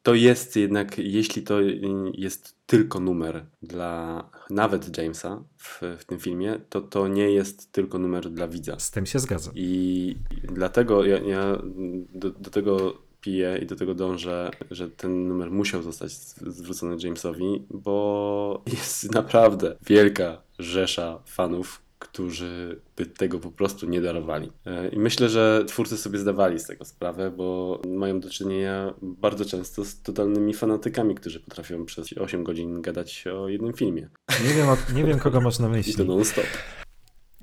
to 0.02 0.14
jest 0.14 0.56
jednak, 0.56 0.98
jeśli 0.98 1.42
to 1.42 1.60
jest 2.14 2.54
tylko 2.66 3.00
numer 3.00 3.46
dla 3.62 4.24
nawet 4.50 4.98
Jamesa 4.98 5.44
w, 5.56 5.80
w, 5.98 6.04
tym 6.04 6.18
filmie, 6.18 6.60
to 6.68 6.80
to 6.80 7.08
nie 7.08 7.30
jest 7.30 7.72
tylko 7.72 7.98
numer 7.98 8.30
dla 8.30 8.48
widza. 8.48 8.78
Z 8.78 8.90
tym 8.90 9.06
się 9.06 9.18
zgadzam. 9.18 9.54
I 9.56 10.16
dlatego 10.42 11.04
ja, 11.04 11.18
ja 11.18 11.58
do, 12.14 12.30
do, 12.30 12.50
tego 12.50 12.98
piję 13.24 13.58
i 13.62 13.66
do 13.66 13.76
tego 13.76 13.94
dążę, 13.94 14.50
że 14.70 14.90
ten 14.90 15.28
numer 15.28 15.50
musiał 15.50 15.82
zostać 15.82 16.12
zwrócony 16.46 16.96
Jamesowi, 17.04 17.62
bo 17.70 18.62
jest 18.66 19.14
naprawdę 19.14 19.76
wielka 19.86 20.42
rzesza 20.58 21.18
fanów, 21.26 21.82
którzy 21.98 22.80
by 22.96 23.06
tego 23.06 23.38
po 23.38 23.50
prostu 23.50 23.86
nie 23.86 24.00
darowali. 24.00 24.52
E, 24.66 24.88
I 24.88 24.98
myślę, 24.98 25.28
że 25.28 25.64
twórcy 25.66 25.96
sobie 25.96 26.18
zdawali 26.18 26.60
z 26.60 26.66
tego 26.66 26.84
sprawę, 26.84 27.30
bo 27.30 27.80
mają 27.88 28.20
do 28.20 28.30
czynienia 28.30 28.94
bardzo 29.02 29.44
często 29.44 29.84
z 29.84 30.02
totalnymi 30.02 30.54
fanatykami, 30.54 31.14
którzy 31.14 31.40
potrafią 31.40 31.84
przez 31.84 32.12
8 32.12 32.44
godzin 32.44 32.82
gadać 32.82 33.26
o 33.26 33.48
jednym 33.48 33.72
filmie. 33.72 34.08
Nie 34.44 34.54
wiem, 34.54 34.66
nie 34.94 35.04
wiem 35.04 35.18
kogo 35.18 35.40
masz 35.40 35.58
na 35.58 35.68
myśli. 35.68 35.92
I 35.94 35.96
to 35.96 36.04
non-stop. 36.04 36.46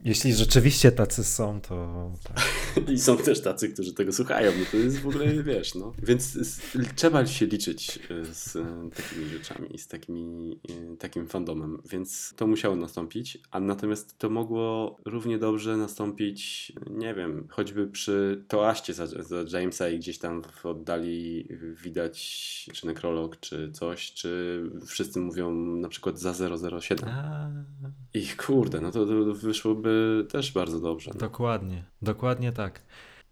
Jeśli 0.05 0.33
rzeczywiście 0.33 0.91
tacy 0.91 1.23
są, 1.23 1.61
to. 1.61 2.11
Tak. 2.23 2.37
I 2.93 2.99
są 2.99 3.17
też 3.17 3.41
tacy, 3.41 3.69
którzy 3.69 3.93
tego 3.93 4.13
słuchają. 4.13 4.51
No 4.59 4.65
to 4.71 4.77
jest 4.77 4.99
w 4.99 5.07
ogóle, 5.07 5.43
wiesz, 5.43 5.75
no. 5.75 5.93
Więc 6.03 6.37
trzeba 6.95 7.25
się 7.25 7.45
liczyć 7.45 7.99
e, 8.09 8.25
z 8.25 8.57
takimi 8.95 9.29
rzeczami, 9.29 9.77
z 9.77 9.87
takimi, 9.87 10.59
e, 10.69 10.97
takim 10.97 11.27
fandomem. 11.27 11.81
Więc 11.89 12.33
to 12.35 12.47
musiało 12.47 12.75
nastąpić. 12.75 13.37
A 13.51 13.59
natomiast 13.59 14.17
to 14.17 14.29
mogło 14.29 14.97
równie 15.05 15.37
dobrze 15.37 15.77
nastąpić, 15.77 16.71
nie 16.89 17.13
wiem, 17.13 17.47
choćby 17.49 17.87
przy 17.87 18.45
toaście 18.47 18.93
za, 18.93 19.07
za 19.07 19.59
Jamesa 19.59 19.89
i 19.89 19.99
gdzieś 19.99 20.17
tam 20.17 20.43
w 20.43 20.65
oddali 20.65 21.47
widać 21.83 22.21
czy 22.73 22.87
nekrolog, 22.87 23.39
czy 23.39 23.71
coś, 23.71 24.13
czy 24.13 24.61
wszyscy 24.87 25.19
mówią 25.19 25.51
na 25.55 25.89
przykład 25.89 26.19
za 26.19 26.33
007. 26.79 27.09
A... 27.09 27.49
I 28.13 28.27
kurde, 28.27 28.81
no 28.81 28.91
to, 28.91 29.05
to 29.05 29.33
wyszłoby 29.33 30.25
też 30.29 30.51
bardzo 30.51 30.79
dobrze. 30.79 31.11
No. 31.13 31.19
Dokładnie, 31.19 31.83
dokładnie 32.01 32.51
tak. 32.51 32.81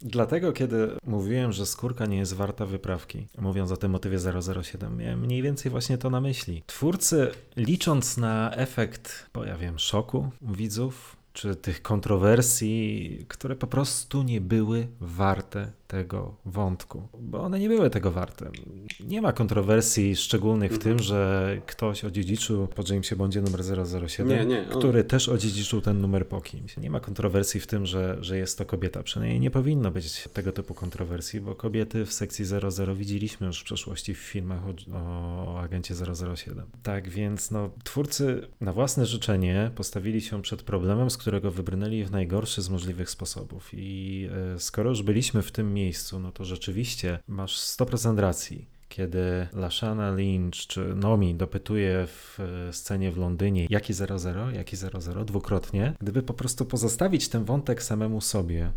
Dlatego, 0.01 0.53
kiedy 0.53 0.89
mówiłem, 1.05 1.51
że 1.51 1.65
skórka 1.65 2.05
nie 2.05 2.17
jest 2.17 2.33
warta 2.33 2.65
wyprawki, 2.65 3.27
mówiąc 3.37 3.71
o 3.71 3.77
tym 3.77 3.91
motywie 3.91 4.17
007, 4.63 4.97
miałem 4.97 5.19
mniej 5.19 5.41
więcej 5.41 5.71
właśnie 5.71 5.97
to 5.97 6.09
na 6.09 6.21
myśli. 6.21 6.63
Twórcy, 6.67 7.31
licząc 7.55 8.17
na 8.17 8.51
efekt, 8.55 9.29
bo 9.33 9.45
ja 9.45 9.57
wiem, 9.57 9.79
szoku 9.79 10.29
widzów, 10.41 11.15
czy 11.33 11.55
tych 11.55 11.81
kontrowersji, 11.81 13.25
które 13.27 13.55
po 13.55 13.67
prostu 13.67 14.23
nie 14.23 14.41
były 14.41 14.87
warte 14.99 15.71
tego 15.89 16.35
wątku, 16.45 17.07
bo 17.19 17.41
one 17.41 17.59
nie 17.59 17.69
były 17.69 17.89
tego 17.89 18.11
warte. 18.11 18.51
Nie 18.99 19.21
ma 19.21 19.31
kontrowersji 19.33 20.15
szczególnych 20.15 20.71
w 20.71 20.75
Mhm. 20.75 20.97
tym, 20.97 21.05
że 21.05 21.61
ktoś 21.65 22.05
odziedziczył 22.05 22.67
po 22.67 22.83
Jamesie 22.89 23.15
Bondzie 23.15 23.41
numer 23.41 23.61
007, 24.07 24.27
Nie, 24.27 24.45
nie, 24.45 24.65
który 24.65 25.03
też 25.03 25.29
odziedziczył 25.29 25.81
ten 25.81 26.01
numer 26.01 26.27
po 26.27 26.41
kimś. 26.41 26.77
Nie 26.77 26.89
ma 26.89 26.99
kontrowersji 26.99 27.59
w 27.59 27.67
tym, 27.67 27.85
że, 27.85 28.17
że 28.21 28.37
jest 28.37 28.57
to 28.57 28.65
kobieta. 28.65 29.03
Przynajmniej 29.03 29.39
nie 29.39 29.51
powinno 29.51 29.91
być 29.91 30.27
tego 30.33 30.51
typu 30.51 30.73
kontrowersji, 30.73 31.41
bo 31.41 31.55
kobiety 31.55 32.05
w 32.05 32.13
sekcji 32.13 32.45
00 32.45 32.95
widzieliśmy 32.95 33.47
już 33.47 33.61
w 33.61 33.63
przeszłości 33.63 34.13
w 34.13 34.17
filmach 34.19 34.61
o, 34.67 34.73
o 34.95 35.59
agencie 35.59 35.95
007. 36.35 36.65
Tak 36.83 37.09
więc 37.09 37.51
no, 37.51 37.69
twórcy 37.83 38.47
na 38.61 38.73
własne 38.73 39.05
życzenie 39.05 39.71
postawili 39.75 40.21
się 40.21 40.41
przed 40.41 40.63
problemem, 40.63 41.09
z 41.09 41.17
którego 41.17 41.51
wybrnęli 41.51 42.03
w 42.03 42.11
najgorszy 42.11 42.61
z 42.61 42.69
możliwych 42.69 43.09
sposobów. 43.09 43.69
I 43.73 44.29
e, 44.55 44.59
skoro 44.59 44.89
już 44.89 45.03
byliśmy 45.03 45.41
w 45.41 45.51
tym 45.51 45.78
miejscu, 45.79 46.19
no 46.19 46.31
to 46.31 46.45
rzeczywiście 46.45 47.19
masz 47.27 47.57
100% 47.59 48.19
racji. 48.19 48.67
Kiedy 48.89 49.47
Lashana 49.53 50.11
Lynch 50.11 50.67
czy 50.67 50.95
Nomi 50.95 51.35
dopytuje 51.35 52.07
w 52.07 52.39
e, 52.39 52.73
scenie 52.73 53.11
w 53.11 53.17
Londynie, 53.17 53.67
jaki 53.69 53.93
00, 53.93 54.51
jaki 54.51 54.75
00, 54.75 55.25
dwukrotnie, 55.25 55.93
gdyby 55.99 56.23
po 56.23 56.33
prostu 56.33 56.65
pozostawić 56.65 57.29
ten 57.29 57.45
wątek 57.45 57.83
samemu 57.83 58.21
sobie, 58.21 58.71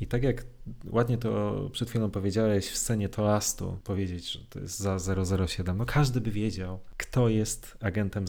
i 0.00 0.06
tak 0.06 0.22
jak 0.22 0.44
ładnie 0.90 1.18
to 1.18 1.54
przed 1.72 1.88
chwilą 1.90 2.10
powiedziałeś 2.10 2.70
w 2.70 2.76
scenie 2.76 3.08
Tolastu, 3.08 3.78
powiedzieć, 3.84 4.32
że 4.32 4.38
to 4.50 4.60
jest 4.60 4.78
za 4.78 4.98
007, 5.46 5.78
no 5.78 5.86
każdy 5.86 6.20
by 6.20 6.30
wiedział, 6.30 6.80
kto 6.96 7.28
jest 7.28 7.76
agentem 7.80 8.24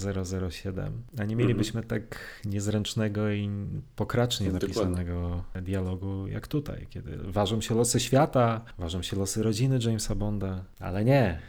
007. 0.51 1.03
A 1.17 1.25
nie 1.25 1.35
mielibyśmy 1.35 1.83
tak 1.83 2.19
niezręcznego 2.45 3.31
i 3.31 3.49
pokracznie 3.95 4.45
Dokładnie. 4.45 4.67
napisanego 4.67 5.43
dialogu 5.61 6.27
jak 6.27 6.47
tutaj, 6.47 6.87
kiedy 6.89 7.17
ważą 7.17 7.61
się 7.61 7.75
losy 7.75 7.99
świata, 7.99 8.65
ważą 8.77 9.01
się 9.01 9.17
losy 9.17 9.43
rodziny 9.43 9.79
Jamesa 9.85 10.15
Bonda, 10.15 10.65
ale 10.79 11.05
nie. 11.05 11.39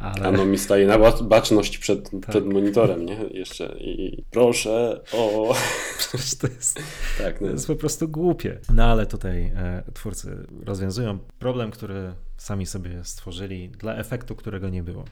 Ale... 0.00 0.26
A 0.28 0.32
no 0.32 0.44
mi 0.44 0.58
staje 0.58 0.86
na 0.86 0.98
ba- 0.98 1.22
baczność 1.22 1.78
przed, 1.78 2.10
Tak. 2.10 2.20
przed 2.30 2.46
monitorem, 2.46 3.06
nie? 3.06 3.16
Jeszcze 3.30 3.76
i 3.80 4.24
proszę 4.30 5.00
o... 5.12 5.54
Przecież 5.98 6.34
to 6.38 6.46
jest, 6.46 6.82
Tak, 7.18 7.38
to 7.38 7.44
no. 7.44 7.50
jest 7.50 7.66
po 7.66 7.76
prostu 7.76 8.08
głupie. 8.08 8.58
No 8.74 8.84
ale 8.84 9.06
tutaj 9.06 9.42
e, 9.56 9.82
twórcy 9.94 10.46
rozwiązują 10.64 11.18
problem, 11.38 11.70
który 11.70 12.12
sami 12.36 12.66
sobie 12.66 13.04
stworzyli 13.04 13.68
dla 13.68 13.96
efektu, 13.96 14.34
którego 14.36 14.68
nie 14.68 14.82
było. 14.82 15.04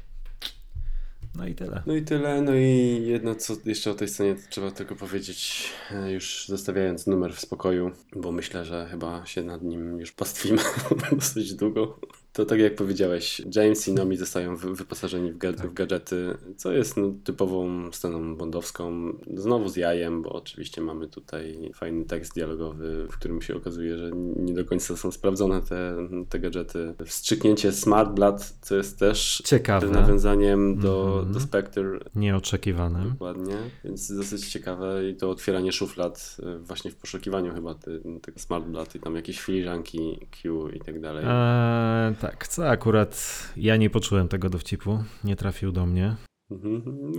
No 1.35 1.47
i 1.47 1.55
tyle. 1.55 1.83
No 1.87 1.95
i 1.95 2.03
tyle. 2.03 2.43
No 2.43 2.55
i 2.55 3.03
jedno, 3.07 3.35
co 3.35 3.55
jeszcze 3.64 3.91
o 3.91 3.95
tej 3.95 4.09
scenie 4.09 4.37
trzeba 4.51 4.70
tylko 4.70 4.97
powiedzieć, 4.97 5.70
e, 5.91 6.12
już 6.12 6.45
zostawiając 6.49 7.07
numer 7.07 7.35
w 7.35 7.41
spokoju, 7.41 7.91
bo 8.16 8.33
myślę, 8.33 8.64
że 8.64 8.87
chyba 8.91 9.27
się 9.27 9.43
nad 9.43 9.62
nim 9.62 9.99
już 9.99 10.12
pastwimy 10.12 10.62
dosyć 11.12 11.55
długo. 11.55 11.99
To 12.33 12.45
tak 12.45 12.59
jak 12.61 12.74
powiedziałeś, 12.76 13.43
James 13.57 13.89
i 13.89 13.93
Nomi 13.93 14.16
zostają 14.16 14.57
wy- 14.57 14.74
wyposażeni 14.74 15.33
w, 15.33 15.39
ga- 15.39 15.68
w 15.68 15.72
gadżety, 15.74 16.35
co 16.57 16.72
jest 16.72 16.97
no, 16.97 17.12
typową 17.24 17.93
sceną 17.93 18.37
bondowską. 18.37 19.12
Znowu 19.35 19.68
z 19.68 19.76
jajem, 19.76 20.22
bo 20.22 20.33
oczywiście 20.33 20.80
mamy 20.80 21.09
tutaj 21.09 21.70
fajny 21.74 22.05
tekst 22.05 22.35
dialogowy, 22.35 23.07
w 23.11 23.16
którym 23.18 23.43
się 23.43 23.57
okazuje, 23.57 23.99
że 23.99 24.11
nie 24.37 24.55
do 24.55 24.64
końca 24.64 24.97
są 24.97 25.11
sprawdzone 25.11 25.62
te, 25.62 25.97
te 26.28 26.39
gadżety. 26.41 26.95
Wstrzyknięcie 27.07 27.72
Smart 27.72 28.11
Blood, 28.11 28.55
co 28.61 28.76
jest 28.76 28.99
też 28.99 29.43
Ciekawe. 29.45 29.87
nawiązaniem 29.87 30.78
do, 30.78 31.12
Mhm. 31.16 31.33
do 31.33 31.41
Spectre 31.41 31.99
Nieoczekiwanym. 32.14 33.11
Dokładnie, 33.11 33.57
więc 33.85 34.16
dosyć 34.16 34.49
ciekawe 34.49 35.09
i 35.11 35.16
to 35.16 35.30
otwieranie 35.30 35.72
szuflad 35.72 36.37
y, 36.57 36.59
właśnie 36.59 36.91
w 36.91 36.97
poszukiwaniu 36.97 37.55
chyba 37.55 37.74
tego 38.22 38.39
Smart 38.39 38.64
Blood 38.64 38.95
i 38.95 39.01
tam 39.01 39.16
jakieś 39.16 39.41
filiżanki 39.41 40.18
Q 40.43 40.68
i 40.68 40.80
tak 40.80 41.01
dalej. 41.01 41.24
Eee, 41.28 42.14
tak, 42.23 42.49
co 42.49 42.70
akurat 42.70 43.43
ja 43.57 43.77
nie 43.77 43.91
poczułem 43.91 44.29
tego 44.29 44.51
dowcipu, 44.51 45.05
nie 45.25 45.37
trafił 45.37 45.73
do 45.73 45.87
mnie. 45.87 46.16
Mhm, 46.64 47.12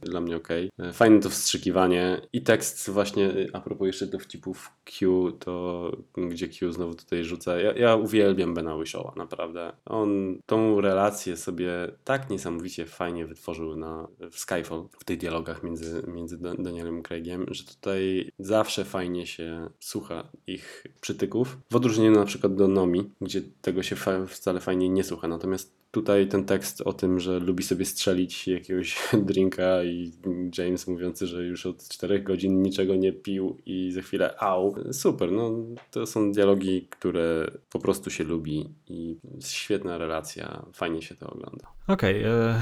dla 0.00 0.20
mnie 0.20 0.36
okej. 0.36 0.70
E, 0.78 0.92
Fajne 0.92 1.20
to 1.20 1.30
wstrzykiwanie 1.30 2.20
i 2.32 2.42
tekst 2.42 2.90
właśnie, 2.90 3.30
y, 3.30 3.50
a 3.52 3.60
propos 3.60 3.86
jeszcze 3.86 4.06
dowcipów 4.06 4.70
Q, 4.84 5.32
to 5.32 5.92
gdzie 6.16 6.48
Q 6.48 6.72
znowu 6.72 6.94
tutaj 6.94 7.24
rzuca. 7.24 7.60
Ja, 7.60 7.72
ja 7.72 7.96
uwielbiam 7.96 8.54
Bena 8.54 8.78
Wishowa, 8.78 9.12
naprawdę. 9.16 9.72
On 9.86 10.38
tą 10.46 10.80
relację 10.80 11.36
sobie 11.36 11.70
tak 12.04 12.30
niesamowicie 12.30 12.86
fajnie 12.86 13.26
wytworzył 13.26 13.76
na, 13.76 14.08
w 14.30 14.38
Skyfall, 14.38 14.84
w 14.98 15.04
tych 15.04 15.18
dialogach 15.18 15.62
między, 15.62 16.02
między 16.08 16.38
Da- 16.38 16.54
Danielem 16.54 17.02
Craigiem, 17.02 17.46
że 17.50 17.64
tutaj 17.64 18.30
zawsze 18.38 18.84
fajnie 18.84 19.26
się 19.26 19.70
słucha 19.80 20.28
ich 20.46 20.84
przytyków. 21.00 21.58
W 21.70 21.76
odróżnieniu 21.76 22.10
na 22.16 22.24
przykład 22.24 22.54
do 22.54 22.68
Nomi, 22.68 23.10
gdzie 23.20 23.42
tego 23.62 23.82
się 23.82 23.96
fa- 23.96 24.26
wcale 24.26 24.60
fajnie 24.60 24.88
nie 24.88 25.04
słucha. 25.04 25.28
Natomiast 25.28 25.74
tutaj 25.90 26.28
ten 26.28 26.44
tekst 26.44 26.80
o 26.80 26.92
tym, 26.92 27.20
że 27.20 27.38
lubi 27.38 27.62
sobie 27.62 27.84
strzelić 27.84 28.48
jakiegoś 28.64 28.96
drinka 29.28 29.84
i 29.84 30.12
James 30.58 30.86
mówiący, 30.86 31.26
że 31.26 31.44
już 31.44 31.66
od 31.66 31.88
4 31.88 32.20
godzin 32.20 32.62
niczego 32.62 32.96
nie 32.96 33.12
pił 33.12 33.58
i 33.66 33.92
za 33.92 34.02
chwilę 34.02 34.40
au. 34.40 34.74
Super, 34.92 35.32
no 35.32 35.52
to 35.90 36.06
są 36.06 36.32
dialogi, 36.32 36.86
które 36.90 37.50
po 37.70 37.78
prostu 37.78 38.10
się 38.10 38.24
lubi 38.24 38.74
i 38.88 39.16
świetna 39.40 39.98
relacja, 39.98 40.66
fajnie 40.72 41.02
się 41.02 41.14
to 41.14 41.30
ogląda. 41.30 41.66
Okej, 41.88 42.22
e, 42.22 42.60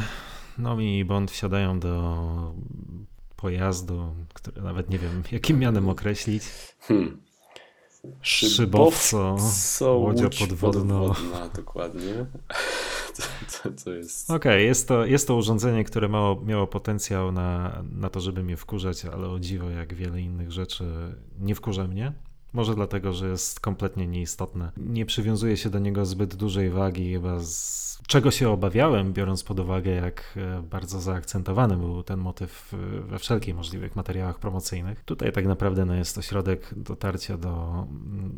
Nomi 0.59 0.99
i 0.99 1.05
Bond 1.05 1.31
wsiadają 1.31 1.81
do 1.81 2.55
pojazdu, 3.37 4.15
który 4.35 4.63
nawet 4.63 4.91
nie 4.91 4.99
wiem 4.99 5.23
jakim 5.33 5.59
mianem 5.59 5.89
określić. 5.89 6.43
Hmm. 6.81 7.32
Szybowco, 8.23 9.37
łodzio 9.81 10.25
łódź 10.25 10.39
podwodno. 10.39 11.09
podwodna, 11.09 11.49
dokładnie. 11.49 12.27
Co, 13.15 13.23
co, 13.49 13.73
co 13.73 13.91
jest... 13.91 14.31
Okej, 14.31 14.67
jest, 14.67 14.89
to, 14.89 15.07
jest 15.07 15.29
to 15.29 15.37
urządzenie, 15.37 15.85
które 15.85 16.09
mało, 16.09 16.41
miało 16.45 16.67
potencjał 16.67 17.33
na, 17.33 17.83
na 17.93 18.11
to, 18.11 18.21
żeby 18.21 18.43
mnie 18.43 18.57
wkurzać, 18.57 19.05
ale 19.05 19.29
o 19.29 19.39
dziwo, 19.39 19.71
jak 19.71 19.95
wiele 19.95 20.21
innych 20.21 20.53
rzeczy, 20.53 20.85
nie 21.41 21.55
wkurza 21.55 21.87
mnie. 21.87 22.13
Może 22.53 22.75
dlatego, 22.75 23.13
że 23.13 23.29
jest 23.29 23.61
kompletnie 23.61 24.07
nieistotne. 24.07 24.73
Nie 24.77 25.07
przywiązuje 25.07 25.57
się 25.57 25.71
do 25.71 25.79
niego 25.79 26.07
zbyt 26.07 26.35
dużej 26.35 26.71
wagi, 26.71 27.13
chyba 27.13 27.39
z 27.39 27.83
czego 28.07 28.31
się 28.31 28.51
obawiałem, 28.51 29.13
biorąc 29.13 29.43
pod 29.43 29.61
uwagę, 29.61 29.91
jak 29.91 30.35
e, 30.37 30.63
bardzo 30.63 31.01
zaakcentowany 31.01 31.77
był 31.77 32.03
ten 32.03 32.21
motyw 32.21 32.75
e, 32.75 33.01
we 33.01 33.19
wszelkich 33.19 33.57
możliwych 33.57 33.97
materiałach 33.97 34.39
promocyjnych. 34.39 35.05
Tutaj 35.05 35.33
tak 35.33 35.47
naprawdę 35.47 35.85
no, 35.85 35.95
jest 35.95 36.15
to 36.15 36.23
środek 36.23 36.75
dotarcia 36.77 37.37
do, 37.37 37.87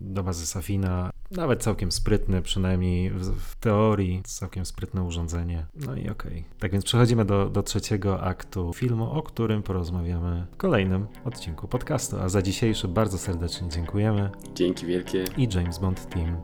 do 0.01 0.23
bazy 0.23 0.47
Safina, 0.47 1.11
nawet 1.31 1.62
całkiem 1.62 1.93
sprytny, 1.93 2.43
przynajmniej 2.43 3.11
w, 3.11 3.41
w 3.41 3.57
teorii, 3.57 4.23
całkiem 4.25 4.67
sprytne 4.67 5.03
urządzenie. 5.03 5.67
No 5.87 5.97
i 5.97 6.09
okej. 6.09 6.45
Tak 6.59 6.73
więc 6.73 6.85
przechodzimy 6.85 7.25
do, 7.25 7.49
do 7.49 7.62
trzeciego 7.62 8.21
aktu 8.21 8.73
filmu, 8.73 9.11
o 9.11 9.23
którym 9.23 9.62
porozmawiamy 9.62 10.47
w 10.53 10.57
kolejnym 10.57 11.07
odcinku 11.25 11.69
podcastu. 11.69 12.21
A 12.21 12.29
za 12.29 12.43
dzisiejszy 12.43 12.89
bardzo 12.89 13.19
serdecznie 13.19 13.69
dziękujemy 14.05 14.31
Dzięki 14.55 14.87
wielkie. 14.87 15.25
i 15.37 15.49
James 15.55 15.79
Bond 15.79 16.09
Team 16.09 16.37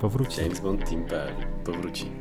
powróci. 0.00 0.40
James 0.40 0.60
Bond 0.60 0.90
Team.pl 0.90 1.34
powróci. 1.64 2.12